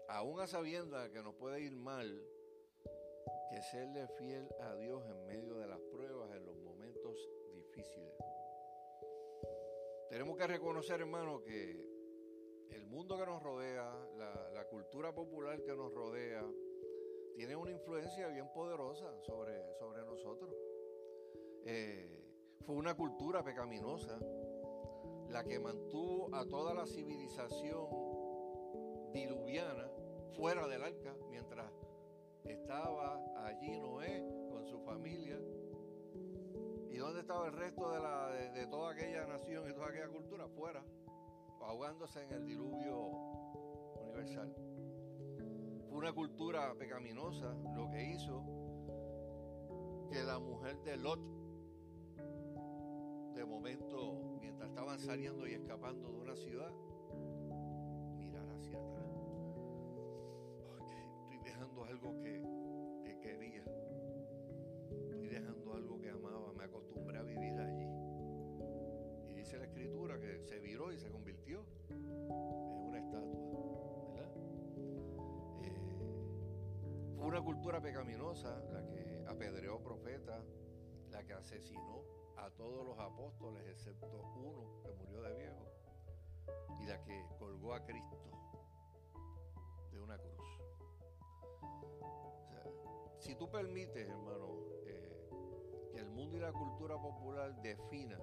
aún 0.08 0.40
a 0.40 0.48
sabiendas 0.48 1.10
que 1.10 1.22
nos 1.22 1.34
puede 1.34 1.60
ir 1.60 1.76
mal, 1.76 2.20
que 3.50 3.62
serle 3.62 4.06
fiel 4.18 4.48
a 4.60 4.74
Dios 4.76 5.02
en 5.08 5.26
medio 5.26 5.54
de 5.54 5.66
las 5.66 5.80
pruebas, 5.80 6.30
en 6.34 6.44
los 6.44 6.56
momentos 6.58 7.16
difíciles. 7.52 8.14
Tenemos 10.08 10.36
que 10.36 10.46
reconocer, 10.46 11.00
hermano, 11.00 11.42
que 11.42 11.94
el 12.70 12.86
mundo 12.86 13.16
que 13.18 13.26
nos 13.26 13.42
rodea, 13.42 13.92
la, 14.16 14.64
cultura 14.68 15.14
popular 15.14 15.62
que 15.62 15.74
nos 15.76 15.92
rodea, 15.92 16.44
tiene 17.34 17.54
una 17.54 17.70
influencia 17.70 18.28
bien 18.28 18.48
poderosa 18.52 19.20
sobre, 19.22 19.72
sobre 19.74 20.02
nosotros. 20.04 20.54
Eh, 21.64 22.24
fue 22.64 22.74
una 22.76 22.96
cultura 22.96 23.44
pecaminosa 23.44 24.18
la 25.28 25.44
que 25.44 25.58
mantuvo 25.58 26.34
a 26.34 26.46
toda 26.46 26.74
la 26.74 26.86
civilización 26.86 27.88
diluviana 29.12 29.90
fuera 30.36 30.66
del 30.66 30.82
arca 30.82 31.14
mientras 31.28 31.70
estaba 32.44 33.20
allí 33.46 33.78
Noé 33.78 34.24
con 34.50 34.64
su 34.66 34.78
familia. 34.80 35.38
¿Y 36.90 36.96
dónde 36.96 37.20
estaba 37.20 37.46
el 37.46 37.52
resto 37.52 37.90
de, 37.90 38.00
la, 38.00 38.28
de 38.30 38.66
toda 38.66 38.92
aquella 38.92 39.26
nación 39.26 39.68
y 39.68 39.74
toda 39.74 39.88
aquella 39.88 40.08
cultura? 40.08 40.48
Fuera 40.48 40.84
ahogándose 41.60 42.22
en 42.22 42.32
el 42.32 42.46
diluvio 42.46 42.96
universal. 44.00 44.54
Fue 45.88 45.98
una 45.98 46.12
cultura 46.12 46.74
pecaminosa 46.74 47.54
lo 47.74 47.90
que 47.90 48.04
hizo 48.12 48.44
que 50.10 50.22
la 50.22 50.38
mujer 50.38 50.76
de 50.82 50.96
Lot, 50.96 51.20
de 53.34 53.44
momento, 53.44 54.38
mientras 54.40 54.68
estaban 54.68 54.98
saliendo 55.00 55.46
y 55.46 55.54
escapando 55.54 56.12
de 56.12 56.20
una 56.20 56.36
ciudad, 56.36 56.72
algo 61.88 62.20
que, 62.20 62.42
que 63.04 63.20
quería. 63.20 63.64
Estoy 64.90 65.28
dejando 65.28 65.74
algo 65.74 66.00
que 66.00 66.10
amaba. 66.10 66.52
Me 66.52 66.64
acostumbré 66.64 67.18
a 67.18 67.22
vivir 67.22 67.58
allí 67.58 68.04
dice 69.44 69.58
la 69.58 69.66
escritura 69.66 70.18
que 70.18 70.40
se 70.40 70.58
viró 70.58 70.90
y 70.90 70.96
se 70.96 71.10
convirtió 71.10 71.66
en 71.90 72.86
una 72.88 72.98
estatua, 72.98 73.42
¿verdad? 74.14 74.30
Eh, 75.60 77.14
fue 77.14 77.26
una 77.26 77.42
cultura 77.42 77.78
pecaminosa 77.78 78.58
la 78.72 78.86
que 78.88 79.22
apedreó 79.28 79.82
profetas, 79.82 80.42
la 81.10 81.22
que 81.24 81.34
asesinó 81.34 82.04
a 82.38 82.48
todos 82.52 82.86
los 82.86 82.98
apóstoles 82.98 83.66
excepto 83.68 84.32
uno 84.34 84.80
que 84.82 84.94
murió 84.94 85.20
de 85.20 85.34
viejo 85.34 85.68
y 86.80 86.86
la 86.86 87.04
que 87.04 87.26
colgó 87.38 87.74
a 87.74 87.84
Cristo 87.84 88.16
si 93.24 93.34
tú 93.36 93.50
permites, 93.50 94.06
hermano, 94.06 94.48
eh, 94.86 95.30
que 95.90 95.98
el 95.98 96.10
mundo 96.10 96.36
y 96.36 96.40
la 96.40 96.52
cultura 96.52 97.00
popular 97.00 97.54
definan 97.62 98.20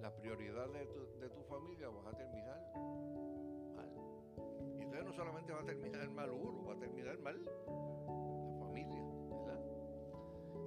la 0.00 0.12
prioridad 0.12 0.68
de 0.70 1.28
tu, 1.28 1.42
familia, 1.44 1.88
vas 1.88 2.06
a 2.06 2.16
terminar 2.16 2.58
mal. 3.76 3.88
Y 4.76 4.82
entonces 4.82 5.04
no 5.04 5.12
solamente 5.12 5.52
va 5.52 5.60
a 5.60 5.64
terminar 5.64 6.10
mal 6.10 6.30
uno, 6.30 6.64
va 6.64 6.74
a 6.74 6.78
terminar 6.78 7.16
mal 7.20 7.44
la 7.44 8.58
familia, 8.58 9.02
¿verdad? 9.28 9.60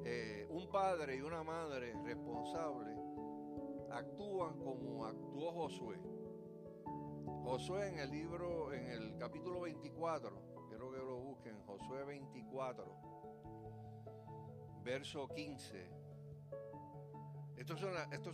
Eh, 0.06 0.48
un 0.50 0.69
padre 0.72 1.17
y 1.17 1.22
una 1.22 1.43
madre 1.43 1.93
responsables 2.06 2.98
actúan 3.91 4.60
como 4.60 5.06
actuó 5.06 5.52
Josué. 5.52 6.00
Josué 7.43 7.89
en 7.89 8.00
el 8.00 8.12
libro, 8.12 8.72
en 8.72 8.88
el 8.88 9.17
capítulo 9.17 9.62
24, 9.62 10.32
quiero 10.69 10.89
que 10.89 10.98
lo 11.00 11.17
busquen, 11.17 11.62
Josué 11.65 12.06
24, 12.06 13.12
verso 14.84 15.28
15 15.30 16.04
estos 17.63 17.80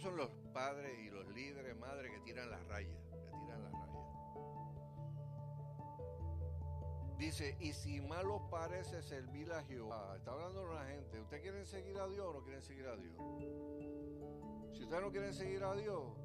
son, 0.01 0.17
los 0.17 0.29
padres 0.53 0.97
y 0.99 1.11
los 1.11 1.27
líderes, 1.35 1.77
madres 1.77 2.11
que 2.11 2.19
tiran 2.21 2.49
las 2.49 2.65
rayas, 2.67 2.97
que 3.11 3.37
tiran 3.37 3.63
las 3.63 3.71
rayas. 3.73 3.89
Dice, 7.19 7.55
y 7.59 7.73
si 7.73 8.01
mal 8.01 8.25
os 8.31 8.41
parece 8.49 9.03
servir 9.03 9.51
a 9.51 9.61
Jehová, 9.65 10.15
está 10.17 10.31
hablando 10.31 10.65
la 10.73 10.85
gente, 10.85 11.19
¿ustedes 11.19 11.43
quieren 11.43 11.65
seguir 11.67 11.99
a 11.99 12.07
Dios 12.07 12.25
o 12.25 12.33
no 12.33 12.43
quieren 12.43 12.63
seguir 12.63 12.87
a 12.87 12.95
Dios? 12.95 13.15
Si 14.73 14.83
ustedes 14.83 15.01
no 15.03 15.11
quieren 15.11 15.33
seguir 15.33 15.63
a 15.63 15.75
Dios, 15.75 16.17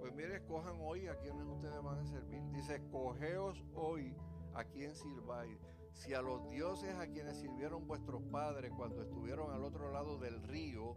pues 0.00 0.14
mire, 0.14 0.36
escojan 0.36 0.78
hoy 0.80 1.06
a 1.08 1.16
quienes 1.16 1.44
ustedes 1.44 1.82
van 1.82 1.98
a 1.98 2.06
servir. 2.06 2.40
Dice, 2.52 2.76
escogeos 2.76 3.62
hoy 3.74 4.16
a 4.54 4.64
quien 4.64 4.94
sirváis. 4.94 5.58
Si 5.98 6.14
a 6.14 6.22
los 6.22 6.48
dioses 6.48 6.94
a 6.94 7.08
quienes 7.08 7.38
sirvieron 7.38 7.86
vuestros 7.86 8.22
padres 8.22 8.70
cuando 8.76 9.02
estuvieron 9.02 9.50
al 9.50 9.64
otro 9.64 9.90
lado 9.90 10.16
del 10.16 10.40
río, 10.44 10.96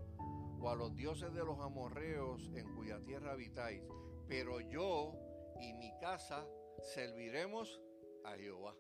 o 0.62 0.70
a 0.70 0.76
los 0.76 0.96
dioses 0.96 1.34
de 1.34 1.44
los 1.44 1.60
amorreos 1.60 2.52
en 2.54 2.76
cuya 2.76 3.00
tierra 3.04 3.32
habitáis, 3.32 3.82
pero 4.28 4.60
yo 4.62 5.14
y 5.60 5.74
mi 5.74 5.92
casa 6.00 6.48
serviremos 6.94 7.82
a 8.24 8.36
Jehová. 8.36 8.76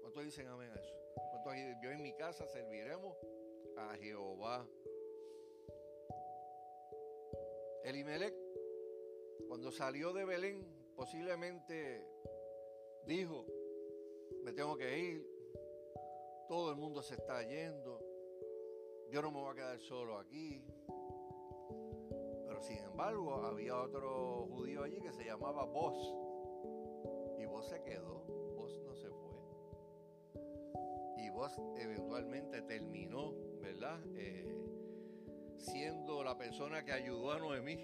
¿Cuántos 0.00 0.24
dicen 0.24 0.48
amén 0.48 0.72
a 0.72 0.80
eso? 0.80 0.92
¿Cuántos 1.30 1.54
yo 1.82 1.92
y 1.92 2.02
mi 2.02 2.16
casa 2.16 2.48
serviremos 2.48 3.16
a 3.76 3.94
Jehová? 3.94 4.66
Elimelech, 7.84 8.34
cuando 9.46 9.70
salió 9.70 10.12
de 10.12 10.24
Belén, 10.24 10.66
posiblemente 10.96 12.04
dijo, 13.06 13.46
me 14.42 14.52
tengo 14.52 14.76
que 14.76 14.98
ir, 14.98 15.29
todo 16.50 16.72
el 16.72 16.76
mundo 16.76 17.00
se 17.00 17.14
está 17.14 17.44
yendo, 17.44 18.00
yo 19.08 19.22
no 19.22 19.30
me 19.30 19.38
voy 19.38 19.52
a 19.52 19.54
quedar 19.54 19.78
solo 19.78 20.18
aquí, 20.18 20.60
Pero 22.48 22.60
sin 22.60 22.78
embargo, 22.78 23.46
había 23.46 23.76
otro 23.76 24.48
judío 24.50 24.82
allí 24.82 25.00
que 25.00 25.12
se 25.12 25.24
llamaba 25.24 25.64
Vos. 25.64 25.94
Y 27.38 27.46
Vos 27.46 27.68
se 27.68 27.80
quedó, 27.84 28.24
Vos 28.56 28.80
no 28.84 28.96
se 28.96 29.08
fue. 29.10 29.38
Y 31.18 31.30
Vos 31.30 31.56
eventualmente 31.76 32.62
terminó, 32.62 33.32
¿verdad? 33.60 34.00
Eh, 34.16 34.52
siendo 35.56 36.24
la 36.24 36.36
persona 36.36 36.84
que 36.84 36.90
ayudó 36.90 37.30
a 37.30 37.38
Noemí. 37.38 37.78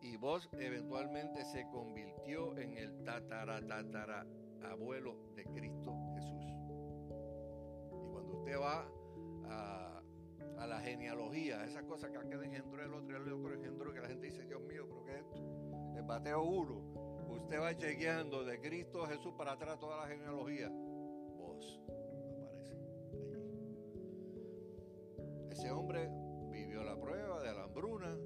Y 0.00 0.16
Vos 0.16 0.48
eventualmente 0.54 1.44
se 1.44 1.64
convirtió 1.68 2.58
en 2.58 2.76
el 2.76 3.04
tatara, 3.04 4.26
abuelo 4.64 5.16
de 5.36 5.44
Cristo 5.44 6.01
usted 8.42 8.58
va 8.58 8.84
a, 9.44 10.02
a 10.58 10.66
la 10.66 10.80
genealogía, 10.80 11.64
esas 11.64 11.84
cosas 11.84 12.10
que 12.10 12.18
aquel 12.18 12.42
engendró 12.42 12.82
el 12.82 12.92
otro 12.92 13.16
el 13.16 13.32
otro 13.32 13.54
engendró, 13.54 13.94
que 13.94 14.00
la 14.00 14.08
gente 14.08 14.26
dice, 14.26 14.44
Dios 14.44 14.60
mío, 14.62 14.84
pero 14.88 15.04
¿qué 15.04 15.12
es 15.12 15.18
esto? 15.18 15.36
El 15.96 16.02
bateo 16.02 16.42
uno. 16.42 16.82
Usted 17.28 17.60
va 17.60 17.76
chequeando 17.76 18.44
de 18.44 18.60
Cristo 18.60 19.06
Jesús 19.06 19.32
para 19.38 19.52
atrás 19.52 19.78
toda 19.78 19.96
la 19.98 20.08
genealogía. 20.08 20.68
Vos 20.70 21.80
aparece 22.36 22.72
allí. 22.72 22.88
Ese 25.50 25.70
hombre 25.70 26.10
vivió 26.50 26.82
la 26.82 27.00
prueba 27.00 27.40
de 27.42 27.52
la 27.54 27.62
hambruna, 27.62 28.18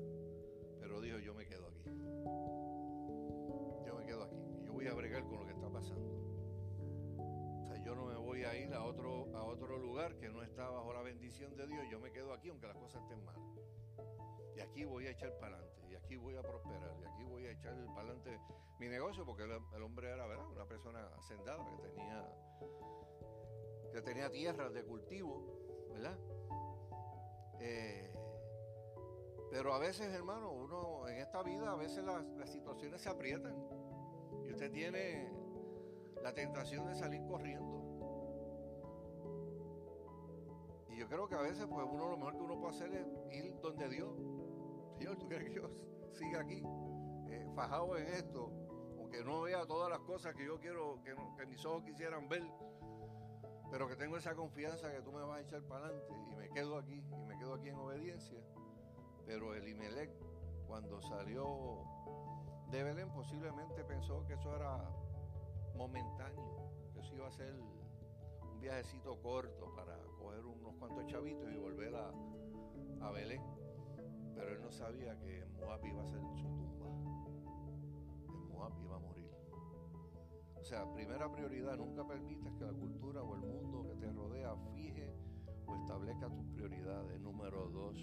que 10.14 10.28
no 10.28 10.42
está 10.42 10.68
bajo 10.68 10.92
la 10.92 11.02
bendición 11.02 11.56
de 11.56 11.66
Dios. 11.66 11.84
Yo 11.90 11.98
me 11.98 12.12
quedo 12.12 12.32
aquí 12.32 12.48
aunque 12.48 12.66
las 12.66 12.76
cosas 12.76 13.02
estén 13.02 13.24
mal. 13.24 13.36
Y 14.56 14.60
aquí 14.60 14.84
voy 14.84 15.06
a 15.06 15.10
echar 15.10 15.36
para 15.38 15.56
adelante. 15.56 15.86
Y 15.90 15.94
aquí 15.94 16.16
voy 16.16 16.36
a 16.36 16.42
prosperar. 16.42 16.96
Y 17.00 17.04
aquí 17.04 17.24
voy 17.24 17.46
a 17.46 17.50
echar 17.50 17.74
para 17.86 18.00
adelante 18.00 18.38
mi 18.78 18.88
negocio. 18.88 19.24
Porque 19.24 19.44
el, 19.44 19.82
hombre 19.82 20.10
era, 20.10 20.26
¿verdad? 20.26 20.46
Una 20.48 20.66
persona 20.66 21.10
hacendada 21.18 21.64
que 21.64 21.88
tenía, 21.88 22.28
que 23.92 24.02
tenía 24.02 24.30
tierras 24.30 24.72
de 24.72 24.84
cultivo, 24.84 25.88
¿verdad? 25.90 26.18
Eh, 27.60 28.12
pero 29.50 29.72
a 29.74 29.78
veces, 29.78 30.12
hermano, 30.12 30.52
uno 30.52 31.08
en 31.08 31.18
esta 31.18 31.42
vida, 31.42 31.72
a 31.72 31.76
veces 31.76 32.04
las 32.04 32.50
situaciones 32.50 33.00
se 33.00 33.08
aprietan. 33.08 33.54
Y 34.44 34.52
usted 34.52 34.70
tiene 34.70 35.30
la 36.22 36.32
tentación 36.32 36.86
de 36.86 36.94
salir 36.94 37.22
corriendo. 37.26 37.85
Yo 40.96 41.06
creo 41.08 41.28
que 41.28 41.34
a 41.34 41.42
veces, 41.42 41.66
pues 41.66 41.86
uno 41.90 42.08
lo 42.08 42.16
mejor 42.16 42.32
que 42.32 42.42
uno 42.42 42.58
puede 42.58 42.74
hacer 42.74 42.94
es 42.94 43.06
ir 43.44 43.54
donde 43.60 43.88
Dios. 43.90 44.16
Señor, 44.96 45.16
¿tú 45.18 45.28
quieres 45.28 45.48
que 45.50 45.54
yo 45.54 45.70
siga 46.12 46.40
aquí, 46.40 46.62
eh, 47.28 47.46
fajado 47.54 47.98
en 47.98 48.06
esto? 48.08 48.50
Aunque 48.98 49.22
no 49.22 49.42
vea 49.42 49.66
todas 49.66 49.90
las 49.90 50.00
cosas 50.00 50.34
que 50.34 50.46
yo 50.46 50.58
quiero, 50.58 51.02
que, 51.04 51.14
que 51.36 51.46
mis 51.46 51.62
ojos 51.66 51.84
quisieran 51.84 52.30
ver. 52.30 52.42
Pero 53.70 53.88
que 53.88 53.96
tengo 53.96 54.16
esa 54.16 54.34
confianza 54.34 54.90
que 54.90 55.02
tú 55.02 55.12
me 55.12 55.20
vas 55.20 55.38
a 55.38 55.40
echar 55.42 55.62
para 55.64 55.86
adelante. 55.86 56.14
Y 56.30 56.34
me 56.34 56.48
quedo 56.48 56.78
aquí, 56.78 56.94
y 56.94 57.24
me 57.26 57.36
quedo 57.36 57.54
aquí 57.54 57.68
en 57.68 57.76
obediencia. 57.76 58.40
Pero 59.26 59.54
el 59.54 59.68
Imelec, 59.68 60.10
cuando 60.66 61.02
salió 61.02 61.84
de 62.70 62.82
Belén, 62.82 63.12
posiblemente 63.12 63.84
pensó 63.84 64.24
que 64.26 64.32
eso 64.32 64.56
era 64.56 64.78
momentáneo, 65.76 66.70
que 66.94 67.00
eso 67.00 67.14
iba 67.14 67.28
a 67.28 67.32
ser 67.32 67.54
un 68.56 68.62
viajecito 68.62 69.20
corto 69.20 69.70
para 69.74 69.98
coger 70.18 70.44
unos 70.46 70.74
cuantos 70.76 71.06
chavitos 71.06 71.52
y 71.52 71.58
volver 71.58 71.94
a, 71.94 72.10
a 73.02 73.10
Belén. 73.10 73.42
Pero 74.34 74.52
él 74.52 74.62
no 74.62 74.72
sabía 74.72 75.18
que 75.18 75.40
en 75.40 75.52
iba 75.52 76.02
a 76.02 76.06
ser 76.06 76.20
su 76.34 76.48
tumba. 76.56 76.86
En 78.28 78.48
Moab 78.48 78.72
iba 78.80 78.96
a 78.96 78.98
morir. 78.98 79.30
O 80.54 80.64
sea, 80.64 80.90
primera 80.90 81.30
prioridad, 81.30 81.76
nunca 81.76 82.06
permitas 82.06 82.54
que 82.54 82.64
la 82.64 82.72
cultura 82.72 83.22
o 83.22 83.34
el 83.34 83.42
mundo 83.42 83.86
que 83.88 83.94
te 83.96 84.10
rodea 84.10 84.56
fije 84.72 85.14
o 85.66 85.76
establezca 85.76 86.30
tus 86.30 86.46
prioridades. 86.46 87.20
Número 87.20 87.68
dos, 87.68 87.98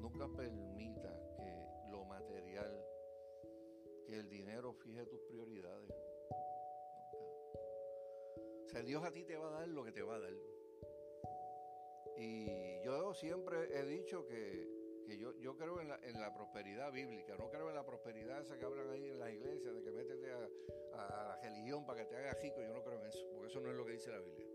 nunca 0.00 0.26
permita 0.36 1.14
que 1.36 1.90
lo 1.92 2.04
material, 2.06 2.84
que 4.04 4.18
el 4.18 4.28
dinero 4.28 4.72
fije 4.72 5.06
tus 5.06 5.20
sea, 8.70 8.82
Dios 8.82 9.04
a 9.04 9.10
ti 9.10 9.24
te 9.24 9.36
va 9.36 9.48
a 9.48 9.60
dar 9.60 9.68
lo 9.68 9.84
que 9.84 9.92
te 9.92 10.02
va 10.02 10.16
a 10.16 10.20
dar. 10.20 10.32
Y 12.16 12.82
yo 12.84 13.14
siempre 13.14 13.78
he 13.78 13.84
dicho 13.84 14.26
que, 14.26 15.04
que 15.06 15.18
yo, 15.18 15.36
yo, 15.38 15.56
creo 15.56 15.80
en 15.80 15.88
la, 15.88 15.98
en 16.02 16.20
la, 16.20 16.32
prosperidad 16.34 16.92
bíblica, 16.92 17.36
no 17.36 17.48
creo 17.50 17.68
en 17.68 17.74
la 17.74 17.84
prosperidad 17.84 18.40
esa 18.40 18.58
que 18.58 18.64
hablan 18.64 18.90
ahí 18.90 19.08
en 19.08 19.18
las 19.18 19.30
iglesias, 19.30 19.74
de 19.74 19.82
que 19.82 19.90
métete 19.90 20.30
a, 20.30 20.48
a, 20.94 21.24
la 21.28 21.40
religión 21.42 21.86
para 21.86 22.00
que 22.00 22.06
te 22.06 22.16
haga 22.16 22.34
rico, 22.34 22.60
yo 22.60 22.72
no 22.72 22.82
creo 22.82 23.00
en 23.00 23.06
eso, 23.06 23.26
porque 23.32 23.48
eso 23.48 23.60
no 23.60 23.70
es 23.70 23.76
lo 23.76 23.84
que 23.84 23.92
dice 23.92 24.10
la 24.10 24.20
Biblia. 24.20 24.46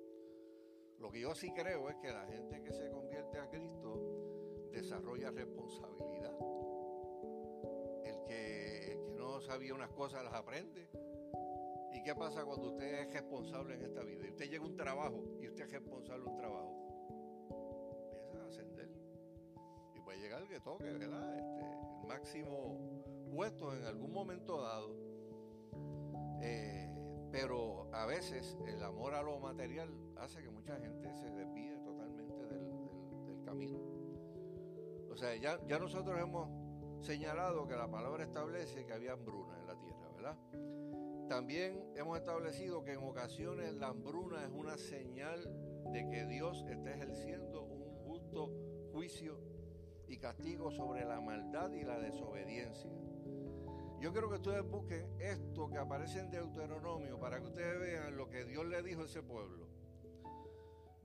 Lo 0.99 1.11
que 1.11 1.19
yo 1.19 1.35
sí 1.35 1.51
creo 1.53 1.89
es 1.89 1.95
que 1.97 2.11
la 2.11 2.25
gente 2.25 2.61
que 2.61 2.71
se 2.71 2.89
convierte 2.89 3.39
a 3.39 3.49
Cristo 3.49 4.69
desarrolla 4.71 5.31
responsabilidad. 5.31 6.37
El 8.05 8.23
que, 8.25 8.91
el 8.91 9.03
que 9.03 9.11
no 9.13 9.41
sabía 9.41 9.73
unas 9.73 9.91
cosas 9.91 10.23
las 10.23 10.33
aprende. 10.33 10.87
¿Y 12.05 12.07
qué 12.07 12.13
pasa 12.13 12.45
cuando 12.45 12.67
usted 12.67 12.85
es 12.85 13.13
responsable 13.13 13.73
en 13.73 13.81
esta 13.81 14.03
vida? 14.03 14.27
Y 14.27 14.29
usted 14.29 14.45
llega 14.47 14.63
a 14.63 14.67
un 14.67 14.77
trabajo 14.77 15.23
y 15.41 15.47
usted 15.47 15.63
es 15.63 15.71
responsable 15.71 16.23
de 16.23 16.29
un 16.29 16.37
trabajo. 16.37 16.75
Empieza 18.21 18.43
a 18.43 18.47
ascender. 18.47 18.89
Y 19.95 19.99
puede 20.01 20.19
llegar 20.19 20.43
el 20.43 20.47
que 20.47 20.59
toque, 20.59 20.83
¿verdad? 20.83 21.35
Este, 21.35 21.65
el 22.01 22.07
máximo 22.07 23.25
puesto 23.33 23.75
en 23.75 23.85
algún 23.85 24.11
momento 24.11 24.61
dado. 24.61 24.95
Eh, 26.43 26.93
pero 27.31 27.89
a 27.91 28.05
veces 28.05 28.55
el 28.67 28.83
amor 28.83 29.15
a 29.15 29.23
lo 29.23 29.39
material 29.39 29.89
hace 30.17 30.43
que 30.43 30.51
mucha 30.51 30.77
gente 30.77 31.11
se 31.15 31.31
desvíe 31.31 31.75
totalmente 31.79 32.45
del 33.25 33.43
camino. 33.43 33.79
O 35.09 35.17
sea, 35.17 35.35
ya, 35.37 35.59
ya 35.65 35.79
nosotros 35.79 36.21
hemos 36.21 36.51
señalado 37.03 37.67
que 37.67 37.75
la 37.75 37.89
palabra 37.89 38.25
establece 38.25 38.85
que 38.85 38.93
había 38.93 39.13
hambruna 39.13 39.59
en 39.59 39.65
la 39.65 39.75
tierra, 39.79 40.07
¿verdad? 40.15 40.37
También 41.29 41.91
hemos 41.95 42.19
establecido 42.19 42.83
que 42.83 42.93
en 42.93 43.03
ocasiones 43.03 43.73
la 43.73 43.87
hambruna 43.87 44.43
es 44.43 44.51
una 44.51 44.77
señal 44.77 45.41
de 45.91 46.07
que 46.07 46.25
Dios 46.25 46.63
está 46.69 46.93
ejerciendo 46.93 47.63
un 47.63 47.95
justo 48.05 48.51
juicio 48.91 49.39
y 50.07 50.17
castigo 50.17 50.69
sobre 50.69 51.03
la 51.03 51.19
maldad 51.19 51.71
y 51.71 51.83
la 51.83 51.97
desobediencia. 51.97 52.91
Yo 53.99 54.11
quiero 54.11 54.29
que 54.29 54.35
ustedes 54.35 54.63
busquen 54.69 55.19
esto 55.19 55.67
que 55.67 55.79
aparece 55.79 56.19
en 56.19 56.29
Deuteronomio 56.29 57.19
para 57.19 57.39
que 57.39 57.47
ustedes 57.47 57.79
vean 57.79 58.15
lo 58.15 58.29
que 58.29 58.45
Dios 58.45 58.65
le 58.67 58.83
dijo 58.83 59.01
a 59.01 59.05
ese 59.05 59.23
pueblo. 59.23 59.67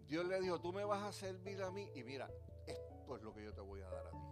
Dios 0.07 0.27
le 0.27 0.41
dijo, 0.41 0.61
tú 0.61 0.73
me 0.73 0.85
vas 0.85 1.03
a 1.03 1.13
servir 1.13 1.63
a 1.63 1.71
mí 1.71 1.89
y 1.95 2.03
mira, 2.05 2.29
esto 2.67 3.17
es 3.17 3.23
lo 3.23 3.33
que 3.33 3.45
yo 3.45 3.55
te 3.55 3.61
voy 3.61 3.81
a 3.81 3.89
dar 3.89 4.07
a 4.09 4.11
ti. 4.11 4.27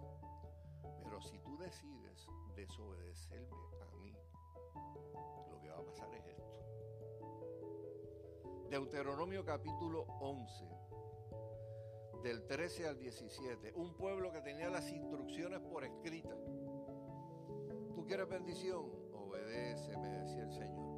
Pero 1.03 1.21
si 1.21 1.39
tú 1.39 1.57
decides 1.57 2.27
desobedecerme 2.55 3.57
a 3.81 3.95
mí, 3.97 4.13
a 5.79 5.85
pasar 5.85 6.13
es 6.13 6.25
esto. 6.27 6.43
Deuteronomio 8.69 9.43
capítulo 9.43 10.05
11, 10.19 10.65
del 12.23 12.45
13 12.45 12.87
al 12.87 12.99
17. 12.99 13.73
Un 13.75 13.93
pueblo 13.95 14.31
que 14.31 14.41
tenía 14.41 14.69
las 14.69 14.91
instrucciones 14.91 15.59
por 15.61 15.83
escrita. 15.83 16.35
¿Tú 17.95 18.05
quieres 18.05 18.27
bendición? 18.27 18.91
Obedece, 19.13 19.97
me 19.97 20.09
decía 20.09 20.43
el 20.43 20.51
Señor. 20.51 20.89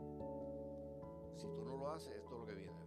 Si 1.37 1.47
tú 1.47 1.63
no 1.63 1.77
lo 1.77 1.89
haces, 1.91 2.13
esto 2.15 2.33
es 2.33 2.39
lo 2.39 2.45
que 2.45 2.55
viene. 2.55 2.81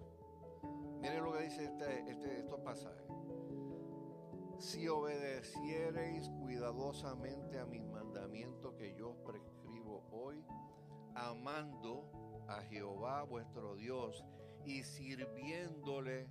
Miren 1.01 1.25
lo 1.25 1.33
que 1.33 1.43
dice 1.43 1.65
este, 1.65 2.11
este, 2.11 2.39
estos 2.41 2.61
pasajes. 2.61 3.05
Si 4.59 4.89
obedeciereis 4.89 6.29
cuidadosamente 6.41 7.59
a 7.59 7.67
mis 7.67 7.85
mandamientos 7.85 8.75
que 8.75 8.95
yo 8.95 9.15
prescribo 9.25 10.05
hoy, 10.11 10.43
amando 11.15 12.45
a 12.49 12.63
Jehová 12.63 13.23
vuestro 13.23 13.77
Dios 13.77 14.25
y 14.65 14.83
sirviéndole 14.83 16.29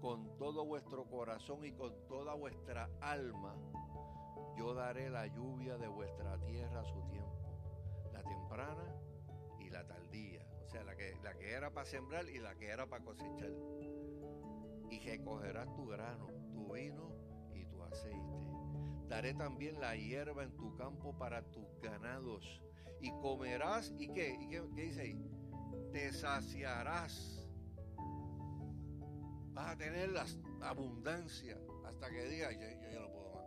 con 0.00 0.36
todo 0.36 0.64
vuestro 0.64 1.04
corazón 1.04 1.64
y 1.64 1.72
con 1.72 1.94
toda 2.08 2.34
vuestra 2.34 2.90
alma, 3.00 3.54
yo 4.56 4.74
daré 4.74 5.08
la 5.10 5.26
lluvia 5.28 5.78
de 5.78 5.88
vuestra 5.88 6.38
tierra 6.44 6.80
a 6.80 6.84
su 6.84 7.00
tiempo, 7.08 7.56
la 8.12 8.22
temprana 8.22 8.94
y 9.60 9.70
la 9.70 9.86
tardía, 9.86 10.44
o 10.66 10.68
sea, 10.68 10.82
la 10.84 10.96
que, 10.96 11.16
la 11.22 11.34
que 11.34 11.52
era 11.52 11.72
para 11.72 11.86
sembrar 11.86 12.28
y 12.28 12.38
la 12.38 12.54
que 12.56 12.68
era 12.68 12.86
para 12.86 13.04
cosechar. 13.04 13.52
Y 14.90 14.98
recogerás 14.98 15.72
tu 15.74 15.86
grano, 15.86 16.26
tu 16.52 16.72
vino 16.72 17.14
y 17.54 17.64
tu 17.64 17.82
aceite. 17.82 18.52
Daré 19.08 19.34
también 19.34 19.80
la 19.80 19.94
hierba 19.94 20.42
en 20.42 20.56
tu 20.56 20.74
campo 20.74 21.16
para 21.16 21.42
tus 21.50 21.80
ganados. 21.80 22.62
Y 23.02 23.10
comerás, 23.20 23.92
¿y 23.98 24.08
qué? 24.12 24.36
¿Y 24.40 24.48
qué, 24.48 24.62
dice 24.74 25.00
ahí? 25.02 25.20
Te 25.92 26.12
saciarás. 26.12 27.44
Vas 29.52 29.72
a 29.72 29.76
tener 29.76 30.10
la 30.10 30.24
abundancia 30.62 31.60
hasta 31.84 32.08
que 32.10 32.24
digas, 32.26 32.54
yo, 32.54 32.68
yo 32.92 33.00
no 33.00 33.10
puedo 33.10 33.30
más. 33.32 33.46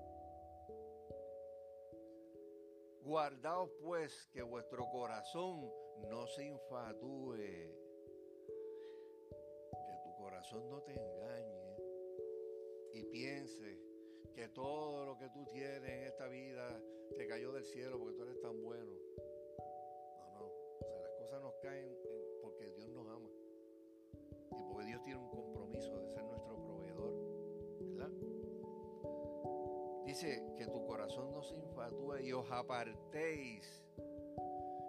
Guardaos 3.01 3.71
pues 3.81 4.27
que 4.33 4.41
vuestro 4.41 4.89
corazón 4.89 5.71
no 6.09 6.27
se 6.27 6.45
infatúe, 6.45 7.37
que 7.37 7.73
tu 10.03 10.15
corazón 10.17 10.69
no 10.69 10.81
te 10.81 10.91
engañe 10.91 11.77
y 12.93 13.03
piense 13.05 13.79
que 14.33 14.49
todo 14.49 15.05
lo 15.05 15.17
que 15.17 15.29
tú 15.29 15.45
tienes 15.45 15.89
en 15.89 16.03
esta 16.03 16.27
vida 16.27 16.81
te 17.15 17.25
cayó 17.25 17.53
del 17.53 17.63
cielo 17.63 17.97
porque 17.97 18.17
tú 18.17 18.23
eres 18.23 18.41
tan 18.41 18.61
bueno. 18.61 19.04
Cosas 21.25 21.41
nos 21.41 21.55
caen 21.55 21.89
porque 22.43 22.69
Dios 22.73 22.87
nos 22.89 23.07
ama. 23.07 23.29
Y 24.13 24.63
porque 24.71 24.85
Dios 24.85 25.01
tiene 25.03 25.19
un 25.19 25.29
compromiso 25.29 25.97
de 25.97 26.07
ser 26.07 26.23
nuestro 26.23 26.63
proveedor, 26.63 27.13
¿verdad? 27.79 28.11
Dice 30.05 30.53
que 30.55 30.67
tu 30.67 30.85
corazón 30.85 31.31
no 31.31 31.41
se 31.41 31.55
infatúe 31.55 32.19
y 32.19 32.31
os 32.31 32.49
apartéis. 32.51 33.83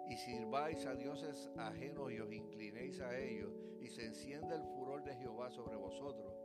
Y 0.07 0.15
sirváis 0.15 0.85
a 0.85 0.93
dioses 0.93 1.49
ajenos 1.57 2.11
y 2.11 2.19
os 2.19 2.31
inclinéis 2.31 3.01
a 3.01 3.17
ellos. 3.17 3.51
Y 3.81 3.89
se 3.89 4.05
enciende 4.05 4.55
el 4.55 4.63
furor 4.75 5.03
de 5.03 5.15
Jehová 5.15 5.49
sobre 5.49 5.75
vosotros. 5.75 6.35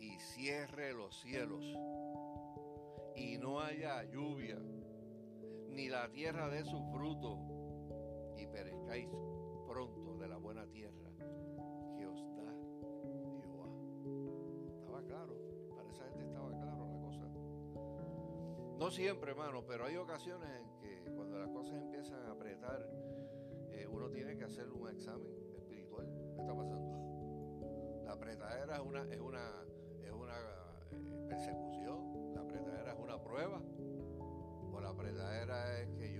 Y 0.00 0.18
cierre 0.18 0.92
los 0.94 1.20
cielos. 1.20 1.64
Y 3.14 3.38
no 3.38 3.60
haya 3.60 4.02
lluvia 4.02 4.58
ni 5.74 5.88
la 5.88 6.08
tierra 6.08 6.48
dé 6.48 6.64
su 6.64 6.80
fruto 6.92 7.53
pronto 9.66 10.16
de 10.18 10.28
la 10.28 10.36
buena 10.36 10.66
tierra 10.68 11.10
que 11.96 12.06
os 12.06 12.20
da 12.36 12.54
Jehová. 13.40 13.68
Estaba 14.72 15.02
claro, 15.02 15.36
para 15.74 15.90
esa 15.90 16.04
gente 16.04 16.24
estaba 16.24 16.50
claro 16.50 16.86
la 16.86 17.00
cosa. 17.00 17.28
No 18.78 18.90
siempre, 18.90 19.32
hermano, 19.32 19.64
pero 19.66 19.86
hay 19.86 19.96
ocasiones 19.96 20.48
en 20.60 20.78
que 20.78 21.10
cuando 21.10 21.38
las 21.38 21.48
cosas 21.48 21.74
empiezan 21.74 22.24
a 22.26 22.32
apretar, 22.32 22.88
eh, 23.72 23.86
uno 23.90 24.08
tiene 24.10 24.36
que 24.36 24.44
hacer 24.44 24.70
un 24.70 24.88
examen 24.88 25.32
espiritual. 25.56 26.06
¿Qué 26.34 26.40
está 26.40 26.54
pasando? 26.54 28.02
La 28.04 28.12
apretadera 28.12 28.76
es 28.76 28.82
una, 28.82 29.02
es 29.12 29.20
una, 29.20 29.64
es 30.04 30.12
una 30.12 30.38
eh, 30.92 31.26
persecución, 31.28 32.32
la 32.34 32.42
apretadera 32.42 32.92
es 32.92 32.98
una 32.98 33.20
prueba, 33.20 33.60
o 34.72 34.80
la 34.80 34.90
apretadera 34.90 35.80
es 35.80 35.88
que 35.96 36.13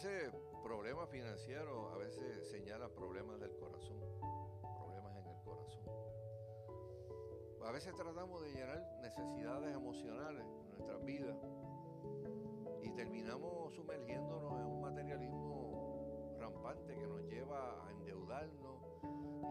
A 0.00 0.02
veces 0.02 0.32
problemas 0.62 1.10
financieros, 1.10 1.92
a 1.92 1.98
veces 1.98 2.48
señalan 2.48 2.90
problemas 2.92 3.38
del 3.38 3.54
corazón, 3.58 4.00
problemas 4.78 5.14
en 5.18 5.26
el 5.26 5.42
corazón. 5.42 5.84
A 7.62 7.70
veces 7.70 7.94
tratamos 7.94 8.40
de 8.40 8.50
llenar 8.50 8.98
necesidades 9.02 9.74
emocionales 9.74 10.42
en 10.42 10.68
nuestras 10.70 11.04
vidas 11.04 11.36
y 12.82 12.90
terminamos 12.92 13.74
sumergiéndonos 13.74 14.58
en 14.58 14.66
un 14.68 14.80
materialismo 14.80 16.34
rampante 16.38 16.96
que 16.96 17.06
nos 17.06 17.20
lleva 17.26 17.86
a 17.86 17.90
endeudarnos 17.90 18.80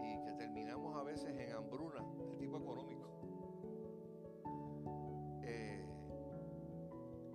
y 0.02 0.24
que 0.24 0.32
terminamos 0.32 0.96
a 0.96 1.04
veces 1.04 1.28
en 1.28 1.52
hambruna 1.52 2.04
de 2.28 2.36
tipo 2.38 2.56
económico. 2.56 3.08
Eh, 5.44 5.86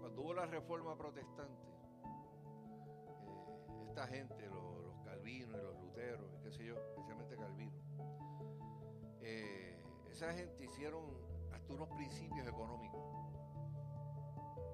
cuando 0.01 0.21
hubo 0.21 0.33
la 0.33 0.47
reforma 0.47 0.97
protestante, 0.97 1.64
esta 3.95 4.07
gente, 4.07 4.49
los, 4.49 4.93
calvinos 5.05 5.57
y 5.57 5.63
los 5.63 5.79
luteros, 5.79 6.29
y 6.33 6.43
qué 6.43 6.51
sé 6.51 6.65
yo, 6.65 6.75
especialmente 6.75 7.37
calvinos, 7.37 7.81
eh, 9.21 9.81
esa 10.11 10.33
gente 10.33 10.65
hicieron 10.65 11.05
hasta 11.53 11.73
unos 11.73 11.87
principios 11.95 12.45
económicos. 12.45 12.99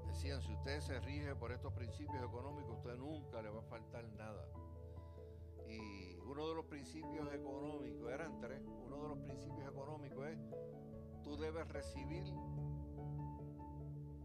Decían, 0.08 0.42
si 0.42 0.52
usted 0.54 0.82
se 0.82 1.00
rige 1.02 1.36
por 1.36 1.52
estos 1.52 1.72
principios 1.74 2.24
económicos, 2.24 2.78
usted 2.78 2.98
nunca 2.98 3.44
le 3.44 3.52
va 3.52 3.60
a 3.60 3.64
faltar 3.64 4.04
nada. 4.14 4.44
Y 5.68 6.16
uno 6.26 6.50
de 6.50 6.56
los 6.56 6.66
principios 6.66 7.32
económicos, 7.32 8.12
eran 8.12 8.40
tres, 8.40 8.64
uno 8.88 9.04
de 9.04 9.10
los 9.10 9.20
principios 9.20 9.70
económicos 9.70 10.26
es, 10.30 10.40
tú 11.22 11.38
debes 11.38 11.68
recibir 11.68 12.24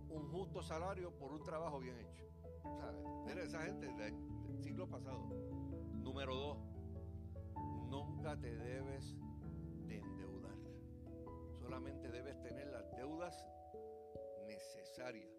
un 0.09 0.27
justo 0.33 0.63
salario 0.63 1.11
por 1.19 1.33
un 1.33 1.45
trabajo 1.45 1.81
bien 1.81 1.99
hecho. 1.99 2.25
¿Sabes? 2.63 3.05
Mira, 3.27 3.43
esa 3.43 3.61
gente 3.61 3.87
siglo 4.59 4.89
pasado. 4.89 5.29
Número 6.03 6.35
dos, 6.35 6.59
nunca 7.89 8.39
te 8.41 8.57
debes 8.57 9.17
de 9.87 9.99
endeudar. 9.99 10.57
Solamente 11.61 12.09
debes 12.09 12.41
tener 12.43 12.69
las 12.69 12.91
deudas 12.97 13.47
necesarias. 14.47 15.33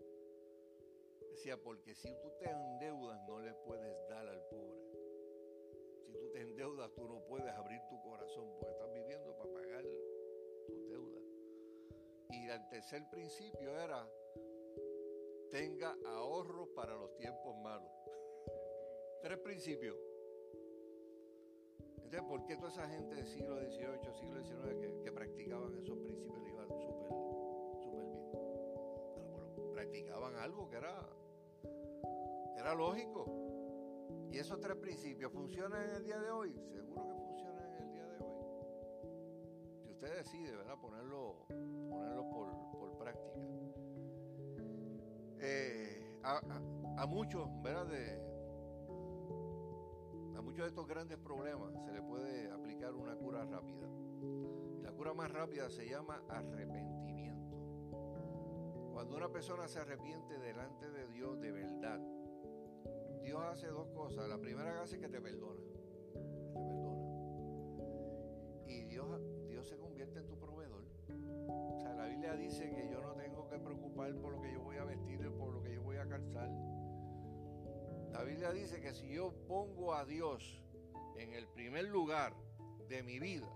Decía, 1.32 1.58
porque 1.62 1.96
si 1.96 2.10
tú 2.22 2.32
te 2.40 2.50
endeudas 2.50 3.22
no 3.28 3.40
le 3.40 3.54
puedes 3.54 3.96
dar 4.10 4.28
al 4.28 4.42
pobre. 4.50 4.82
Si 6.06 6.14
tú 6.14 6.32
te 6.32 6.42
endeudas 6.42 6.92
tú 6.96 7.08
no 7.08 7.24
puedes 7.26 7.54
abrir 7.54 7.82
tu 7.90 8.02
corazón 8.02 8.50
porque 8.54 8.72
estás 8.72 8.92
viviendo 8.94 9.36
para 9.38 9.52
pagar 9.52 9.86
tus 10.66 10.88
deudas. 10.88 11.24
Y 12.30 12.50
el 12.50 12.68
tercer 12.70 13.10
principio 13.10 13.72
era, 13.80 14.10
tenga 15.52 15.96
ahorro 16.06 16.74
para 16.74 16.96
los 16.96 17.16
tiempos 17.16 17.56
malos. 17.62 17.97
Tres 19.28 19.40
principios. 19.40 19.98
Entonces, 21.98 22.22
¿por 22.22 22.46
qué 22.46 22.56
toda 22.56 22.70
esa 22.70 22.88
gente 22.88 23.14
del 23.14 23.28
siglo 23.28 23.58
XVIII, 23.58 24.14
siglo 24.14 24.42
XIX 24.42 25.04
que, 25.04 25.12
practicaban 25.12 25.76
esos 25.76 25.98
principios 25.98 26.42
le 26.44 26.50
iban 26.50 26.70
súper 26.70 27.10
súper 27.84 28.06
bien? 28.06 29.74
Practicaban 29.74 30.36
algo 30.38 30.70
que 30.70 30.78
era, 30.78 31.10
era 32.58 32.74
lógico. 32.74 33.26
Y 34.32 34.38
esos 34.38 34.62
tres 34.62 34.78
principios 34.78 35.30
funcionan 35.34 35.90
en 35.90 35.96
el 35.98 36.06
día 36.06 36.22
de 36.22 36.32
hoy. 36.32 36.54
Seguro 36.72 37.06
que 37.06 37.14
funcionan 37.14 37.66
en 37.66 37.84
el 37.84 37.92
día 37.92 38.08
de 38.08 38.20
hoy. 38.20 38.38
Si 39.84 39.92
usted 39.92 40.16
decide, 40.16 40.56
¿verdad? 40.56 40.80
Ponerlo, 40.80 41.48
ponerlo 41.50 42.30
por, 42.30 42.48
por 42.80 42.98
práctica. 42.98 43.42
Eh, 45.42 46.18
a, 46.24 46.38
a, 46.38 47.02
a, 47.04 47.06
muchos, 47.06 47.50
¿verdad? 47.62 47.88
De, 47.88 48.27
de 50.64 50.70
estos 50.70 50.88
grandes 50.88 51.18
problemas 51.20 51.74
se 51.86 51.92
le 51.92 52.02
puede 52.02 52.52
aplicar 52.52 52.94
una 52.96 53.16
cura 53.16 53.46
rápida. 53.46 53.88
La 54.82 54.92
cura 54.92 55.14
más 55.14 55.32
rápida 55.32 55.70
se 55.70 55.88
llama 55.88 56.24
arrepentimiento. 56.30 57.58
Cuando 58.92 59.18
una 59.18 59.30
persona 59.30 59.68
se 59.68 59.80
arrepiente 59.80 60.40
delante 60.40 60.90
de 60.90 61.08
Dios 61.10 61.40
de 61.40 61.52
verdad, 61.52 62.00
Dios 63.22 63.40
hace 63.44 63.68
dos 63.68 63.88
cosas. 63.90 64.28
La 64.28 64.40
primera 64.40 64.74
que 64.74 64.80
hace 64.80 64.96
es 64.96 65.02
que 65.02 65.10
te 65.10 65.22
perdona. 65.22 65.62
Te 66.14 66.60
perdona. 66.60 67.08
Y 68.66 68.84
Dios, 68.86 69.22
Dios 69.48 69.68
se 69.68 69.78
convierte 69.78 70.20
en 70.20 70.28
tu 70.28 70.40
proveedor. 70.40 70.84
O 71.48 71.78
sea, 71.80 71.94
la 71.94 72.08
Biblia 72.08 72.34
dice 72.34 72.72
que 72.72 72.90
yo 72.90 73.02
no 73.02 73.14
tengo 73.14 73.48
que 73.48 73.60
preocupar 73.60 74.16
por 74.16 74.32
lo 74.32 74.42
que 74.42 74.52
yo 74.52 74.62
voy 74.62 74.78
a 74.78 74.86
vestir, 74.86 75.30
por 75.38 75.54
lo 75.54 75.62
que 75.62 75.76
yo 75.76 75.84
voy 75.84 75.98
a 75.98 76.08
calzar. 76.08 76.50
La 78.18 78.24
Biblia 78.24 78.52
dice 78.52 78.82
que 78.82 78.96
si 78.96 79.10
yo 79.10 79.32
pongo 79.48 79.94
a 79.94 80.04
Dios 80.04 80.60
en 81.18 81.34
el 81.34 81.48
primer 81.50 81.86
lugar 81.86 82.34
de 82.90 83.04
mi 83.04 83.20
vida 83.20 83.48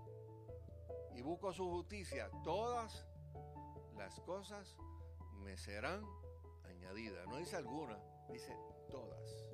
y 1.16 1.20
busco 1.20 1.52
su 1.52 1.68
justicia, 1.68 2.30
todas 2.44 3.04
las 3.96 4.20
cosas 4.20 4.76
me 5.40 5.56
serán 5.56 6.04
añadidas. 6.62 7.26
No 7.26 7.38
dice 7.38 7.56
alguna, 7.56 7.98
dice 8.30 8.56
todas. 8.88 9.44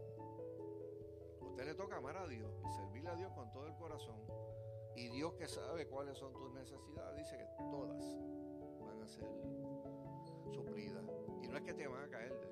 A 1.41 1.45
usted 1.47 1.65
le 1.65 1.75
toca 1.75 1.97
amar 1.97 2.19
a 2.19 2.27
Dios 2.27 2.53
y 2.69 2.73
servirle 2.75 3.09
a 3.09 3.15
Dios 3.15 3.33
con 3.33 3.51
todo 3.51 3.67
el 3.67 3.75
corazón. 3.77 4.21
Y 4.95 5.09
Dios 5.09 5.33
que 5.39 5.49
sabe 5.49 5.87
cuáles 5.87 6.19
son 6.19 6.35
tus 6.35 6.53
necesidades, 6.53 7.17
dice 7.17 7.39
que 7.39 7.47
todas 7.71 8.05
van 8.85 9.03
a 9.03 9.09
ser 9.09 9.27
suplidas. 10.53 11.07
Y 11.43 11.49
no 11.49 11.57
es 11.57 11.63
que 11.63 11.73
te 11.73 11.87
van 11.87 12.05
a 12.05 12.09
caer 12.11 12.39
del, 12.41 12.51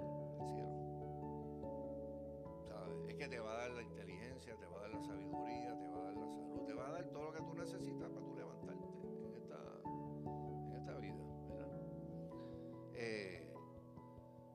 cielo. 0.54 0.75
Es 3.08 3.14
que 3.14 3.28
te 3.28 3.38
va 3.38 3.52
a 3.52 3.56
dar 3.56 3.70
la 3.70 3.82
inteligencia, 3.82 4.56
te 4.56 4.66
va 4.66 4.78
a 4.78 4.80
dar 4.82 4.90
la 4.90 5.00
sabiduría, 5.00 5.78
te 5.78 5.88
va 5.88 5.98
a 5.98 6.04
dar 6.04 6.16
la 6.16 6.28
salud, 6.28 6.64
te 6.66 6.74
va 6.74 6.88
a 6.88 6.92
dar 6.92 7.04
todo 7.06 7.24
lo 7.24 7.32
que 7.32 7.42
tú 7.42 7.54
necesitas 7.54 8.10
para 8.10 8.24
tú 8.24 8.34
levantarte 8.34 8.86
en 9.24 9.34
esta, 9.34 9.58
en 9.84 10.72
esta 10.74 10.98
vida. 10.98 11.24
¿verdad? 11.48 11.80
Eh, 12.94 13.54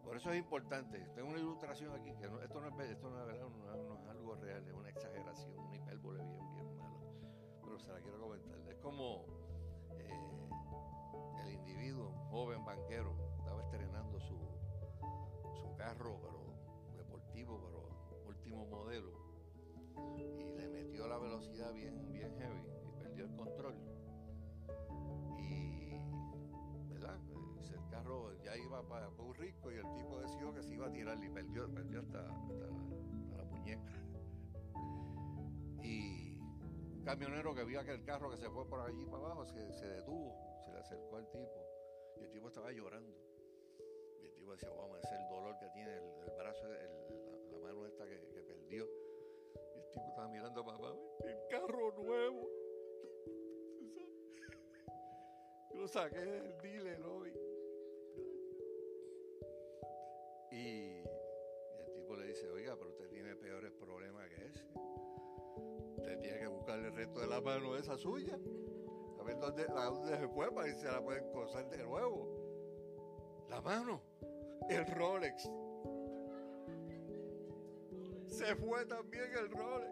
por 0.04 0.18
eso 0.18 0.32
es 0.32 0.38
importante. 0.40 1.00
Tengo 1.16 1.30
una 1.30 1.40
ilustración 1.40 1.94
aquí, 1.94 2.14
que 2.16 2.26
esto 2.26 2.62
no 2.62 2.68
es, 2.68 2.90
esto 2.90 3.10
no 3.10 3.20
es, 3.20 3.26
verdad, 3.28 3.48
no, 3.50 3.96
es 3.98 4.08
algo 4.10 4.36
real, 4.36 4.68
es 4.68 4.74
una 4.74 4.90
exageración, 4.90 5.58
una 5.58 5.76
hipérbole 5.78 6.24
bien, 6.26 6.54
bien 6.54 6.76
mala. 6.78 7.00
Pero 7.64 7.80
se 7.80 7.92
la 7.92 8.02
quiero 8.02 8.20
comentar. 8.20 8.60
Es 8.70 8.78
como 8.78 9.26
eh, 9.92 10.50
el 11.44 11.54
individuo, 11.54 12.12
joven 12.30 12.66
banquero, 12.66 13.16
estaba 13.38 13.62
estrenando 13.62 14.20
su, 14.20 14.38
su 15.54 15.76
carro, 15.78 16.20
pero 16.22 16.41
modelo 18.52 19.12
y 20.18 20.52
le 20.54 20.68
metió 20.70 21.08
la 21.08 21.18
velocidad 21.18 21.74
bien, 21.74 22.12
bien 22.12 22.34
heavy 22.38 22.62
y 22.88 22.91
perdió 23.04 23.26
el 23.26 23.36
control. 23.36 23.76
Y, 25.39 25.97
¿verdad? 26.89 27.20
El 27.74 27.89
carro 27.89 28.34
ya 28.43 28.58
iba 28.58 28.88
para 28.88 29.10
un 29.10 29.36
rico 29.36 29.72
y 29.72 29.76
el 29.76 29.95
tipo 29.95 30.20
decidió 30.20 30.54
que 30.54 30.64
se 30.64 30.74
iba 30.74 30.88
a 30.88 30.91
tirar 30.91 31.24
y 31.24 31.30
perdió, 31.30 31.74
perdió 31.74 31.99
hasta, 31.99 32.22
la 32.22 33.43
muñeca. 33.45 33.93
Y 35.84 36.38
un 36.38 37.02
camionero 37.04 37.56
que 37.56 37.64
vio 37.64 37.80
aquel 37.80 38.04
carro 38.04 38.30
que 38.30 38.38
se 38.38 38.49
fue 38.49 38.68
por 38.68 38.82
allí 38.82 39.04
para 39.06 39.26
abajo 39.26 39.45
se, 39.45 39.74
se 39.74 39.88
detuvo, 39.88 40.36
se 40.64 40.72
le 40.72 40.80
acercó 40.80 41.18
al 41.18 41.28
tipo 41.32 41.72
y 42.22 42.24
el 42.24 42.32
tipo 42.32 42.47
estaba 42.47 42.72
llorando. 42.72 43.12
Y 44.22 44.26
el 44.26 44.34
tipo 44.36 44.52
decía, 44.52 44.70
vamos, 44.70 44.99
ese 44.99 45.16
es 45.16 45.22
el 45.22 45.30
dolor 45.30 45.58
que 45.60 45.68
tiene 45.70 45.97
el, 45.97 46.32
brazo, 46.38 46.68
la, 46.68 47.58
mano 47.60 47.86
esta 47.86 48.06
que, 48.06 48.41
Y 48.72 48.78
el 48.78 49.90
tipo 49.92 50.08
estaba 50.08 50.30
mirando 50.30 50.64
para 50.64 50.78
papá, 50.78 50.96
el 51.26 51.38
carro 51.50 51.92
nuevo. 51.92 52.50
Yo 55.70 55.76
lo 55.76 55.88
saqué 55.90 56.20
del 56.20 56.58
dealer 56.62 57.04
hoy. 57.04 57.34
Y, 60.52 61.04
el 61.80 61.92
tipo 61.94 62.16
le 62.16 62.28
dice, 62.28 62.50
oiga, 62.50 62.78
pero 62.78 62.92
usted 62.92 63.10
tiene 63.10 63.36
peores 63.36 63.74
problemas 63.74 64.30
que 64.30 64.46
ese. 64.46 64.66
Usted 65.98 66.20
tiene 66.20 66.40
que 66.40 66.48
buscarle 66.48 66.88
el 66.88 66.96
resto 66.96 67.20
de 67.20 67.28
la 67.28 67.42
mano 67.42 67.76
esa 67.76 67.98
suya. 67.98 68.40
A 69.20 69.24
ver 69.24 69.38
dónde, 69.38 69.66
dónde 69.66 70.18
se 70.18 70.28
fue 70.30 70.50
para 70.50 70.68
que 70.68 70.76
se 70.76 70.86
la 70.86 71.02
pueden 71.02 71.30
coser 71.34 71.68
de 71.70 71.84
nuevo. 71.84 73.46
La 73.50 73.60
mano, 73.60 74.02
el 74.70 74.88
Rolex. 74.88 75.50
Se 78.32 78.56
fue 78.56 78.84
también 78.86 79.30
el 79.38 79.52
Rolex. 79.52 79.92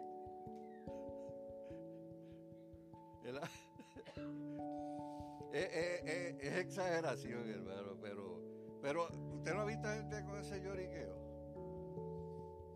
es, 5.52 6.56
exageración, 6.56 7.48
hermano, 7.48 7.96
pero, 8.00 8.40
pero 8.80 9.08
usted 9.34 9.54
no 9.54 9.60
ha 9.60 9.66
visto 9.66 9.86
gente 9.88 10.24
con 10.24 10.38
ese 10.38 10.62
lloriqueo. 10.62 11.14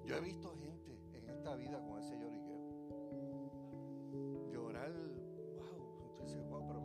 Yo 0.05 0.17
he 0.17 0.21
visto 0.21 0.55
gente 0.59 1.01
en 1.15 1.31
esta 1.31 1.57
vida 1.57 1.81
con 1.81 1.99
ese 1.99 2.19
lloriqueo. 2.19 2.61
Llorar, 4.53 4.93
wow, 4.93 6.09
usted 6.09 6.25
dice, 6.25 6.43
wow, 6.43 6.67
pero, 6.67 6.83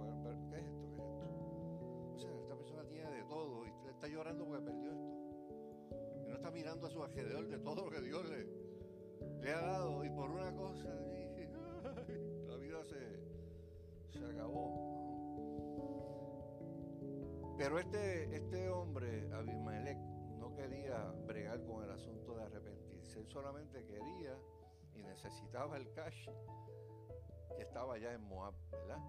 ¿qué 0.50 0.58
es 0.58 0.66
esto? 0.66 0.90
¿Qué 0.96 1.02
es 1.02 1.04
esto? 1.04 1.26
O 2.16 2.18
sea, 2.18 2.34
esta 2.34 2.56
persona 2.56 2.88
tiene 2.88 3.12
de 3.12 3.26
todo 3.26 3.66
y 3.66 3.74
está 3.90 4.08
llorando 4.08 4.46
porque 4.46 4.64
perdió 4.64 4.94
esto. 4.94 5.20
Y 6.24 6.28
no 6.30 6.36
está 6.36 6.50
mirando 6.50 6.88
a 6.88 6.90
su 6.90 7.04
alrededor 7.04 7.50
de 7.50 7.60
todo 7.60 7.84
lo 7.86 7.92
que 7.92 8.00
Dios 8.02 8.28
le, 8.30 8.59
le 9.42 9.52
ha 9.52 9.62
dado. 9.62 10.04
Y 10.04 10.10
por 10.10 10.30
una 10.30 10.56
cosa, 10.56 10.90
la 12.48 12.56
vida 12.58 12.84
se, 12.84 14.18
se 14.18 14.26
acabó. 14.26 14.90
Pero 17.58 17.78
este, 17.78 18.36
este 18.36 18.70
hombre, 18.70 19.30
Abimelech, 19.34 19.98
no 20.38 20.56
quería 20.56 21.12
bregar 21.28 21.62
con 21.66 21.84
el 21.84 21.92
asunto 21.92 22.36
de 22.36 22.44
arrepentirse. 22.44 23.20
Él 23.20 23.28
solamente 23.28 23.84
quería 23.86 24.38
y 24.96 25.04
necesitaba 25.04 25.76
el 25.78 25.92
cash 25.92 26.30
que 27.56 27.64
estaba 27.64 27.96
allá 27.96 28.14
en 28.14 28.22
Moab, 28.24 28.54
¿verdad? 28.72 29.00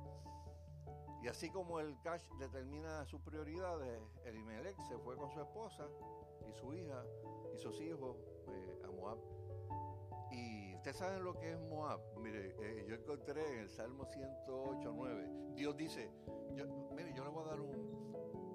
Y 1.22 1.28
así 1.28 1.50
como 1.50 1.80
el 1.80 2.00
cash 2.00 2.24
determina 2.38 3.04
sus 3.04 3.20
prioridades, 3.20 4.02
Elimelech 4.24 4.76
se 4.88 4.98
fue 4.98 5.16
con 5.16 5.30
su 5.30 5.40
esposa 5.40 5.86
y 6.48 6.52
su 6.52 6.72
hija 6.74 7.04
y 7.54 7.58
sus 7.58 7.80
hijos 7.80 8.16
eh, 8.48 8.82
a 8.84 8.90
Moab. 8.90 9.18
Ustedes 10.80 10.96
saben 10.96 11.22
lo 11.24 11.38
que 11.38 11.52
es 11.52 11.60
Moab. 11.60 12.00
Mire, 12.16 12.56
eh, 12.58 12.86
yo 12.88 12.94
encontré 12.94 13.46
en 13.52 13.58
el 13.58 13.68
Salmo 13.68 14.06
108, 14.06 14.90
9, 14.96 15.30
Dios 15.54 15.76
dice, 15.76 16.10
mire, 16.96 17.12
yo 17.12 17.22
le 17.22 17.28
voy 17.28 17.44
a 17.44 17.48
dar 17.48 17.60
un, 17.60 17.70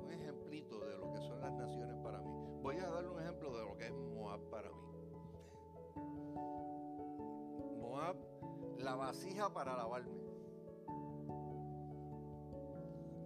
de 0.08 0.98
lo 0.98 1.12
que 1.12 1.20
son 1.20 1.40
las 1.40 1.54
naciones 1.54 1.96
para 1.98 2.20
mí. 2.22 2.32
Voy 2.64 2.78
a 2.78 2.90
darle 2.90 3.10
un 3.10 3.22
ejemplo 3.22 3.56
de 3.56 3.64
lo 3.64 3.78
que 3.78 3.86
es 3.86 3.94
Moab 3.94 4.42
para 4.50 4.72
mí. 4.72 4.82
Moab, 7.80 8.18
la 8.80 8.96
vasija 8.96 9.54
para 9.54 9.78
lavarme. 9.78 10.20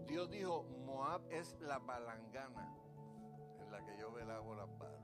Dios 0.07 0.29
dijo, 0.29 0.63
Moab 0.85 1.21
es 1.29 1.57
la 1.61 1.79
palangana 1.79 2.77
en 3.61 3.71
la 3.71 3.81
que 3.85 3.97
yo 3.97 4.11
me 4.11 4.25
lavo 4.25 4.55
las 4.55 4.67
manos. 4.77 4.99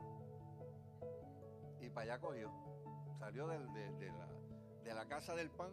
Y 1.80 1.89
para 1.89 2.16
allá 2.16 2.20
cogió. 2.20 2.64
Salió 3.20 3.47
de, 3.47 3.59
la, 3.59 4.28
de 4.84 4.93
la 4.93 5.07
casa 5.07 5.36
del 5.36 5.49
pan 5.49 5.72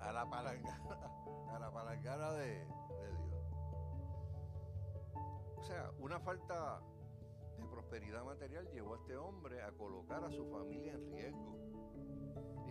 a 0.00 0.12
la 0.12 0.28
palangana, 0.28 0.96
a 1.54 1.58
la 1.58 1.70
palangana 1.70 2.32
de, 2.32 2.66
o 5.56 5.62
sea, 5.62 5.90
una 5.98 6.18
falta 6.20 6.80
de 7.58 7.66
prosperidad 7.66 8.24
material 8.24 8.66
llevó 8.72 8.94
a 8.94 8.96
este 8.98 9.16
hombre 9.16 9.62
a 9.62 9.72
colocar 9.72 10.24
a 10.24 10.30
su 10.30 10.46
familia 10.50 10.94
en 10.94 11.12
riesgo. 11.12 11.58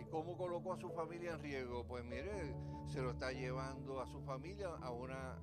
¿Y 0.00 0.04
cómo 0.06 0.36
colocó 0.36 0.72
a 0.72 0.76
su 0.76 0.90
familia 0.90 1.34
en 1.34 1.40
riesgo? 1.40 1.86
Pues 1.86 2.04
mire, 2.04 2.54
se 2.86 3.00
lo 3.00 3.12
está 3.12 3.30
llevando 3.30 4.00
a 4.00 4.06
su 4.08 4.20
familia 4.22 4.68
a 4.82 4.90
una, 4.90 5.38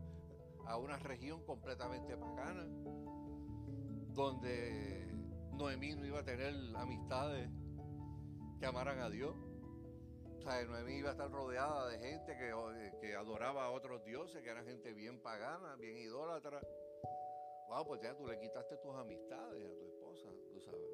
a 0.65 0.77
una 0.77 0.97
región 0.97 1.41
completamente 1.45 2.17
pagana, 2.17 2.65
donde 4.13 5.09
Noemí 5.53 5.95
no 5.95 6.05
iba 6.05 6.19
a 6.19 6.25
tener 6.25 6.53
amistades 6.75 7.49
que 8.59 8.65
amaran 8.65 8.99
a 8.99 9.09
Dios. 9.09 9.35
O 10.37 10.41
sea, 10.41 10.63
Noemí 10.65 10.95
iba 10.95 11.09
a 11.09 11.11
estar 11.11 11.29
rodeada 11.29 11.89
de 11.89 11.99
gente 11.99 12.37
que, 12.37 12.91
que 13.01 13.15
adoraba 13.15 13.65
a 13.65 13.71
otros 13.71 14.03
dioses, 14.03 14.41
que 14.41 14.49
eran 14.49 14.65
gente 14.65 14.93
bien 14.93 15.19
pagana, 15.21 15.75
bien 15.75 15.97
idólatra. 15.97 16.61
Wow, 17.67 17.85
pues 17.85 18.01
ya 18.01 18.15
tú 18.15 18.25
le 18.25 18.39
quitaste 18.39 18.77
tus 18.77 18.95
amistades 18.95 19.65
a 19.65 19.75
tu 19.75 19.85
esposa, 19.85 20.29
tú 20.49 20.61
sabes. 20.61 20.89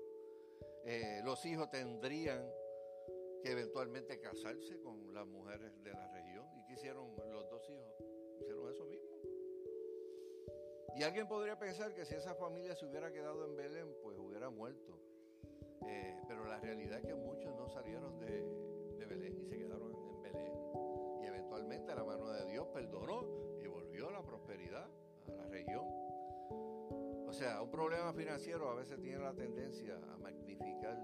Eh, 0.85 1.21
los 1.23 1.45
hijos 1.45 1.69
tendrían 1.69 2.43
que 3.43 3.51
eventualmente 3.51 4.19
casarse 4.19 4.79
con 4.81 5.13
las 5.13 5.27
mujeres 5.27 5.71
de 5.83 5.91
la 5.91 6.07
región. 6.07 6.47
¿Y 6.57 6.65
qué 6.65 6.73
hicieron 6.73 7.15
los 7.31 7.49
dos 7.49 7.69
hijos? 7.69 7.93
Hicieron 8.39 8.69
eso 8.69 8.85
mismo. 8.85 9.13
Y 10.95 11.03
alguien 11.03 11.27
podría 11.27 11.57
pensar 11.57 11.93
que 11.93 12.05
si 12.05 12.15
esa 12.15 12.35
familia 12.35 12.75
se 12.75 12.85
hubiera 12.85 13.11
quedado 13.11 13.45
en 13.45 13.55
Belén, 13.55 13.95
pues 14.01 14.17
hubiera 14.17 14.49
muerto. 14.49 14.99
Eh, 15.87 16.15
pero 16.27 16.45
la 16.45 16.59
realidad 16.59 16.99
es 16.99 17.05
que 17.05 17.15
muchos 17.15 17.55
no 17.55 17.67
salieron 17.67 18.19
de, 18.19 18.43
Belén 19.05 19.37
y 19.37 19.43
se 19.43 19.57
quedaron 19.57 19.93
en 19.93 20.21
Belén. 20.21 20.53
Y 21.21 21.25
eventualmente 21.25 21.93
la 21.93 22.03
mano 22.03 22.29
de 22.31 22.45
Dios 22.45 22.67
perdonó 22.73 23.25
y 23.61 23.67
volvió 23.67 24.09
la 24.09 24.23
prosperidad 24.23 24.87
a 25.27 25.31
la 25.33 25.45
región. 25.47 25.85
O 27.27 27.31
sea, 27.31 27.61
un 27.61 27.69
problema 27.69 28.13
financiero 28.13 28.69
a 28.69 28.75
veces 28.75 28.99
tiene 29.01 29.19
la 29.19 29.33
tendencia 29.33 29.99
a 30.13 30.17
magnificar 30.17 30.97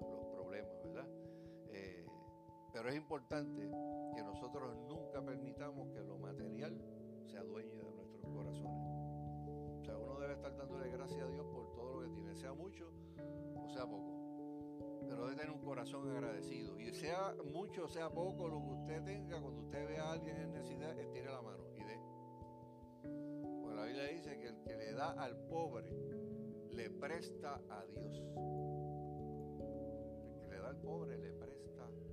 los 0.00 0.26
problemas, 0.28 0.72
¿verdad? 0.82 1.06
Eh, 1.72 2.06
pero 2.72 2.88
es 2.88 2.96
importante 2.96 3.68
que 4.14 4.22
nosotros 4.22 4.76
nunca 4.88 5.22
permitamos 5.22 5.88
que 5.90 6.00
lo 6.00 6.18
material 6.18 6.80
sea 7.26 7.42
dueño 7.42 7.84
de 7.84 7.92
nuestros 7.92 8.24
corazones. 8.32 9.00
O 9.80 9.84
sea, 9.84 9.96
uno 9.96 10.18
debe 10.18 10.34
estar 10.34 10.56
dándole 10.56 10.90
gracias 10.90 11.20
a 11.20 11.28
Dios 11.28 11.46
por 11.46 11.72
todo 11.74 12.00
lo 12.00 12.08
que 12.08 12.14
tiene, 12.14 12.34
sea 12.34 12.52
mucho 12.52 12.90
o 13.56 13.68
sea 13.68 13.86
poco. 13.86 15.00
Pero 15.08 15.24
debe 15.24 15.36
tener 15.36 15.50
un 15.50 15.60
corazón 15.62 16.10
agradecido. 16.10 16.78
Y 16.78 16.92
sea 16.92 17.34
mucho 17.52 17.88
sea 17.88 18.10
poco 18.10 18.48
lo 18.48 18.60
que 18.62 18.70
usted 18.70 19.04
tenga, 19.04 19.40
cuando 19.40 19.60
usted 19.60 19.88
ve 19.88 19.98
a 19.98 20.12
alguien 20.12 20.36
en 20.36 20.52
necesidad, 20.52 20.98
estire 20.98 21.30
la 21.30 21.42
mano 21.42 21.64
y 21.76 21.84
dé 21.84 22.00
la 23.80 23.86
Biblia 23.86 24.04
dice 24.08 24.38
que 24.38 24.48
el 24.48 24.62
que 24.62 24.76
le 24.76 24.92
da 24.92 25.12
al 25.12 25.34
pobre 25.48 25.90
le 26.70 26.90
presta 26.90 27.62
a 27.70 27.84
Dios. 27.86 28.22
El 30.28 30.40
que 30.40 30.48
le 30.50 30.58
da 30.58 30.68
al 30.68 30.76
pobre 30.76 31.16
le 31.16 31.32
presta 31.32 31.86
a 31.86 31.90
Dios. 31.90 32.10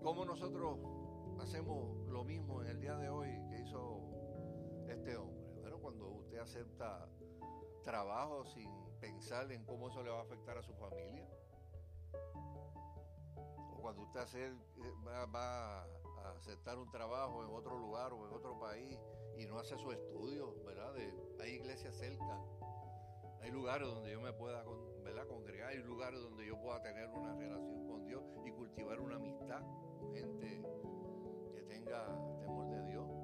¿Cómo 0.00 0.24
nosotros 0.24 0.78
hacemos 1.40 2.06
lo 2.08 2.22
mismo 2.22 2.62
en 2.62 2.68
el 2.68 2.80
día 2.80 2.96
de 2.96 3.08
hoy 3.08 3.30
que 3.48 3.62
hizo 3.62 4.00
este 4.88 5.16
hombre? 5.16 5.44
Bueno, 5.60 5.80
cuando 5.80 6.08
usted 6.10 6.38
acepta 6.38 7.08
trabajo 7.86 8.44
sin 8.44 8.68
pensar 9.00 9.50
en 9.52 9.64
cómo 9.64 9.88
eso 9.88 10.02
le 10.02 10.10
va 10.10 10.18
a 10.18 10.22
afectar 10.22 10.58
a 10.58 10.62
su 10.62 10.74
familia. 10.74 11.26
O 13.72 13.78
cuando 13.80 14.02
usted 14.02 14.20
hace, 14.20 14.52
va, 15.06 15.24
va 15.26 15.86
aceptar 16.36 16.78
un 16.78 16.90
trabajo 16.90 17.44
en 17.44 17.50
otro 17.54 17.78
lugar 17.78 18.12
o 18.12 18.26
en 18.26 18.32
otro 18.34 18.58
país 18.58 18.98
y 19.36 19.46
no 19.46 19.58
hace 19.58 19.78
su 19.78 19.92
estudio, 19.92 20.54
¿verdad? 20.64 20.92
hay 21.40 21.52
iglesias 21.52 21.94
cerca, 21.96 22.40
hay 23.40 23.50
lugares 23.50 23.86
donde 23.86 24.10
yo 24.10 24.20
me 24.20 24.32
pueda 24.32 24.64
¿verdad? 25.04 25.26
congregar, 25.28 25.70
hay 25.70 25.78
lugares 25.78 26.20
donde 26.20 26.44
yo 26.46 26.60
pueda 26.60 26.82
tener 26.82 27.08
una 27.10 27.34
relación 27.34 27.86
con 27.86 28.04
Dios 28.04 28.24
y 28.44 28.50
cultivar 28.50 29.00
una 29.00 29.16
amistad 29.16 29.62
con 30.00 30.12
gente 30.12 30.62
que 31.54 31.62
tenga 31.62 32.06
temor 32.40 32.68
de 32.68 32.82
Dios. 32.90 33.15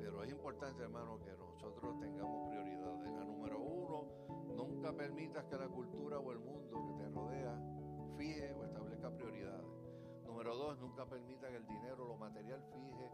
Pero 0.00 0.22
es 0.22 0.30
importante, 0.30 0.82
hermano, 0.82 1.18
que 1.20 1.32
nosotros 1.36 1.98
tengamos 2.00 2.48
prioridades. 2.48 3.12
La 3.12 3.24
número 3.24 3.60
uno, 3.60 4.04
no 4.54 4.68
Nunca 4.78 4.92
permitas 4.92 5.44
que 5.46 5.56
la 5.56 5.68
cultura 5.68 6.20
o 6.20 6.30
el 6.30 6.38
mundo 6.38 6.84
que 6.86 7.02
te 7.02 7.08
rodea 7.10 7.60
fije 8.16 8.52
o 8.52 8.64
establezca 8.64 9.10
prioridades. 9.10 9.66
Número 10.24 10.54
dos, 10.56 10.78
nunca 10.78 11.04
permita 11.04 11.48
que 11.48 11.56
el 11.56 11.66
dinero 11.66 12.04
o 12.04 12.08
lo 12.08 12.16
material 12.16 12.62
fije 12.72 13.10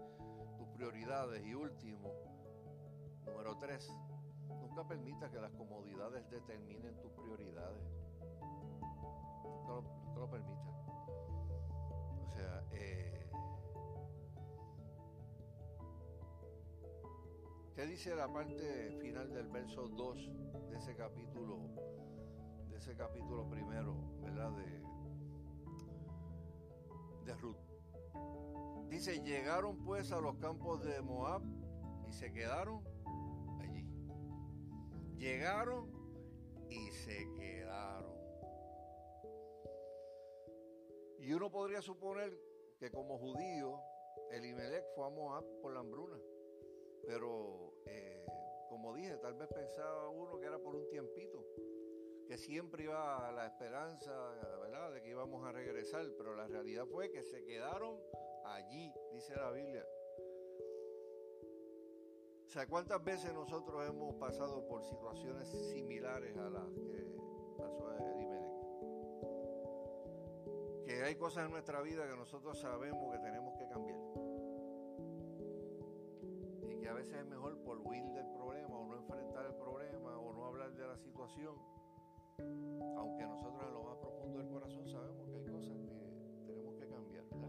tus 0.59 0.69
prioridades. 0.69 1.43
Y 1.47 1.55
último, 1.55 2.13
número 3.25 3.57
tres, 3.57 3.91
nunca 4.49 4.87
permita 4.87 5.31
que 5.31 5.41
las 5.41 5.53
comodidades 5.53 6.29
determinen 6.29 7.01
tus 7.01 7.13
prioridades. 7.13 7.83
Nunca 9.43 9.73
lo, 9.73 9.83
nunca 9.83 10.31
permita. 10.31 10.71
O 12.21 12.31
sea, 12.35 12.63
eh, 12.73 13.14
¿qué 17.75 17.87
dice 17.87 18.15
la 18.15 18.33
parte 18.33 18.93
final 19.01 19.33
del 19.33 19.49
verso 19.49 19.89
2 19.89 20.31
de 20.71 20.77
ese 20.77 20.95
capítulo, 20.95 21.59
de 22.71 22.77
ese 22.77 22.95
capítulo 22.95 23.49
primero, 23.49 23.97
¿verdad? 24.21 24.53
De, 24.53 24.85
de 27.25 27.35
Ruth. 27.35 27.57
Dice, 28.89 29.21
llegaron 29.23 29.79
pues 29.85 30.13
a 30.13 30.21
los 30.21 30.37
campos 30.37 30.85
de 30.85 31.01
Moab 31.03 31.43
y 32.09 32.13
se 32.13 32.33
quedaron 32.33 32.85
allí. 33.61 33.85
Llegaron 35.17 35.91
y 36.71 36.91
se 36.93 37.29
quedaron. 37.35 38.15
Y 41.19 41.33
uno 41.33 41.51
podría 41.51 41.83
suponer 41.83 42.39
que 42.79 42.93
como 42.93 43.19
judío, 43.19 43.81
Elimelech 44.31 44.85
fue 44.95 45.07
a 45.07 45.11
Moab 45.11 45.45
por 45.61 45.73
la 45.73 45.81
hambruna. 45.81 46.19
Pero, 47.07 47.75
eh, 47.87 48.25
como 48.69 48.95
dije, 48.95 49.17
tal 49.19 49.35
vez 49.35 49.49
pensaba 49.49 50.09
uno 50.09 50.39
que 50.39 50.47
era 50.47 50.59
por 50.59 50.75
un 50.75 50.89
tiempito 50.89 51.45
que 52.27 52.39
siempre 52.39 52.85
iba 52.85 53.29
a 53.29 53.33
la 53.33 53.47
esperanza, 53.47 54.13
¿verdad?, 54.61 54.93
de 54.93 55.03
que 55.03 55.11
íbamos 55.11 55.45
a 55.47 55.53
regresar, 55.53 56.07
pero 56.17 56.35
la 56.35 56.47
realidad 56.47 56.87
fue 56.87 57.11
que 57.11 57.23
se 57.23 57.45
quedaron 57.45 58.01
allí, 58.45 58.93
dice 59.13 59.37
la 59.37 59.51
Biblia. 59.51 59.87
O 62.47 62.51
sea, 62.51 62.67
¿cuántas 62.67 63.03
veces 63.03 63.33
nosotros 63.35 63.87
hemos 63.89 64.15
pasado 64.15 64.67
por 64.67 64.85
situaciones 64.85 65.49
similares 65.49 66.37
a 66.37 66.51
las 66.51 66.71
que 66.73 67.17
pasó 67.59 67.93
Elimelech? 67.93 68.53
Que 70.85 71.03
hay 71.03 71.17
cosas 71.17 71.47
en 71.47 71.51
nuestra 71.51 71.83
vida 71.83 72.09
que 72.09 72.17
nosotros 72.17 72.59
sabemos 72.59 73.13
que 73.13 73.19
tenemos 73.19 73.55
que 73.59 73.67
cambiar. 73.67 74.14
Y 76.85 76.87
que 76.87 76.91
a 76.91 76.93
veces 76.93 77.15
es 77.15 77.27
mejor 77.27 77.57
por 77.65 77.79
huir 77.79 78.05
del 78.13 78.27
problema 78.27 78.79
o 78.79 78.87
no 78.87 78.97
enfrentar 78.99 79.47
el 79.47 79.55
problema 79.55 80.19
o 80.19 80.35
no 80.35 80.45
hablar 80.45 80.71
de 80.75 80.87
la 80.87 80.99
situación 80.99 81.55
aunque 82.99 83.27
nosotros 83.27 83.65
en 83.67 83.73
lo 83.73 83.85
más 83.85 83.97
profundo 83.97 84.39
del 84.39 84.49
corazón 84.49 84.87
sabemos 84.87 85.27
que 85.31 85.39
hay 85.39 85.47
cosas 85.47 85.79
que 85.79 86.45
tenemos 86.47 86.75
que 86.75 86.87
cambiar, 86.87 87.25
¿verdad? 87.31 87.49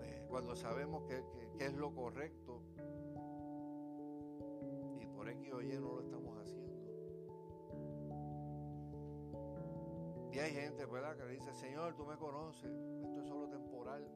Eh, 0.00 0.24
cuando 0.30 0.56
sabemos 0.56 1.02
que, 1.04 1.22
es 1.62 1.74
lo 1.74 1.94
correcto 1.94 2.62
y 4.98 5.06
por 5.06 5.28
X 5.28 5.52
o 5.52 5.60
Y 5.60 5.78
no 5.78 5.92
lo 5.92 6.00
estamos 6.00 6.38
haciendo. 6.38 6.74
Y 10.32 10.38
hay 10.38 10.52
gente, 10.52 10.86
¿verdad?, 10.86 11.18
que 11.18 11.26
dice, 11.26 11.52
Señor, 11.52 11.94
tú 11.96 12.06
me 12.06 12.16
conoces, 12.16 12.72
esto 13.02 13.20
es 13.20 13.28
solo 13.28 13.46
temporal. 13.50 14.08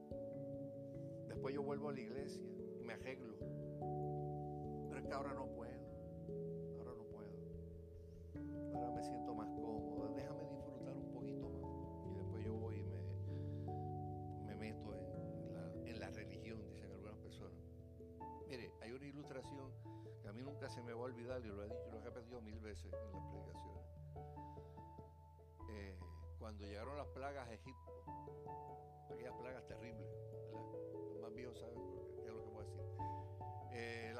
Después 1.27 1.53
yo 1.53 1.61
vuelvo 1.61 1.89
a 1.89 1.93
la 1.93 1.99
iglesia 1.99 2.60
me 2.83 2.93
arreglo. 2.93 3.35
Pero 4.89 4.99
es 4.99 5.05
que 5.05 5.13
ahora 5.13 5.33
no 5.33 5.45
puedo. 5.47 5.61
siento 9.03 9.33
más 9.33 9.47
cómodo, 9.49 10.13
déjame 10.15 10.45
disfrutar 10.47 10.95
un 10.95 11.11
poquito 11.11 11.49
más. 11.49 12.11
Y 12.11 12.13
después 12.13 12.45
yo 12.45 12.53
voy 12.53 12.75
y 12.77 12.83
me, 12.83 13.03
me 14.45 14.55
meto 14.55 14.93
en 14.93 15.53
la, 15.53 15.89
en 15.89 15.99
la 15.99 16.09
religión, 16.09 16.63
dicen 16.67 16.91
algunas 16.91 17.17
personas. 17.17 17.57
Mire, 18.47 18.71
hay 18.81 18.91
una 18.91 19.05
ilustración 19.05 19.71
que 20.21 20.27
a 20.27 20.33
mí 20.33 20.43
nunca 20.43 20.69
se 20.69 20.81
me 20.83 20.93
va 20.93 21.01
a 21.01 21.03
olvidar 21.03 21.43
y 21.43 21.49
lo 21.49 21.63
he 21.63 21.67
dicho, 21.67 21.89
lo 21.91 21.97
he 21.97 22.01
repetido 22.01 22.41
mil 22.41 22.59
veces 22.59 22.93
en 22.93 23.11
las 23.11 23.23
predicaciones. 23.25 23.85
Eh, 25.69 25.97
cuando 26.37 26.65
llegaron 26.65 26.97
las 26.97 27.07
plagas 27.07 27.47
a 27.47 27.53
Egipto, 27.53 28.03
aquellas 29.09 29.33
plagas 29.35 29.65
terribles, 29.65 30.07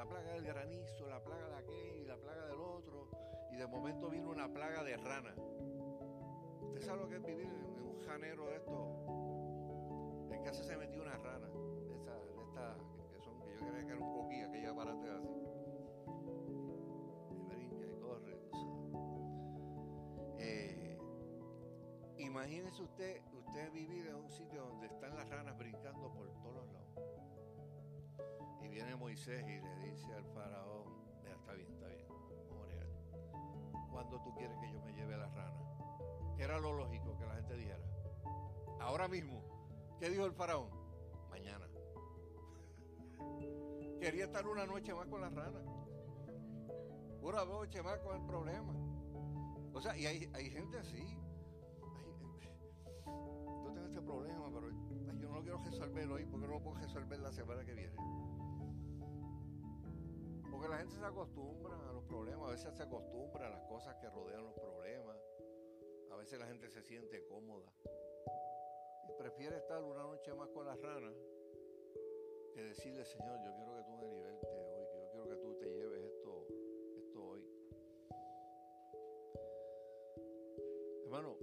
la 0.02 0.08
plaga 0.08 0.32
del 0.32 0.42
granizo, 0.42 1.08
la 1.08 1.22
plaga 1.22 1.48
de 1.48 1.54
aquel 1.58 2.00
y 2.00 2.04
la 2.06 2.16
plaga 2.16 2.46
del 2.46 2.58
otro, 2.58 3.08
y 3.52 3.56
de 3.56 3.68
momento 3.68 4.10
vino 4.10 4.30
una 4.30 4.52
plaga 4.52 4.82
de 4.82 4.96
rana. 4.96 5.32
¿Usted 6.60 6.82
sabe 6.82 7.02
lo 7.02 7.08
que 7.08 7.16
es 7.18 7.22
vivir 7.24 7.46
en, 7.46 7.86
un 7.86 8.00
janero 8.04 8.46
de 8.48 8.56
esto? 8.56 10.28
En 10.32 10.42
casa 10.42 10.64
se 10.64 10.76
metió 10.76 11.02
una 11.02 11.16
rana, 11.18 11.46
de 11.46 11.94
estas, 11.94 12.20
esta, 12.48 12.76
que 13.12 13.20
son, 13.20 13.40
que 13.42 13.52
yo 13.52 13.60
creía 13.60 13.86
que 13.86 13.92
era 13.92 14.00
un 14.00 14.12
coquilla, 14.12 14.50
que 14.50 14.58
ella 14.58 14.74
parate 14.74 15.08
así. 15.08 15.40
Brinca 17.46 17.86
y 17.86 17.94
corre. 18.00 18.40
Eh, 20.38 20.98
imagínese 22.18 22.82
usted, 22.82 23.22
usted 23.34 23.70
vivir 23.70 24.08
en 24.08 24.16
un 24.16 24.32
sitio 24.32 24.64
donde 24.64 24.88
están 24.88 25.14
las 25.14 25.28
ranas 25.28 25.56
brincando 25.56 26.12
por 26.12 26.28
todos 26.42 26.66
lados. 26.72 26.82
Y 28.62 28.68
viene 28.68 28.94
Moisés 28.96 29.44
y 29.46 29.60
le 29.60 29.81
dice 29.92 30.14
al 30.14 30.24
faraón, 30.26 30.84
está 31.24 31.52
bien, 31.52 31.70
está 31.70 31.86
bien, 31.86 32.06
cuando 33.90 34.18
tú 34.22 34.34
quieres 34.34 34.58
que 34.58 34.72
yo 34.72 34.80
me 34.80 34.92
lleve 34.94 35.14
a 35.14 35.18
la 35.18 35.28
rana? 35.28 36.34
Que 36.36 36.42
era 36.44 36.58
lo 36.58 36.72
lógico 36.72 37.16
que 37.18 37.26
la 37.26 37.34
gente 37.34 37.56
dijera. 37.56 37.84
Ahora 38.80 39.06
mismo, 39.06 39.42
¿qué 40.00 40.08
dijo 40.08 40.24
el 40.24 40.32
faraón? 40.32 40.70
Mañana. 41.30 41.68
Quería 44.00 44.24
estar 44.24 44.46
una 44.46 44.66
noche 44.66 44.94
más 44.94 45.06
con 45.06 45.20
la 45.20 45.28
rana. 45.28 45.60
Una 47.20 47.44
noche 47.44 47.82
más 47.82 47.98
con 48.00 48.16
el 48.16 48.26
problema. 48.26 48.72
O 49.74 49.80
sea, 49.80 49.96
y 49.96 50.06
hay, 50.06 50.50
gente 50.50 50.78
así. 50.78 51.18
yo 53.04 53.72
tengo 53.72 53.86
este 53.86 54.02
problema, 54.02 54.50
pero 54.52 54.70
yo 55.20 55.28
no 55.28 55.36
lo 55.36 55.42
quiero 55.42 55.58
resolver 55.58 56.10
hoy 56.10 56.24
porque 56.26 56.46
no 56.46 56.54
lo 56.54 56.60
puedo 56.62 56.78
resolver 56.78 57.20
la 57.20 57.32
semana 57.32 57.64
que 57.64 57.74
viene. 57.74 57.94
Porque 60.62 60.76
la 60.76 60.78
gente 60.78 60.96
se 60.96 61.04
acostumbra 61.04 61.74
a 61.90 61.92
los 61.92 62.04
problemas, 62.04 62.46
a 62.46 62.52
veces 62.52 62.72
se 62.76 62.84
acostumbra 62.84 63.48
a 63.48 63.50
las 63.50 63.62
cosas 63.64 63.96
que 63.96 64.08
rodean 64.08 64.44
los 64.44 64.54
problemas, 64.54 65.16
a 66.08 66.14
veces 66.14 66.38
la 66.38 66.46
gente 66.46 66.70
se 66.70 66.80
siente 66.84 67.24
cómoda 67.24 67.66
y 69.08 69.12
prefiere 69.18 69.56
estar 69.56 69.82
una 69.82 70.04
noche 70.04 70.32
más 70.34 70.48
con 70.50 70.64
las 70.64 70.80
ranas 70.80 71.16
que 72.54 72.62
decirle, 72.62 73.04
Señor, 73.04 73.40
yo 73.44 73.52
quiero 73.56 73.74
que 73.74 73.82
tú 73.82 73.96
me 73.96 74.06
libertes 74.06 74.50
hoy, 74.52 74.84
yo 75.00 75.10
quiero 75.10 75.28
que 75.30 75.36
tú 75.38 75.54
te 75.58 75.66
lleves 75.68 76.04
esto, 76.04 76.46
esto 76.96 77.24
hoy. 77.24 77.44
Hermano, 81.02 81.38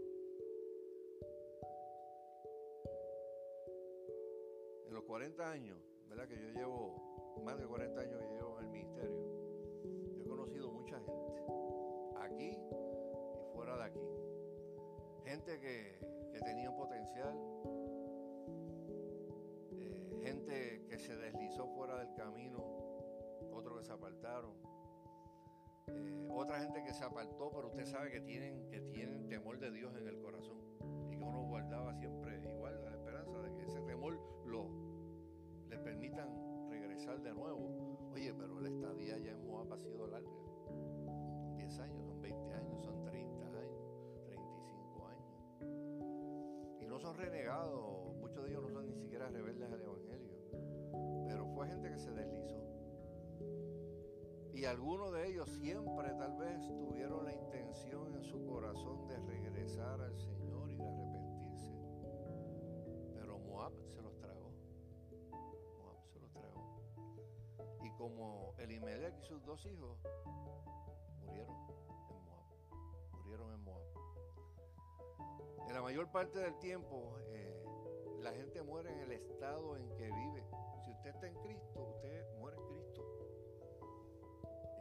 en 4.87 4.93
los 4.93 5.03
40 5.03 5.51
años, 5.51 5.77
¿verdad? 6.07 6.25
Que 6.25 6.37
yo 6.37 6.47
llevo 6.51 7.08
más 7.43 7.57
de 7.57 7.65
40 7.65 8.01
años 8.01 8.21
que 8.21 8.27
llevo 8.27 8.57
en 8.59 8.65
el 8.65 8.71
ministerio. 8.71 9.19
He 10.19 10.27
conocido 10.27 10.71
mucha 10.71 10.99
gente, 10.99 11.43
aquí 12.19 12.51
y 12.51 13.53
fuera 13.53 13.77
de 13.77 13.83
aquí. 13.83 13.99
Gente 15.25 15.59
que, 15.59 15.99
tenía 16.43 16.69
un 16.69 16.77
potencial, 16.77 17.35
eh, 19.73 20.19
gente 20.23 20.85
que 20.89 20.97
se 20.97 21.17
deslizó 21.17 21.67
fuera 21.75 21.97
del 21.97 22.13
camino, 22.13 22.63
otros 23.51 23.79
que 23.79 23.85
se 23.85 23.91
apartaron. 23.91 24.53
Eh, 25.87 26.27
otra 26.29 26.59
gente 26.59 26.81
que 26.83 26.93
se 26.93 27.03
apartó, 27.03 27.51
pero 27.51 27.67
usted 27.67 27.85
sabe 27.85 28.09
que 28.09 28.21
tienen, 28.21 28.69
que 28.69 28.79
tienen 28.79 29.27
temor 29.27 29.59
de 29.59 29.71
Dios 29.71 29.93
en 29.97 30.07
el 30.07 30.17
corazón 30.19 30.57
y 31.11 31.17
que 31.17 31.23
uno 31.23 31.41
guardaba 31.43 31.93
siempre 31.95 32.41
igual 32.49 32.81
la 32.85 32.91
esperanza 32.91 33.41
de 33.41 33.53
que 33.55 33.63
ese 33.65 33.81
temor 33.81 34.17
lo, 34.45 34.69
le 35.67 35.77
permitan 35.79 36.58
de 37.17 37.33
nuevo. 37.33 38.11
Oye, 38.13 38.33
pero 38.33 38.59
la 38.59 38.69
estadía 38.69 39.17
ya 39.17 39.31
en 39.31 39.43
Moab 39.47 39.73
ha 39.73 39.77
sido 39.79 40.05
larga. 40.07 40.29
Son 41.03 41.55
10 41.55 41.79
años, 41.79 42.05
son 42.05 42.21
20 42.21 42.53
años, 42.53 42.83
son 42.83 43.03
30 43.03 43.45
años, 43.45 44.23
35 44.27 45.07
años. 45.07 46.81
Y 46.81 46.85
no 46.85 46.99
son 46.99 47.17
renegados, 47.17 48.15
muchos 48.17 48.43
de 48.43 48.51
ellos 48.51 48.61
no 48.61 48.69
son 48.69 48.85
ni 48.85 48.93
siquiera 48.93 49.27
rebeldes 49.29 49.71
al 49.71 49.81
Evangelio. 49.81 50.37
Pero 51.27 51.47
fue 51.47 51.67
gente 51.67 51.89
que 51.89 51.97
se 51.97 52.11
deslizó. 52.11 52.63
Y 54.53 54.65
algunos 54.65 55.11
de 55.11 55.29
ellos 55.29 55.49
siempre 55.49 56.09
tal 56.13 56.37
vez 56.37 56.67
tuvieron 56.77 57.25
la 57.25 57.33
intención 57.33 58.13
en 58.13 58.23
su 58.23 58.45
corazón 58.45 59.07
de 59.07 59.17
regresar 59.17 59.99
al 59.99 60.15
Señor 60.15 60.38
como 67.99 68.53
Elimelech 68.59 69.13
y 69.19 69.23
sus 69.23 69.45
dos 69.45 69.63
hijos 69.65 69.99
murieron 71.25 71.53
en 72.09 72.23
Moab. 72.23 72.45
Murieron 73.11 73.53
en 73.53 73.61
Moab. 73.61 73.81
En 75.67 75.73
la 75.73 75.81
mayor 75.81 76.09
parte 76.09 76.39
del 76.39 76.57
tiempo, 76.59 77.17
eh, 77.27 77.61
la 78.21 78.31
gente 78.31 78.63
muere 78.63 78.93
en 78.93 78.99
el 78.99 79.11
estado 79.11 79.75
en 79.75 79.93
que 79.97 80.05
vive. 80.05 80.45
Si 80.85 80.91
usted 80.91 81.09
está 81.09 81.27
en 81.27 81.35
Cristo, 81.41 81.93
usted 81.95 82.25
muere 82.39 82.55
en 82.55 82.67
Cristo. 82.67 83.05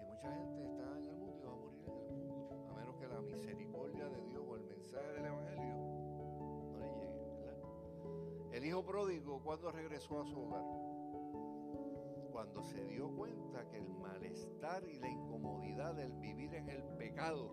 Y 0.00 0.04
mucha 0.04 0.32
gente 0.32 0.62
está 0.62 0.96
en 0.96 1.08
el 1.08 1.16
mundo 1.16 1.36
y 1.36 1.44
va 1.44 1.52
a 1.52 1.56
morir 1.56 1.82
en 1.88 1.90
el 1.90 2.20
mundo, 2.20 2.68
a 2.70 2.74
menos 2.74 2.96
que 2.96 3.08
la 3.08 3.20
misericordia 3.20 4.08
de 4.10 4.22
Dios 4.26 4.44
o 4.48 4.54
el 4.54 4.62
mensaje 4.62 5.12
del 5.14 5.26
Evangelio 5.26 5.74
no 6.70 6.78
le 6.78 6.86
llegue. 6.94 8.56
El 8.56 8.64
hijo 8.64 8.84
pródigo, 8.86 9.42
cuando 9.42 9.72
regresó 9.72 10.20
a 10.20 10.24
su 10.24 10.40
hogar? 10.40 10.97
Cuando 12.38 12.62
se 12.62 12.84
dio 12.84 13.10
cuenta 13.16 13.68
que 13.68 13.78
el 13.78 13.88
malestar 13.96 14.84
y 14.84 15.00
la 15.00 15.08
incomodidad 15.08 15.96
del 15.96 16.12
vivir 16.20 16.54
en 16.54 16.68
el 16.68 16.84
pecado 16.96 17.50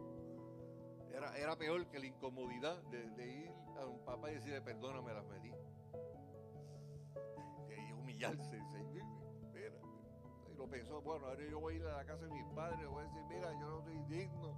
era, 1.11 1.35
era 1.39 1.55
peor 1.57 1.87
que 1.87 1.97
la 1.97 2.05
incomodidad 2.05 2.83
de, 2.83 3.27
ir 3.27 3.51
a 3.79 3.87
un 3.87 4.05
papá 4.05 4.29
y 4.29 4.35
decirle, 4.35 4.61
perdóname, 4.61 5.11
las 5.11 5.25
metí 5.25 5.51
humillarse. 7.97 8.61
Y 10.51 10.53
lo 10.55 10.69
pensó, 10.69 11.01
bueno, 11.01 11.25
ahora 11.25 11.43
yo 11.49 11.59
voy 11.59 11.73
a 11.73 11.77
ir 11.77 11.85
a 11.87 11.97
la 11.97 12.05
casa 12.05 12.27
de 12.27 12.31
mis 12.31 12.45
padres, 12.53 12.87
voy 12.87 13.01
a 13.01 13.07
decir, 13.07 13.23
mira, 13.27 13.59
yo 13.59 13.67
no 13.67 13.81
soy 13.81 13.97
digno, 14.03 14.53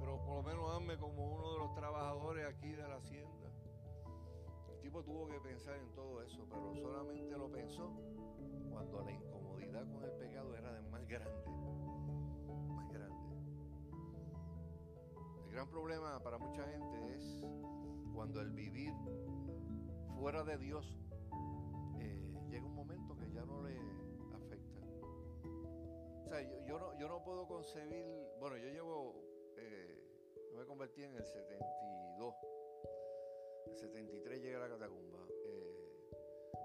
pero 0.00 0.20
por 0.24 0.34
lo 0.38 0.42
menos 0.42 0.68
hazme 0.72 0.98
como 0.98 1.36
uno 1.36 1.52
de 1.52 1.58
los 1.60 1.74
trabajadores 1.74 2.44
aquí 2.44 2.72
de 2.72 2.88
la 2.88 2.96
hacienda. 2.96 3.52
El 4.68 4.80
tipo 4.80 5.04
tuvo 5.04 5.28
que 5.28 5.38
pensar 5.38 5.76
en 5.76 5.94
todo 5.94 6.20
eso, 6.24 6.44
pero 6.50 6.74
solamente 6.74 7.38
lo 7.38 7.48
pensó 7.52 7.92
cuando 8.72 9.02
la 9.02 9.12
incomodidad 9.12 9.86
con 9.92 10.02
el 10.04 10.12
pecado 10.12 10.56
era 10.56 10.72
de 10.72 10.82
más 10.90 11.06
grande. 11.06 11.50
Más 12.74 12.92
grande. 12.92 13.36
El 15.46 15.52
gran 15.52 15.68
problema 15.68 16.22
para 16.22 16.38
mucha 16.38 16.64
gente 16.64 17.14
es 17.14 17.44
cuando 18.14 18.40
el 18.40 18.50
vivir 18.50 18.92
fuera 20.16 20.42
de 20.42 20.58
Dios 20.58 21.02
yo, 26.66 26.78
no, 26.78 26.98
yo 26.98 27.08
no 27.08 27.22
puedo 27.22 27.46
concebir, 27.46 28.06
bueno, 28.40 28.56
yo 28.56 28.68
llevo, 28.68 29.22
eh, 29.56 30.02
yo 30.50 30.58
me 30.58 30.64
convertí 30.64 31.02
en 31.02 31.14
el 31.14 31.24
72, 31.24 32.34
el 33.66 33.74
73 33.74 34.42
llegué 34.42 34.56
a 34.56 34.60
la 34.60 34.68
catacumba. 34.68 35.18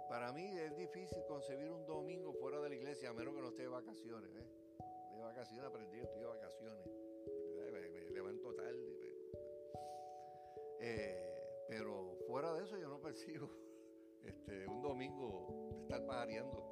Eh, 0.08 0.10
para 0.10 0.32
mí 0.32 0.58
es 0.58 0.76
difícil 0.78 1.24
concebir 1.28 1.70
un 1.70 1.86
domingo 1.86 2.34
fuera 2.34 2.60
de 2.62 2.70
la 2.70 2.76
iglesia, 2.76 3.10
a 3.10 3.14
menos 3.14 3.34
que 3.34 3.42
no 3.42 3.50
esté 3.50 3.64
de 3.64 3.68
vacaciones. 3.68 4.30
¿eh? 4.36 4.46
De 5.16 5.22
vacaciones 5.22 5.66
aprendí, 5.66 6.00
estoy 6.00 6.20
de 6.20 6.26
vacaciones. 6.26 6.86
Me, 7.56 8.10
levanto 8.12 8.54
tarde. 8.54 8.98
Pero, 11.68 12.18
fuera 12.28 12.54
de 12.54 12.64
eso 12.64 12.78
yo 12.78 12.88
no 12.88 13.00
percibo 13.02 13.50
este, 14.24 14.68
un 14.68 14.82
domingo 14.82 15.78
estar 15.82 16.06
pajareando. 16.06 16.64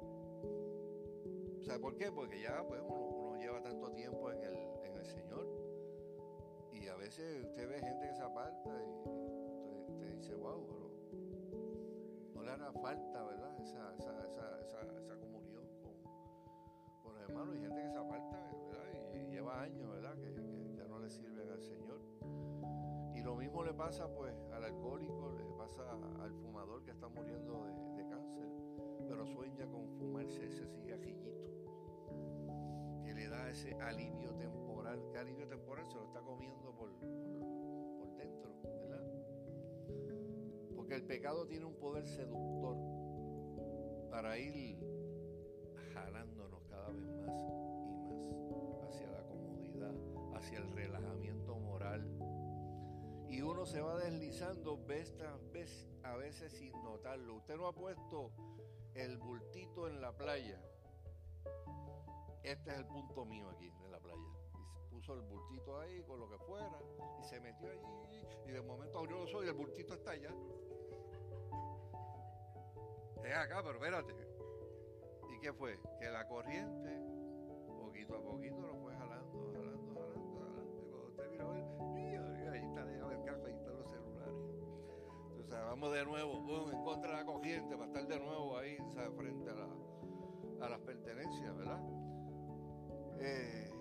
¿Sabe 1.62 1.78
por 1.80 1.96
qué? 1.96 2.10
Porque 2.10 2.40
ya 2.40 2.64
pues 2.66 2.80
uno, 2.80 3.36
lleva 3.36 3.62
tanto 3.62 3.92
tiempo 3.92 4.30
en 4.30 4.42
el, 4.42 4.56
en 4.84 4.96
el 4.96 5.04
Señor 5.04 5.46
y 6.72 6.86
a 6.86 6.96
veces 6.96 7.44
usted 7.44 7.68
ve 7.68 7.80
gente 7.80 8.08
que 8.08 8.14
se 8.14 8.22
aparta 8.22 8.70
y 8.84 9.92
usted, 9.92 10.14
dice, 10.14 10.34
wow, 10.34 10.85
pero 12.46 12.58
no 12.58 12.64
le 12.64 12.64
hará 12.64 12.72
falta, 12.72 13.22
¿verdad? 13.24 13.60
Esa, 13.60 13.94
esa, 13.96 14.60
esa, 14.60 14.80
esa, 14.98 15.16
comunión 15.16 15.64
con, 17.02 17.12
los 17.12 17.22
hermanos 17.22 17.56
y 17.56 17.60
gente 17.60 17.82
que 17.82 17.90
se 17.90 17.98
aparta, 17.98 18.52
¿verdad? 18.70 18.84
Y, 19.14 19.26
lleva 19.30 19.62
años, 19.62 19.90
¿verdad? 19.90 20.14
Que, 20.16 20.76
ya 20.76 20.86
no 20.86 20.98
le 21.00 21.10
sirven 21.10 21.50
al 21.50 21.60
Señor. 21.60 22.00
Y 23.14 23.22
lo 23.22 23.34
mismo 23.34 23.64
le 23.64 23.74
pasa 23.74 24.08
pues 24.14 24.34
al 24.52 24.64
alcohólico, 24.64 25.32
le 25.36 25.44
pasa 25.58 25.82
al 26.22 26.32
fumador 26.34 26.84
que 26.84 26.92
está 26.92 27.08
muriendo 27.08 27.64
de, 27.96 28.06
cáncer, 28.08 28.48
pero 29.08 29.26
sueña 29.26 29.66
con 29.66 29.88
fumarse 29.98 30.46
ese 30.46 30.66
cigajillito 30.66 31.26
ese 33.56 33.74
alivio 33.80 34.34
temporal. 34.34 35.00
¿Qué 35.10 35.18
alivio 35.18 35.46
temporal? 35.48 35.86
Se 35.86 35.94
lo 35.94 36.04
está 36.04 36.20
comiendo 36.20 36.72
por, 36.72 36.90
por, 36.90 38.16
dentro, 38.16 38.50
¿verdad? 38.62 39.15
Porque 40.86 41.02
el 41.02 41.04
pecado 41.08 41.44
tiene 41.48 41.64
un 41.64 41.74
poder 41.80 42.06
seductor 42.06 42.76
para 44.08 44.38
ir 44.38 44.78
jalándonos 45.92 46.62
cada 46.70 46.90
vez 46.90 47.08
más 47.08 47.28
y 47.90 47.96
más 47.96 48.88
hacia 48.88 49.10
la 49.10 49.22
comodidad, 49.24 49.92
hacia 50.36 50.58
el 50.58 50.70
relajamiento 50.70 51.58
moral. 51.58 52.08
Y 53.28 53.42
uno 53.42 53.66
se 53.66 53.80
va 53.80 53.98
deslizando 53.98 54.78
a 56.04 56.16
veces 56.18 56.52
sin 56.52 56.72
notarlo. 56.84 57.34
Usted 57.34 57.56
no 57.56 57.66
ha 57.66 57.72
puesto 57.72 58.30
el 58.94 59.18
bultito 59.18 59.88
en 59.88 60.00
la 60.00 60.16
playa 60.16 60.62
este 62.44 62.70
es 62.70 62.78
el 62.78 62.86
punto 62.86 63.24
mío 63.24 63.50
aquí 63.50 63.72
en 63.84 63.90
la 63.90 63.98
playa. 63.98 64.35
El 65.08 65.22
bultito 65.22 65.78
ahí 65.78 66.02
con 66.02 66.18
lo 66.18 66.28
que 66.28 66.36
fuera 66.38 66.80
y 67.20 67.24
se 67.24 67.38
metió 67.38 67.70
allí 67.70 68.26
y 68.44 68.50
de 68.50 68.60
momento 68.60 68.98
abrió 68.98 69.18
los 69.18 69.32
ojos 69.32 69.44
y 69.44 69.48
el 69.48 69.54
bultito 69.54 69.94
está 69.94 70.10
allá. 70.10 70.30
Es 73.24 73.36
acá, 73.36 73.62
pero 73.62 73.74
espérate. 73.74 74.14
¿Y 75.32 75.40
qué 75.40 75.52
fue? 75.52 75.78
Que 76.00 76.10
la 76.10 76.26
corriente, 76.26 76.90
poquito 77.78 78.16
a 78.16 78.20
poquito, 78.20 78.60
lo 78.60 78.74
fue 78.78 78.94
jalando, 78.96 79.52
jalando, 79.52 79.94
jalando, 79.94 80.40
jalando. 80.40 80.82
Y 80.82 80.90
cuando 80.90 81.06
usted 81.06 81.30
mira, 81.30 82.52
ahí 82.52 82.64
está, 82.64 82.82
el 82.82 83.24
cajo, 83.24 83.46
ahí 83.46 83.52
están 83.52 83.76
los 83.78 83.88
celulares. 83.88 84.34
Entonces 85.38 85.66
vamos 85.66 85.92
de 85.92 86.04
nuevo, 86.04 86.70
en 86.72 86.84
contra 86.84 87.10
de 87.12 87.16
la 87.18 87.24
corriente, 87.24 87.76
para 87.76 87.86
estar 87.86 88.08
de 88.08 88.18
nuevo 88.18 88.58
ahí, 88.58 88.76
frente 89.16 89.50
a, 89.50 90.66
a 90.66 90.68
las 90.68 90.80
pertenencias, 90.80 91.56
¿verdad? 91.56 91.80
Eh, 93.20 93.75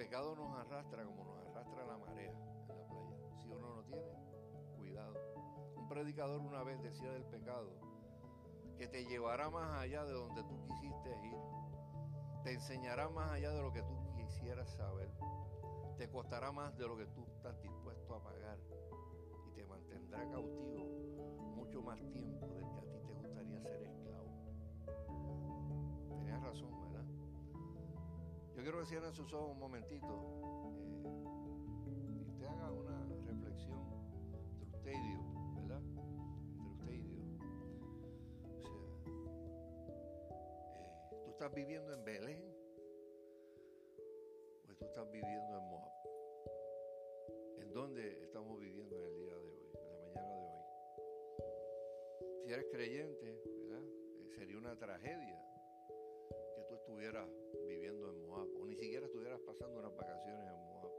pecado 0.00 0.34
nos 0.34 0.50
arrastra 0.56 1.04
como 1.04 1.24
nos 1.24 1.36
arrastra 1.46 1.84
la 1.84 1.98
marea 1.98 2.32
en 2.32 2.68
la 2.68 2.86
playa. 2.88 3.18
Si 3.38 3.48
uno 3.48 3.74
no 3.76 3.82
tiene, 3.82 4.16
cuidado. 4.78 5.12
Un 5.76 5.88
predicador 5.90 6.40
una 6.40 6.62
vez 6.62 6.82
decía 6.82 7.12
del 7.12 7.26
pecado 7.26 7.70
que 8.78 8.88
te 8.88 9.04
llevará 9.04 9.50
más 9.50 9.78
allá 9.78 10.06
de 10.06 10.14
donde 10.14 10.42
tú 10.44 10.58
quisiste 10.62 11.10
ir. 11.22 11.36
Te 12.44 12.54
enseñará 12.54 13.10
más 13.10 13.30
allá 13.30 13.50
de 13.50 13.60
lo 13.60 13.74
que 13.74 13.82
tú 13.82 13.94
quisieras 14.16 14.70
saber. 14.70 15.10
Te 15.98 16.08
costará 16.08 16.50
más 16.50 16.74
de 16.78 16.88
lo 16.88 16.96
que 16.96 17.04
tú 17.04 17.26
estás 17.36 17.60
dispuesto 17.60 18.14
a 18.14 18.22
pagar. 18.22 18.58
Y 19.48 19.50
te 19.52 19.66
mantendrá 19.66 20.26
cautivo 20.30 20.82
mucho 21.56 21.82
más 21.82 22.00
tiempo 22.10 22.49
yo 28.60 28.64
quiero 28.64 28.80
que 28.80 28.86
cierren 28.86 29.12
sus 29.14 29.32
ojos 29.32 29.52
un 29.52 29.58
momentito 29.58 30.06
eh, 31.86 32.12
y 32.14 32.20
usted 32.28 32.44
haga 32.44 32.70
una 32.72 33.06
reflexión 33.26 33.80
entre 34.52 34.66
usted 34.76 34.92
y 34.92 35.00
Dios, 35.08 35.24
¿verdad? 35.54 35.80
Entre 36.52 36.68
usted 36.68 36.92
y 36.92 37.00
Dios. 37.00 37.24
O 38.52 38.68
sea, 38.68 38.84
eh, 40.76 41.22
tú 41.24 41.30
estás 41.30 41.54
viviendo 41.54 41.94
en 41.94 42.04
Belén 42.04 42.54
o 44.68 44.74
tú 44.74 44.84
estás 44.84 45.10
viviendo 45.10 45.56
en 45.56 45.64
Moab. 45.64 45.92
¿En 47.60 47.72
dónde 47.72 48.24
estamos 48.24 48.60
viviendo 48.60 48.94
en 48.94 49.04
el 49.04 49.16
día 49.16 49.36
de 49.38 49.48
hoy, 49.48 49.70
en 49.72 49.86
la 49.86 49.96
mañana 49.96 50.36
de 50.36 50.44
hoy? 50.44 50.64
Si 52.44 52.52
eres 52.52 52.66
creyente, 52.70 53.40
¿verdad? 53.46 53.82
Eh, 54.18 54.28
sería 54.36 54.58
una 54.58 54.76
tragedia 54.76 55.49
estuvieras 56.74 57.28
viviendo 57.66 58.10
en 58.10 58.20
Moab 58.22 58.48
o 58.60 58.66
ni 58.66 58.76
siquiera 58.76 59.06
estuvieras 59.06 59.40
pasando 59.40 59.80
unas 59.80 59.94
vacaciones 59.94 60.46
en 60.46 60.56
Moab. 60.56 60.92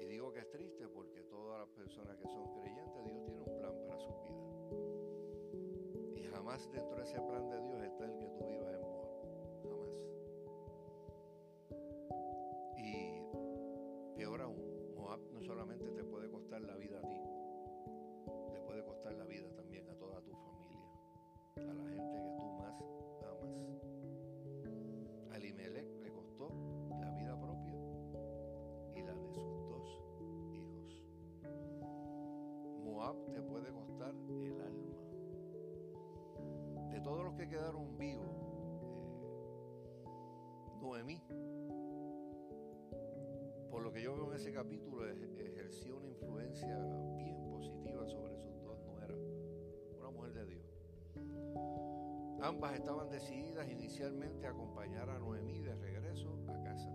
Y 0.00 0.04
digo 0.06 0.32
que 0.32 0.40
es 0.40 0.50
triste 0.50 0.88
porque 0.88 1.22
todas 1.24 1.60
las 1.60 1.68
personas 1.70 2.16
que 2.16 2.26
son 2.28 2.52
creyentes, 2.54 3.04
Dios 3.04 3.24
tiene 3.24 3.40
un 3.40 3.56
plan 3.56 3.74
para 3.86 3.98
su 3.98 4.08
vida. 4.08 4.40
Y 6.16 6.22
jamás 6.24 6.70
dentro 6.72 6.96
de 6.96 7.02
ese 7.02 7.20
plan 7.20 7.48
de 7.50 7.60
Dios 7.60 7.82
está 7.82 8.04
el 8.06 8.16
que 8.16 8.26
tú 8.28 8.46
vivas 8.46 8.74
en 8.74 8.80
Moab. 8.80 9.10
Jamás. 9.68 10.04
Y 12.78 13.22
peor 14.16 14.40
aún, 14.40 14.94
Moab 14.94 15.20
no 15.32 15.42
solamente 15.42 15.90
te 15.90 16.04
puede 16.04 16.30
costar 16.30 16.62
la 16.62 16.76
vida 16.76 16.98
a 16.98 17.02
ti, 17.02 17.19
quedaron 37.50 37.98
vivos, 37.98 38.30
eh, 40.04 40.78
Noemí 40.80 41.20
por 43.70 43.82
lo 43.82 43.92
que 43.92 44.02
yo 44.02 44.14
veo 44.14 44.30
en 44.30 44.36
ese 44.36 44.52
capítulo, 44.52 45.06
ejerció 45.06 45.96
una 45.96 46.08
influencia 46.08 46.76
bien 47.16 47.48
positiva 47.48 48.06
sobre 48.06 48.36
sus 48.36 48.62
dos 48.62 48.78
nueras, 48.84 49.18
una 49.98 50.10
mujer 50.10 50.32
de 50.34 50.46
Dios. 50.46 50.66
Ambas 52.42 52.74
estaban 52.74 53.08
decididas 53.10 53.68
inicialmente 53.70 54.46
a 54.46 54.50
acompañar 54.50 55.08
a 55.08 55.18
Noemí 55.18 55.60
de 55.60 55.74
regreso 55.76 56.36
a 56.48 56.62
casa. 56.62 56.90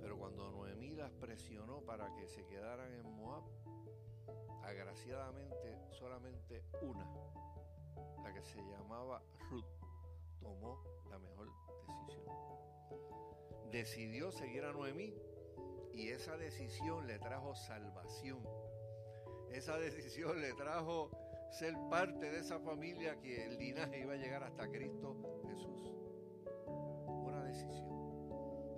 Pero 0.00 0.18
cuando 0.18 0.50
Noemí 0.50 0.92
las 0.92 1.10
presionó 1.12 1.80
para 1.82 2.14
que 2.14 2.28
se 2.28 2.46
quedaran 2.46 2.92
en 2.94 3.10
Moab, 3.16 3.42
agraciadamente 4.62 5.78
solamente 5.90 6.64
una, 6.82 7.06
que 8.32 8.42
se 8.42 8.62
llamaba 8.62 9.22
Ruth, 9.50 9.64
tomó 10.40 10.82
la 11.08 11.18
mejor 11.18 11.48
decisión. 11.86 12.26
Decidió 13.70 14.30
seguir 14.32 14.64
a 14.64 14.72
Noemí 14.72 15.14
y 15.92 16.08
esa 16.08 16.36
decisión 16.36 17.06
le 17.06 17.18
trajo 17.18 17.54
salvación. 17.54 18.42
Esa 19.50 19.76
decisión 19.78 20.40
le 20.40 20.52
trajo 20.54 21.10
ser 21.50 21.74
parte 21.90 22.30
de 22.30 22.38
esa 22.38 22.60
familia 22.60 23.20
que 23.20 23.46
el 23.46 23.58
linaje 23.58 24.00
iba 24.00 24.14
a 24.14 24.16
llegar 24.16 24.44
hasta 24.44 24.70
Cristo 24.70 25.16
Jesús. 25.48 25.92
Una 27.06 27.44
decisión. 27.44 27.90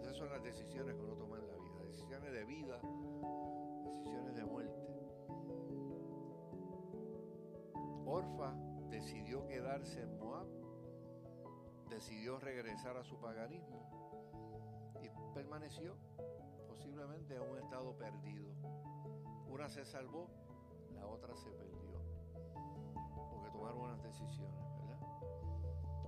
Esas 0.01 0.17
son 0.17 0.31
las 0.31 0.43
decisiones 0.43 0.95
que 0.95 1.03
uno 1.03 1.15
toma 1.17 1.39
en 1.39 1.49
la 1.49 1.57
vida. 1.57 1.85
Decisiones 1.85 2.33
de 2.33 2.45
vida, 2.45 2.81
decisiones 3.85 4.35
de 4.35 4.45
muerte. 4.45 4.73
Orfa 8.07 8.72
decidió 8.93 9.47
quedarse 9.47 10.03
en 10.03 10.19
Moab, 10.19 10.47
decidió 11.89 12.39
regresar 12.39 12.99
a 12.99 13.03
su 13.03 13.19
paganismo 13.19 13.89
y 15.03 15.09
permaneció 15.35 15.97
posiblemente 16.69 17.35
en 17.35 17.41
un 17.41 17.59
estado 17.59 17.97
perdido. 17.97 18.53
Una 19.49 19.71
se 19.71 19.87
salvó, 19.87 20.29
la 20.95 21.07
otra 21.07 21.35
se 21.35 21.51
perdió, 21.53 22.03
porque 23.31 23.51
tomaron 23.51 23.81
unas 23.81 24.03
decisiones, 24.03 24.63
¿verdad? 24.77 25.01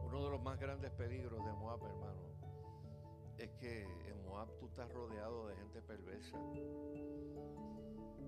Uno 0.05 0.23
de 0.23 0.31
los 0.31 0.43
más 0.43 0.61
grandes 0.61 0.91
peligros 0.91 1.43
de 1.43 1.53
Moab, 1.55 1.83
hermano, 1.87 2.21
es 3.39 3.51
que 3.53 3.85
en 4.11 4.23
Moab 4.27 4.55
tú 4.59 4.67
estás 4.67 4.93
rodeado 4.93 5.49
de 5.49 5.57
gente 5.57 5.81
perversa. 5.81 6.39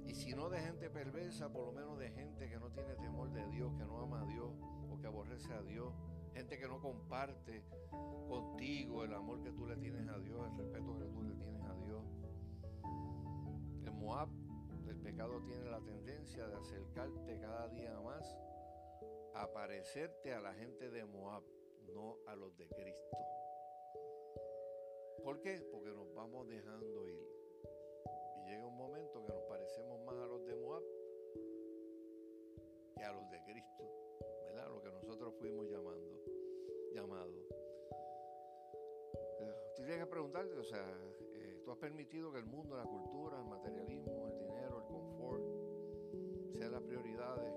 Y 0.07 0.15
si 0.15 0.35
no 0.35 0.49
de 0.49 0.61
gente 0.61 0.89
perversa, 0.89 1.53
por 1.53 1.67
lo 1.67 1.73
menos 1.73 1.99
de 1.99 2.11
gente 2.11 2.49
que 2.49 2.59
no 2.59 2.71
tiene 2.71 2.95
temor 2.95 3.33
de 3.33 3.45
Dios, 3.49 3.73
que 3.77 3.85
no 3.85 4.01
ama 4.01 4.23
a 4.23 4.27
Dios 4.27 4.53
o 4.91 4.99
que 4.99 5.07
aborrece 5.09 5.53
a 5.53 5.63
Dios. 5.63 5.93
Gente 6.33 6.59
que 6.59 6.69
no 6.69 6.81
comparte 6.81 7.65
contigo 8.29 9.05
el 9.05 9.15
amor 9.15 9.43
que 9.43 9.51
tú 9.51 9.67
le 9.67 9.77
tienes 9.77 10.09
a 10.09 10.19
Dios, 10.19 10.39
el 10.51 10.59
respeto 10.59 10.97
que 10.99 11.07
tú 11.07 11.23
le 11.23 11.35
tienes 11.35 11.63
a 11.65 11.75
Dios. 11.75 12.05
En 13.85 13.99
Moab, 13.99 14.29
el 14.87 14.97
pecado 14.99 15.43
tiene 15.43 15.65
la 15.65 15.81
tendencia 15.81 16.47
de 16.47 16.57
acercarte 16.57 17.41
cada 17.41 17.69
día 17.69 17.99
más 18.01 18.39
a 19.35 19.53
parecerte 19.53 20.33
a 20.33 20.41
la 20.41 20.55
gente 20.55 20.91
de 20.91 21.05
Moab, 21.05 21.43
no 21.93 22.17
a 22.27 22.37
los 22.37 22.57
de 22.57 22.69
Cristo. 22.69 23.17
¿Por 25.25 25.41
qué? 25.41 25.61
Porque 25.73 25.91
nos 25.91 26.15
vamos 26.15 26.47
dejando 26.49 27.09
ir 27.09 27.36
llega 28.47 28.65
un 28.65 28.77
momento 28.77 29.23
que 29.25 29.33
nos 29.33 29.43
parecemos 29.45 30.01
más 30.05 30.15
a 30.17 30.27
los 30.27 30.47
de 30.47 30.55
Moab 30.55 30.83
que 32.97 33.05
a 33.05 33.13
los 33.13 33.29
de 33.31 33.43
Cristo, 33.43 33.85
¿verdad? 34.45 34.69
Lo 34.71 34.81
que 34.81 34.91
nosotros 34.91 35.35
fuimos 35.39 35.69
llamando, 35.69 36.23
llamados. 36.95 37.45
Eh, 39.41 39.55
tienes 39.75 39.99
que 39.99 40.07
preguntarte, 40.07 40.57
o 40.57 40.65
sea, 40.65 40.87
eh, 41.35 41.61
tú 41.63 41.73
has 41.73 41.79
permitido 41.79 42.33
que 42.33 42.39
el 42.39 42.47
mundo, 42.47 42.77
la 42.77 42.85
cultura, 42.85 43.39
el 43.39 43.45
materialismo, 43.45 44.29
el 44.29 44.39
dinero, 44.39 44.79
el 44.79 44.85
confort, 44.85 45.45
sean 46.57 46.73
las 46.73 46.83
prioridades 46.83 47.53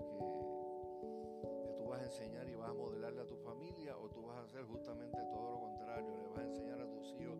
que 1.64 1.74
tú 1.78 1.86
vas 1.88 2.02
a 2.02 2.06
enseñar 2.06 2.50
y 2.50 2.56
vas 2.56 2.70
a 2.70 2.74
modelarle 2.74 3.22
a 3.22 3.28
tu 3.28 3.38
familia, 3.38 3.98
o 3.98 4.10
tú 4.10 4.24
vas 4.24 4.38
a 4.38 4.42
hacer 4.42 4.64
justamente 4.66 5.18
todo 5.32 5.52
lo 5.52 5.60
contrario, 5.60 6.18
le 6.18 6.28
vas 6.28 6.40
a 6.40 6.48
enseñar 6.48 6.82
a 6.82 6.90
tus 6.90 7.14
hijos 7.14 7.40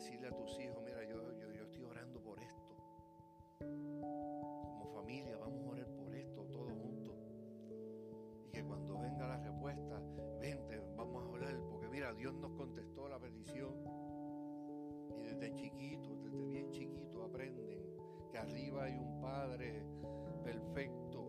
decirle 0.00 0.28
a 0.28 0.32
tus 0.34 0.58
hijos, 0.58 0.82
mira, 0.82 1.04
yo, 1.04 1.36
yo, 1.36 1.52
yo 1.52 1.62
estoy 1.62 1.84
orando 1.84 2.22
por 2.22 2.38
esto. 2.40 2.74
Como 3.58 4.90
familia, 4.94 5.36
vamos 5.36 5.62
a 5.62 5.68
orar 5.72 5.88
por 5.88 6.14
esto 6.14 6.42
todos 6.46 6.72
juntos. 6.72 7.14
Y 8.46 8.50
que 8.50 8.64
cuando 8.64 8.98
venga 8.98 9.28
la 9.28 9.36
respuesta, 9.36 10.00
vente, 10.40 10.80
vamos 10.96 11.22
a 11.22 11.26
hablar, 11.26 11.54
porque 11.68 11.86
mira, 11.88 12.14
Dios 12.14 12.32
nos 12.32 12.50
contestó 12.52 13.10
la 13.10 13.18
petición. 13.18 13.74
Y 15.18 15.22
desde 15.22 15.54
chiquito, 15.54 16.16
desde 16.16 16.46
bien 16.46 16.70
chiquito, 16.70 17.22
aprenden 17.22 17.82
que 18.30 18.38
arriba 18.38 18.84
hay 18.84 18.96
un 18.96 19.20
Padre 19.20 19.84
perfecto, 20.42 21.26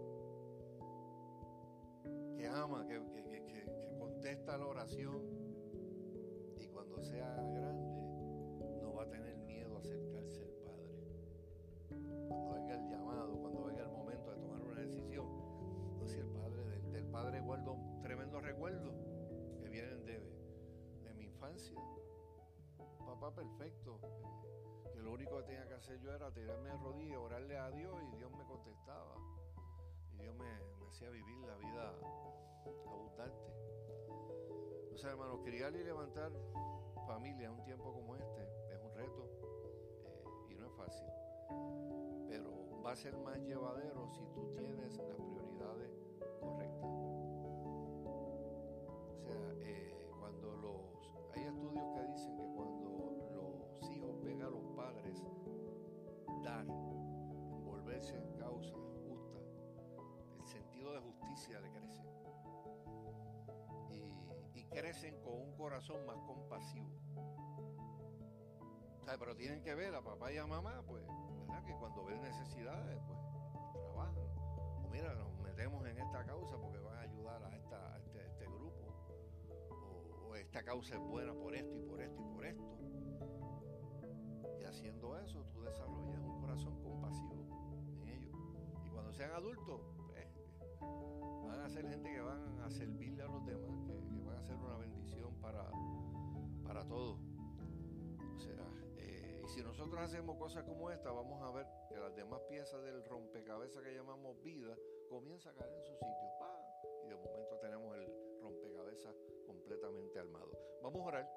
que 2.38 2.48
ama, 2.48 2.88
que, 2.88 3.02
que, 3.12 3.44
que 3.44 3.98
contesta 4.00 4.58
la 4.58 4.66
oración. 4.66 5.52
Y 6.58 6.68
cuando 6.68 7.02
sea 7.02 7.36
grande, 7.36 7.71
Perfecto, 23.36 24.00
que 24.94 25.00
lo 25.00 25.14
único 25.14 25.38
que 25.38 25.44
tenía 25.44 25.68
que 25.68 25.74
hacer 25.74 26.00
yo 26.00 26.14
era 26.14 26.32
tirarme 26.32 26.70
de 26.70 26.78
rodillas, 26.78 27.18
orarle 27.18 27.58
a 27.58 27.72
Dios 27.72 27.96
y 28.04 28.16
Dios 28.18 28.32
me 28.32 28.44
contestaba. 28.46 29.16
Y 30.14 30.18
Dios 30.18 30.36
me, 30.36 30.88
hacía 30.90 31.10
vivir 31.10 31.38
la 31.40 31.56
vida 31.58 31.96
abundante. 32.88 33.52
O 34.94 34.98
sea, 34.98 35.12
hermanos, 35.12 35.40
criar 35.44 35.74
y 35.76 35.84
levantar 35.84 36.32
familia 37.08 37.48
en 37.48 37.54
un 37.54 37.64
tiempo 37.64 37.94
como 37.94 38.16
este 38.16 38.42
reto 38.96 39.26
eh, 40.06 40.24
y 40.50 40.56
no 40.56 40.66
es 40.66 40.74
fácil. 40.74 41.08
Pero 42.28 42.82
va 42.84 42.92
a 42.92 42.96
ser 42.96 43.16
más 43.18 43.40
llevadero 43.40 44.08
si 44.10 44.26
tú 44.34 44.54
tienes 44.58 44.98
las 44.98 45.16
prioridades 45.16 46.11
dar, 56.52 56.66
envolverse 56.68 58.16
en 58.16 58.34
causas 58.38 58.80
justas, 59.08 59.44
el 60.40 60.46
sentido 60.46 60.94
de 60.94 61.00
justicia 61.00 61.60
le 61.60 61.72
crece. 61.72 62.04
Y, 64.54 64.64
crecen 64.72 65.20
con 65.22 65.34
un 65.34 65.54
corazón 65.58 66.06
más 66.06 66.18
compasivo 66.22 67.02
pero 69.18 69.36
tienen 69.36 69.62
que 69.62 69.76
ver 69.76 69.94
a 69.96 70.02
papá 70.02 70.32
y 70.32 70.38
a 70.38 70.48
mamá, 70.48 70.84
pues, 70.88 71.04
¿verdad? 71.40 71.64
Que 71.66 71.74
cuando 71.76 72.06
ven 72.06 72.22
necesidades, 72.22 73.00
pues, 73.08 73.20
trabajan. 73.74 74.16
O 74.84 74.90
mira, 74.90 75.14
nos 75.16 75.34
metemos 75.40 75.86
en 75.86 75.98
esta 75.98 76.26
causa 76.26 76.58
porque 76.58 76.80
van 76.80 76.98
a 76.98 77.02
ayudar 77.02 77.44
a, 77.44 77.56
esta, 77.56 77.98
este, 78.00 78.26
este, 78.26 78.46
grupo. 78.46 78.94
O, 80.28 80.36
esta 80.36 80.64
causa 80.64 80.96
es 80.96 81.02
buena 81.02 81.34
por 81.34 81.56
esto 81.56 81.78
y 81.78 81.82
por 81.84 82.02
esto 82.02 82.22
y 82.22 82.26
por 82.34 82.46
esto. 82.46 82.78
Y 84.60 84.64
haciendo 84.64 85.18
eso, 85.20 85.44
tú 85.54 85.62
desarrollas 85.62 86.21
sean 89.14 89.32
adultos, 89.32 89.82
pues, 90.08 90.28
van 91.48 91.60
a 91.60 91.70
ser 91.70 91.88
gente 91.88 92.12
que 92.12 92.22
van 92.22 92.60
a 92.62 92.70
servirle 92.70 93.24
a 93.24 93.28
los 93.28 93.46
demás, 93.46 93.72
que, 93.86 94.24
van 94.24 94.38
a 94.38 94.44
ser 94.44 94.56
una 94.58 94.78
bendición 94.78 95.34
para, 95.42 95.70
para 96.64 96.88
todos. 96.88 97.20
O 98.36 98.40
sea, 98.40 98.68
si 99.48 99.62
nosotros 99.62 100.00
hacemos 100.02 100.38
cosas 100.38 100.64
como 100.64 100.90
esta, 100.92 101.12
vamos 101.12 101.42
a 101.42 101.52
ver 101.52 101.68
que 101.90 101.98
las 101.98 102.16
demás 102.16 102.42
piezas 102.48 102.82
del 102.84 103.04
rompecabezas 103.04 103.84
que 103.84 103.94
llamamos 103.94 104.42
vida 104.42 104.78
comienzan 105.10 105.54
a 105.56 105.58
caer 105.58 105.74
en 105.74 105.84
su 105.84 105.94
sitio. 105.94 106.32
Y 107.04 107.10
de 107.10 107.16
momento 107.16 107.58
tenemos 107.58 107.98
el 107.98 108.08
rompecabezas 108.42 109.16
completamente 109.46 110.20
armado. 110.20 110.52
Vamos 110.82 111.02
a 111.02 111.06
orar. 111.06 111.30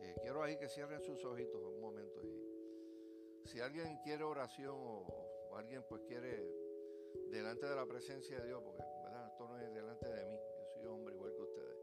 Eh, 0.00 0.14
quiero 0.22 0.42
ahí 0.42 0.56
que 0.56 0.68
cierren 0.68 1.00
sus 1.00 1.24
ojitos 1.24 1.60
un 1.60 1.80
momento. 1.80 2.20
Y 2.22 3.48
si 3.48 3.60
alguien 3.60 3.98
quiere 3.98 4.22
oración 4.22 4.76
o, 4.78 5.56
alguien 5.56 5.84
pues 5.88 6.02
quiere 6.02 6.46
delante 7.30 7.66
de 7.66 7.76
la 7.76 7.86
presencia 7.86 8.40
de 8.40 8.46
Dios, 8.46 8.62
porque 8.62 8.82
¿verdad? 9.04 9.28
esto 9.28 9.48
no 9.48 9.58
es 9.58 9.72
delante 9.72 10.08
de 10.08 10.24
mí, 10.26 10.36
yo 10.58 10.66
soy 10.74 10.86
hombre 10.86 11.14
igual 11.14 11.32
que 11.34 11.42
ustedes. 11.42 11.76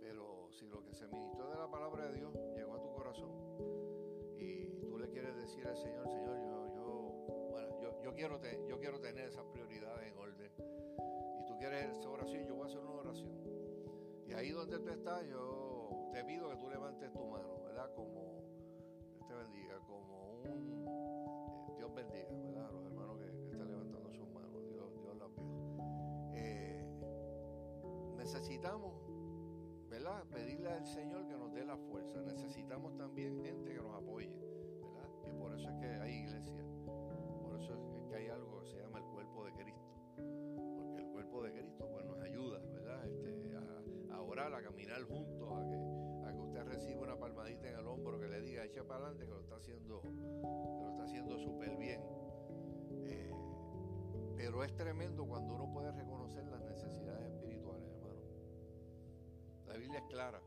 Pero 0.00 0.48
si 0.50 0.66
lo 0.66 0.82
que 0.84 0.94
se 0.94 1.06
ministró 1.08 1.50
de 1.50 1.56
la 1.56 1.70
palabra 1.70 2.08
de 2.08 2.14
Dios 2.14 2.32
llegó 2.56 2.74
a 2.74 2.80
tu 2.80 2.92
corazón, 2.92 3.50
quieres 5.10 5.36
decir 5.36 5.66
al 5.66 5.76
Señor, 5.76 6.08
Señor, 6.08 6.38
yo, 6.38 6.74
yo, 6.74 7.48
bueno, 7.50 7.80
yo, 7.80 8.02
yo, 8.02 8.14
quiero 8.14 8.40
yo 8.68 8.78
quiero 8.78 9.00
tener 9.00 9.28
esas 9.28 9.44
prioridades 9.46 10.10
en 10.10 10.18
orden. 10.18 10.52
Y 11.40 11.46
tú 11.46 11.56
quieres 11.58 11.98
esa 11.98 12.08
oración, 12.08 12.46
yo 12.46 12.54
voy 12.54 12.64
a 12.64 12.66
hacer 12.66 12.80
una 12.80 12.92
oración. 12.92 13.32
Y 14.26 14.32
ahí 14.32 14.50
donde 14.50 14.78
tú 14.78 14.88
estás, 14.88 15.26
yo 15.26 16.10
te 16.12 16.24
pido 16.24 16.48
que 16.50 16.56
tú 16.56 16.70
levantes 16.70 17.12
tu 17.12 17.26
mano, 17.26 17.62
¿verdad? 17.64 17.92
Como, 17.94 18.42
Dios 19.12 19.26
te 19.26 19.34
bendiga, 19.34 19.78
como 19.86 20.42
un, 20.42 20.86
eh, 21.68 21.74
Dios 21.76 21.94
bendiga. 21.94 22.89
Necesitamos, 28.60 28.92
¿verdad? 29.88 30.22
Pedirle 30.28 30.70
al 30.70 30.86
Señor 30.86 31.26
que 31.26 31.34
nos 31.34 31.52
dé 31.54 31.64
la 31.64 31.78
fuerza. 31.78 32.20
Necesitamos 32.20 32.94
también 32.96 33.40
gente 33.42 33.72
que 33.72 33.80
nos 33.80 33.94
apoye, 33.94 34.30
¿verdad? 34.82 35.08
Y 35.26 35.32
por 35.38 35.54
eso 35.54 35.70
es 35.70 35.76
que 35.76 35.86
hay 35.86 36.12
iglesia, 36.12 36.62
por 37.40 37.58
eso 37.58 37.72
es 37.72 38.08
que 38.08 38.16
hay 38.16 38.28
algo 38.28 38.60
que 38.60 38.66
se 38.66 38.76
llama 38.76 38.98
el 38.98 39.04
cuerpo 39.06 39.46
de 39.46 39.52
Cristo. 39.52 39.94
Porque 40.76 41.00
el 41.00 41.08
cuerpo 41.08 41.42
de 41.42 41.52
Cristo 41.52 41.88
pues 41.90 42.04
nos 42.04 42.20
ayuda, 42.20 42.58
¿verdad? 42.58 43.06
Este, 43.06 43.56
a, 44.10 44.20
orar, 44.20 44.52
a 44.52 44.62
caminar 44.62 45.02
juntos, 45.04 45.50
a 45.50 45.66
que, 45.66 46.28
a 46.28 46.32
que 46.34 46.40
usted 46.40 46.62
reciba 46.64 47.00
una 47.00 47.18
palmadita 47.18 47.66
en 47.66 47.78
el 47.78 47.86
hombro 47.86 48.20
que 48.20 48.28
le 48.28 48.42
diga, 48.42 48.64
echa 48.64 48.84
para 48.84 49.06
adelante, 49.06 49.24
que 49.24 49.32
lo 49.32 49.40
está 49.40 49.56
haciendo, 49.56 50.02
que 50.02 50.84
lo 50.84 50.90
está 50.90 51.04
haciendo 51.04 51.38
súper 51.38 51.76
bien. 51.78 52.02
Eh, 53.06 53.32
pero 54.36 54.62
es 54.64 54.74
tremendo 54.74 55.26
cuando 55.26 55.54
uno 55.54 55.72
puede 55.72 55.90
reconocer 55.92 56.46
las 56.46 56.59
Biblia 59.80 60.00
es 60.00 60.06
clara. 60.08 60.42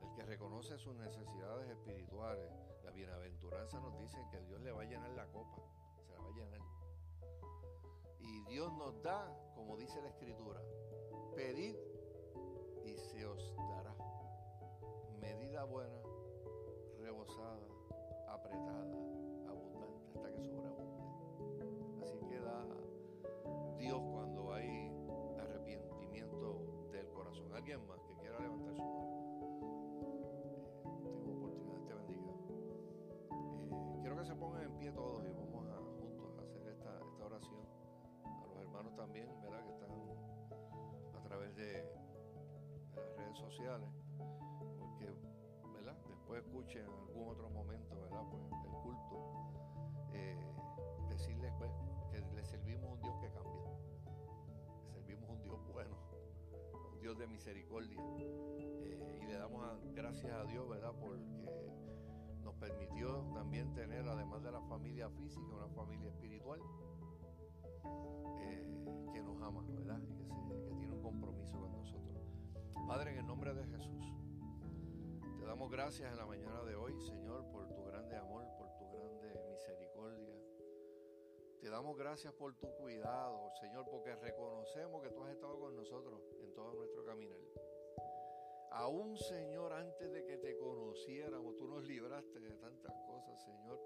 El 0.00 0.14
que 0.14 0.22
reconoce 0.22 0.78
sus 0.78 0.94
necesidades 0.94 1.68
espirituales, 1.70 2.52
la 2.84 2.92
bienaventuranza 2.92 3.80
nos 3.80 3.98
dice 3.98 4.16
que 4.30 4.40
Dios 4.42 4.60
le 4.60 4.70
va 4.70 4.82
a 4.82 4.84
llenar 4.84 5.10
la 5.10 5.26
copa, 5.26 5.60
se 5.96 6.12
la 6.12 6.18
va 6.20 6.28
a 6.28 6.32
llenar. 6.32 6.60
Y 8.20 8.44
Dios 8.44 8.72
nos 8.74 9.02
da, 9.02 9.26
como 9.56 9.76
dice 9.76 10.00
la 10.00 10.08
Escritura, 10.08 10.60
pedid 11.34 11.74
y 12.84 12.96
se 12.96 13.26
os 13.26 13.56
dará. 13.56 13.92
Medida 15.20 15.64
buena, 15.64 16.00
rebosada, 17.00 17.66
apretada, 18.28 18.94
abundante, 19.48 20.12
hasta 20.14 20.32
que 20.32 20.44
sobreabunde. 20.44 20.79
En 46.78 46.86
algún 46.86 47.28
otro 47.28 47.50
momento, 47.50 47.96
¿verdad? 47.96 48.22
Pues 48.30 48.44
el 48.64 48.70
culto. 48.82 49.52
Eh, 50.12 50.38
decirles, 51.08 51.52
pues, 51.58 51.70
que 52.12 52.20
le 52.34 52.44
servimos 52.44 52.84
a 52.84 52.92
un 52.92 53.00
Dios 53.00 53.14
que 53.20 53.28
cambia. 53.30 53.62
Servimos 54.92 55.28
a 55.28 55.32
un 55.32 55.42
Dios 55.42 55.58
bueno, 55.72 55.96
un 56.92 57.00
Dios 57.00 57.18
de 57.18 57.26
misericordia. 57.26 58.00
Eh, 58.58 59.18
y 59.20 59.26
le 59.26 59.34
damos 59.34 59.66
gracias 59.94 60.32
a 60.32 60.44
Dios, 60.44 60.68
¿verdad? 60.68 60.92
Porque 61.00 61.20
nos 62.44 62.54
permitió 62.54 63.24
también 63.34 63.74
tener, 63.74 64.06
además 64.06 64.42
de 64.44 64.52
la 64.52 64.60
familia 64.62 65.10
física, 65.10 65.52
una 65.52 65.68
familia 65.74 66.08
espiritual 66.08 66.60
eh, 68.42 68.64
que 69.12 69.22
nos 69.22 69.42
ama, 69.42 69.64
¿verdad? 69.74 70.00
Y 70.08 70.14
que, 70.14 70.74
tiene 70.78 70.94
un 70.94 71.02
compromiso 71.02 71.58
con 71.58 71.72
nosotros. 71.72 72.22
Padre, 72.86 73.14
damos 75.60 75.72
gracias 75.72 76.10
en 76.10 76.16
la 76.16 76.24
mañana 76.24 76.64
de 76.64 76.74
hoy, 76.74 76.98
Señor, 77.02 77.44
por 77.52 77.68
tu 77.74 77.84
grande 77.84 78.16
amor, 78.16 78.46
por 78.56 78.74
tu 78.78 78.90
grande 78.92 79.38
misericordia. 79.50 80.34
Te 81.60 81.68
damos 81.68 81.98
gracias 81.98 82.32
por 82.32 82.54
tu 82.54 82.74
cuidado, 82.76 83.50
Señor, 83.60 83.84
porque 83.90 84.16
reconocemos 84.16 85.02
que 85.02 85.10
tú 85.10 85.22
has 85.22 85.32
estado 85.32 85.60
con 85.60 85.76
nosotros 85.76 86.22
en 86.40 86.54
todo 86.54 86.72
nuestro 86.72 87.04
caminar. 87.04 87.36
Aún, 88.70 89.18
Señor, 89.18 89.74
antes 89.74 90.10
de 90.10 90.24
que 90.24 90.38
te 90.38 90.56
conociéramos, 90.56 91.58
tú 91.58 91.68
nos 91.68 91.84
libraste 91.84 92.40
de 92.40 92.54
tantas 92.54 92.94
cosas, 93.06 93.44
Señor. 93.44 93.78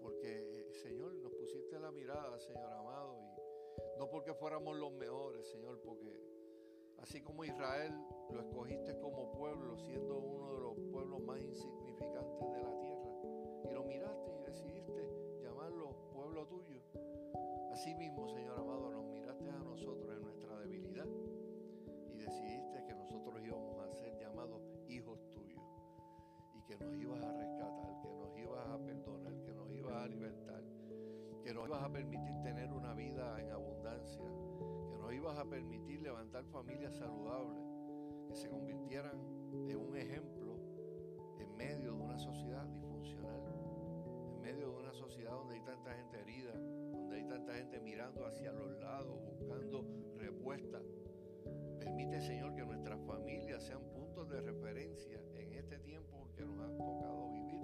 Porque, 0.00 0.72
Señor, 0.82 1.12
nos 1.16 1.32
pusiste 1.34 1.78
la 1.78 1.92
mirada, 1.92 2.38
Señor 2.38 2.72
amado, 2.72 3.20
y 3.20 3.98
no 3.98 4.08
porque 4.08 4.32
fuéramos 4.32 4.78
los 4.78 4.92
mejores, 4.92 5.46
Señor, 5.50 5.78
porque 5.82 6.18
así 6.96 7.20
como 7.20 7.44
Israel 7.44 7.92
lo 8.32 8.40
escogiste 8.40 8.98
como 8.98 9.30
pueblo, 9.32 9.76
siendo 9.76 10.18
uno 10.18 10.54
de 10.54 10.60
los 10.60 10.76
pueblos 10.90 11.22
más 11.22 11.40
insignificantes 11.40 12.52
de 12.52 12.62
la 12.62 12.78
tierra, 12.80 13.10
y 13.68 13.72
lo 13.72 13.84
miraste 13.84 14.32
y 14.34 14.42
decidiste 14.42 15.08
llamarlo 15.42 15.94
pueblo 16.12 16.46
tuyo. 16.46 16.80
Así 17.72 17.94
mismo, 17.94 18.28
Señor 18.28 18.58
amado, 18.58 18.90
nos 18.90 19.06
miraste 19.06 19.50
a 19.50 19.58
nosotros 19.58 20.16
en 20.16 20.22
nuestra 20.22 20.58
debilidad 20.60 21.06
y 22.12 22.18
decidiste 22.18 22.84
que 22.84 22.94
nosotros 22.94 23.40
íbamos 23.44 23.78
a 23.80 23.92
ser 23.92 24.16
llamados 24.18 24.62
hijos 24.88 25.28
tuyos 25.30 25.64
y 26.54 26.62
que 26.62 26.76
nos 26.76 26.94
ibas 26.96 27.22
a 27.24 27.32
rescatar, 27.32 28.00
que 28.02 28.14
nos 28.14 28.36
ibas 28.36 28.68
a 28.68 28.78
perdonar, 28.78 29.34
que 29.42 29.54
nos 29.54 29.70
ibas 29.72 29.94
a 29.94 30.06
libertar, 30.06 30.62
que 31.42 31.54
nos 31.54 31.66
ibas 31.66 31.82
a 31.82 31.88
permitir 31.90 32.42
tener 32.42 32.72
una 32.72 32.94
vida 32.94 33.40
en 33.40 33.50
abundancia, 33.50 34.22
que 34.90 34.98
nos 34.98 35.12
ibas 35.12 35.38
a 35.38 35.44
permitir 35.44 36.02
levantar 36.02 36.44
familias 36.44 36.94
saludables, 36.94 37.51
que 38.32 38.38
se 38.38 38.48
convirtieran 38.48 39.20
en 39.68 39.76
un 39.76 39.94
ejemplo 39.94 40.56
en 41.38 41.54
medio 41.54 41.94
de 41.94 42.02
una 42.02 42.18
sociedad 42.18 42.64
disfuncional, 42.66 43.42
en 44.32 44.40
medio 44.40 44.70
de 44.70 44.76
una 44.78 44.94
sociedad 44.94 45.32
donde 45.32 45.56
hay 45.56 45.60
tanta 45.60 45.92
gente 45.92 46.18
herida, 46.18 46.54
donde 46.54 47.16
hay 47.16 47.28
tanta 47.28 47.52
gente 47.52 47.78
mirando 47.80 48.24
hacia 48.24 48.52
los 48.52 48.70
lados, 48.80 49.22
buscando 49.26 49.86
respuesta. 50.16 50.80
Permite, 51.78 52.22
Señor, 52.22 52.54
que 52.54 52.64
nuestras 52.64 53.04
familias 53.04 53.64
sean 53.64 53.82
puntos 53.92 54.30
de 54.30 54.40
referencia 54.40 55.20
en 55.34 55.52
este 55.52 55.78
tiempo 55.80 56.30
que 56.34 56.46
nos 56.46 56.58
ha 56.58 56.74
tocado 56.74 57.30
vivir, 57.32 57.60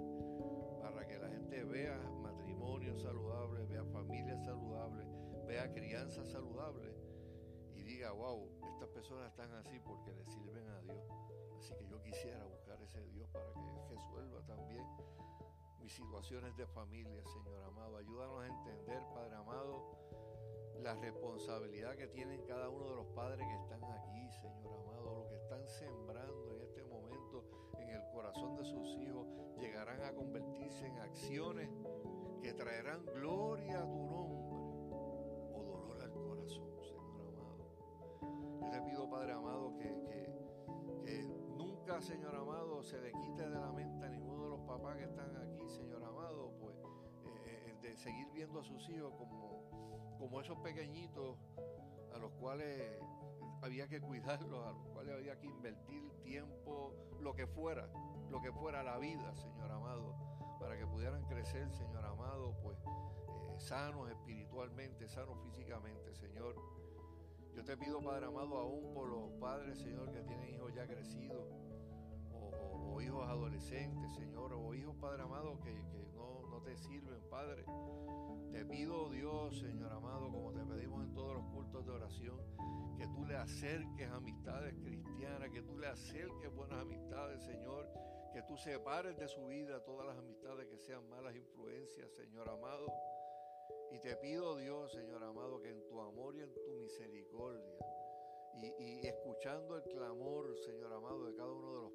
para 0.83 1.07
que 1.07 1.17
la 1.17 1.29
gente 1.29 1.63
vea 1.63 1.97
matrimonios 2.21 3.01
saludables, 3.01 3.67
vea 3.69 3.85
familias 3.85 4.45
saludables, 4.45 5.07
vea 5.47 5.73
crianza 5.73 6.23
saludable 6.25 6.93
y 7.73 7.81
diga, 7.81 8.11
wow, 8.11 8.47
estas 8.79 8.89
personas 8.89 9.29
están 9.31 9.51
así 9.55 9.79
porque 9.79 10.13
le 10.13 10.25
sirven 10.25 10.48
a 10.48 10.48
Así 11.57 11.73
que 11.75 11.87
yo 11.87 12.01
quisiera 12.01 12.43
buscar 12.45 12.81
ese 12.81 13.01
Dios 13.07 13.29
para 13.29 13.51
que 13.53 13.95
resuelva 13.95 14.41
también 14.45 14.85
mis 15.79 15.93
situaciones 15.93 16.55
de 16.55 16.67
familia, 16.67 17.23
Señor 17.25 17.63
amado. 17.63 17.97
Ayúdanos 17.97 18.41
a 18.41 18.47
entender, 18.47 19.01
Padre 19.13 19.35
amado, 19.35 19.99
la 20.81 20.95
responsabilidad 20.95 21.95
que 21.95 22.07
tienen 22.07 22.41
cada 22.45 22.69
uno 22.69 22.89
de 22.89 22.95
los 22.95 23.07
padres 23.07 23.45
que 23.45 23.55
están 23.55 23.83
aquí, 23.83 24.31
Señor 24.41 24.73
amado, 24.73 25.23
lo 25.23 25.27
que 25.27 25.35
están 25.35 25.67
sembrando 25.67 26.55
en 26.55 26.61
este 26.61 26.83
momento 26.83 27.43
en 27.77 27.89
el 27.89 28.01
corazón 28.13 28.55
de 28.55 28.63
sus 28.63 28.87
hijos, 28.97 29.27
llegarán 29.57 30.03
a 30.03 30.13
convertirse 30.13 30.87
en 30.87 30.99
acciones 30.99 31.69
que 32.41 32.53
traerán 32.53 33.05
gloria 33.05 33.81
a 33.81 33.89
tu 33.89 34.05
nombre 34.05 34.39
o 35.53 35.63
dolor 35.63 36.01
al 36.01 36.13
corazón, 36.13 36.71
Señor 36.81 37.35
amado. 37.35 38.61
Yo 38.61 38.69
te 38.69 38.81
pido, 38.81 39.09
Padre 39.09 39.33
amado, 39.33 39.75
que 39.77 40.18
Señor 41.97 42.33
amado, 42.33 42.81
se 42.81 43.01
le 43.01 43.11
quite 43.11 43.49
de 43.49 43.59
la 43.59 43.71
mente 43.73 44.05
a 44.05 44.09
ninguno 44.09 44.43
de 44.43 44.49
los 44.51 44.61
papás 44.61 44.95
que 44.95 45.03
están 45.03 45.35
aquí, 45.35 45.67
Señor 45.67 46.01
amado, 46.01 46.53
pues 46.61 46.77
eh, 47.25 47.75
de 47.81 47.97
seguir 47.97 48.29
viendo 48.31 48.59
a 48.59 48.63
sus 48.63 48.87
hijos 48.89 49.11
como, 49.17 50.15
como 50.17 50.39
esos 50.39 50.57
pequeñitos 50.59 51.37
a 52.13 52.19
los 52.19 52.31
cuales 52.33 53.01
había 53.61 53.89
que 53.89 53.99
cuidarlos, 53.99 54.65
a 54.65 54.71
los 54.71 54.87
cuales 54.93 55.15
había 55.15 55.37
que 55.39 55.47
invertir 55.47 56.09
tiempo, 56.23 56.93
lo 57.19 57.33
que 57.33 57.47
fuera, 57.47 57.89
lo 58.29 58.39
que 58.39 58.53
fuera 58.53 58.81
la 58.81 58.97
vida, 58.97 59.35
Señor 59.35 59.69
amado, 59.69 60.15
para 60.57 60.77
que 60.77 60.85
pudieran 60.85 61.25
crecer, 61.25 61.69
Señor 61.73 62.05
amado, 62.05 62.55
pues 62.61 62.77
eh, 62.77 63.59
sanos 63.59 64.09
espiritualmente, 64.09 65.09
sanos 65.09 65.37
físicamente, 65.43 66.15
Señor. 66.15 66.55
Yo 67.55 67.65
te 67.65 67.75
pido, 67.75 68.01
Padre 68.01 68.27
amado, 68.27 68.57
aún 68.57 68.93
por 68.93 69.09
los 69.09 69.31
padres, 69.33 69.79
Señor, 69.79 70.11
que 70.11 70.21
tienen 70.21 70.53
hijos 70.53 70.73
ya 70.73 70.87
crecidos, 70.87 71.45
o, 72.53 73.01
hijos 73.01 73.27
adolescentes, 73.27 74.13
Señor, 74.13 74.53
o 74.53 74.73
hijos, 74.73 74.95
Padre 74.97 75.23
amado, 75.23 75.59
que, 75.59 75.73
que 75.91 76.07
no, 76.13 76.47
no 76.49 76.61
te 76.61 76.75
sirven, 76.77 77.21
Padre. 77.29 77.65
Te 78.51 78.65
pido, 78.65 79.09
Dios, 79.09 79.59
Señor 79.59 79.91
amado, 79.91 80.31
como 80.31 80.51
te 80.51 80.65
pedimos 80.65 81.03
en 81.03 81.13
todos 81.13 81.35
los 81.35 81.45
cultos 81.45 81.85
de 81.85 81.91
oración, 81.91 82.39
que 82.97 83.07
tú 83.07 83.25
le 83.25 83.35
acerques 83.35 84.09
amistades 84.11 84.73
cristianas, 84.75 85.49
que 85.51 85.61
tú 85.61 85.77
le 85.77 85.87
acerques 85.87 86.53
buenas 86.53 86.81
amistades, 86.81 87.43
Señor, 87.43 87.87
que 88.33 88.41
tú 88.43 88.57
separes 88.57 89.17
de 89.17 89.27
su 89.27 89.47
vida 89.47 89.83
todas 89.83 90.07
las 90.07 90.17
amistades 90.17 90.67
que 90.67 90.77
sean 90.77 91.07
malas 91.09 91.35
influencias, 91.35 92.11
Señor 92.13 92.49
amado. 92.49 92.91
Y 93.91 93.99
te 93.99 94.15
pido, 94.17 94.57
Dios, 94.57 94.91
Señor 94.91 95.23
amado, 95.23 95.61
que 95.61 95.69
en 95.69 95.87
tu 95.87 95.99
amor 96.01 96.35
y 96.35 96.41
en 96.41 96.53
tu 96.53 96.73
misericordia, 96.73 97.77
y, 98.61 99.07
escuchando 99.07 99.77
el 99.77 99.83
clamor, 99.83 100.57
Señor 100.57 100.93
amado, 100.93 101.25
de 101.25 101.35
cada 101.35 101.51
uno 101.51 101.73
de 101.73 101.81
los 101.81 101.93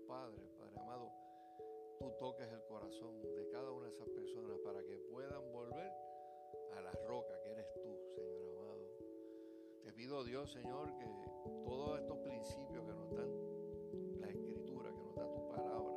tú 1.98 2.12
toques 2.18 2.50
el 2.52 2.62
corazón 2.64 3.20
de 3.22 3.48
cada 3.48 3.70
una 3.70 3.86
de 3.86 3.92
esas 3.92 4.08
personas 4.08 4.58
para 4.58 4.82
que 4.84 4.98
puedan 5.10 5.52
volver 5.52 5.92
a 6.76 6.80
la 6.80 6.92
roca 7.06 7.40
que 7.42 7.50
eres 7.52 7.66
tú, 7.82 7.96
Señor 8.14 8.48
amado. 8.58 8.86
Te 9.82 9.92
pido, 9.92 10.24
Dios, 10.24 10.52
Señor, 10.52 10.94
que 10.96 11.06
todos 11.64 12.00
estos 12.00 12.18
principios 12.18 12.84
que 12.84 12.92
nos 12.92 13.10
dan 13.14 14.20
la 14.20 14.28
Escritura, 14.28 14.90
que 14.92 15.02
nos 15.02 15.14
da 15.14 15.32
tu 15.32 15.48
palabra, 15.48 15.92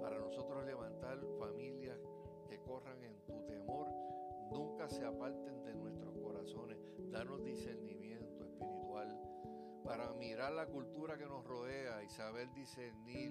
para 0.00 0.18
nosotros 0.18 0.64
levantar 0.64 1.18
familias 1.38 1.98
que 2.48 2.58
corran 2.60 3.02
en 3.02 3.20
tu 3.26 3.46
temor, 3.46 3.88
nunca 4.50 4.88
se 4.88 5.04
aparten 5.04 5.62
de 5.64 5.74
nuestros 5.74 6.16
corazones. 6.18 6.78
Danos 7.10 7.44
discernimiento 7.44 8.44
espiritual 8.44 9.31
para 9.92 10.10
mirar 10.14 10.50
la 10.54 10.64
cultura 10.64 11.18
que 11.18 11.26
nos 11.26 11.44
rodea 11.44 12.02
y 12.02 12.08
saber 12.08 12.50
discernir, 12.54 13.30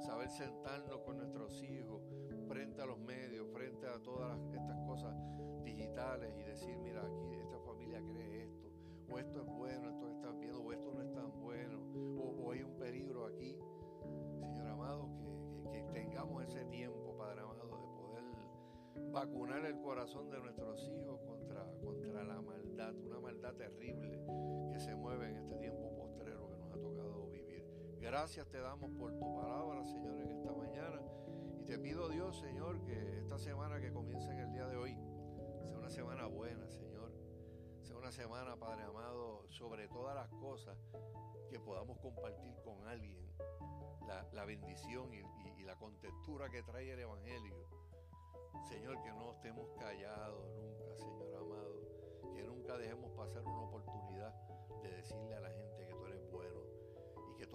saber 0.00 0.30
sentarnos 0.30 1.02
con 1.02 1.18
nuestros 1.18 1.62
hijos 1.62 2.00
frente 2.48 2.80
a 2.80 2.86
los 2.86 2.98
medios, 3.00 3.46
frente 3.52 3.86
a 3.86 4.02
todas 4.02 4.40
estas 4.54 4.78
cosas 4.86 5.14
digitales 5.62 6.34
y 6.38 6.42
decir, 6.42 6.74
mira, 6.78 7.02
aquí 7.02 7.34
esta 7.34 7.58
familia 7.66 8.00
cree 8.00 8.44
esto, 8.44 8.72
o 9.10 9.18
esto 9.18 9.42
es 9.42 9.46
bueno, 9.46 9.90
esto 9.90 10.08
está 10.08 10.32
bien, 10.32 10.54
o 10.54 10.72
esto 10.72 10.90
no 10.90 11.02
es 11.02 11.12
tan 11.12 11.38
bueno, 11.38 11.82
o, 12.16 12.50
hay 12.50 12.62
un 12.62 12.78
peligro 12.78 13.26
aquí. 13.26 13.58
Señor 14.40 14.68
amado, 14.68 15.06
que, 15.18 15.70
que 15.70 15.82
tengamos 15.92 16.44
ese 16.44 16.64
tiempo, 16.64 17.14
Padre 17.18 17.42
amado, 17.42 17.76
de 17.76 17.88
poder 17.88 18.24
vacunar 19.12 19.66
el 19.66 19.78
corazón 19.82 20.30
de 20.30 20.40
nuestros 20.40 20.80
hijos 20.88 21.20
contra, 21.26 21.62
contra 21.84 22.24
la 22.24 22.40
maldad, 22.40 22.94
una 23.04 23.20
maldad 23.20 23.52
terrible 23.52 24.29
Gracias 28.10 28.48
te 28.48 28.58
damos 28.58 28.90
por 28.98 29.16
tu 29.16 29.36
palabra, 29.36 29.86
Señor, 29.86 30.18
en 30.18 30.30
esta 30.32 30.50
mañana. 30.50 31.00
Y 31.60 31.64
te 31.64 31.78
pido, 31.78 32.08
Dios, 32.08 32.40
Señor, 32.40 32.82
que 32.82 33.18
esta 33.18 33.38
semana 33.38 33.80
que 33.80 33.92
comienza 33.92 34.32
en 34.32 34.40
el 34.40 34.52
día 34.52 34.66
de 34.66 34.76
hoy 34.76 34.98
sea 35.68 35.78
una 35.78 35.90
semana 35.90 36.26
buena, 36.26 36.68
Señor. 36.68 37.12
Sea 37.84 37.96
una 37.96 38.10
semana, 38.10 38.56
Padre 38.56 38.82
amado, 38.82 39.48
sobre 39.48 39.86
todas 39.86 40.16
las 40.16 40.28
cosas 40.40 40.76
que 41.48 41.60
podamos 41.60 42.00
compartir 42.00 42.52
con 42.64 42.84
alguien 42.88 43.16
la, 44.32 44.44
bendición 44.44 45.14
y, 45.14 45.22
y 45.60 45.62
la 45.62 45.76
contextura 45.76 46.50
que 46.50 46.64
trae 46.64 46.90
el 46.90 46.98
Evangelio. 46.98 47.64
Señor, 48.68 49.00
que 49.04 49.12
no 49.12 49.30
estemos 49.30 49.70
callados 49.78 50.50
nunca, 50.56 50.96
Señor 50.96 51.32
amado. 51.36 52.34
Que 52.34 52.42
nunca 52.42 52.76
dejemos 52.76 53.12
pasar 53.12 53.44
una 53.44 53.62
oportunidad 53.62 54.34
de 54.82 54.96
decirle 54.96 55.32
a 55.36 55.40
la 55.42 55.50
gente 55.50 55.69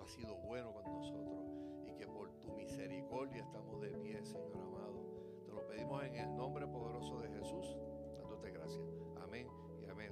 has 0.06 0.12
sido 0.12 0.36
bueno 0.38 0.72
con 0.72 0.84
nosotros 0.84 1.44
y 1.88 1.94
que 1.96 2.06
por 2.08 2.30
tu 2.40 2.52
misericordia 2.54 3.42
estamos 3.42 3.82
de 3.82 3.90
pie, 3.90 4.24
Señor 4.24 4.62
amado. 4.62 5.04
Te 5.46 5.52
lo 5.52 5.66
pedimos 5.68 6.04
en 6.04 6.16
el 6.16 6.36
nombre 6.36 6.68
poderoso 6.68 7.20
de 7.20 7.30
Jesús, 7.30 7.76
dándote 8.16 8.52
gracias. 8.52 8.86
Amén 9.24 9.48
y 9.84 9.90
amén. 9.90 10.12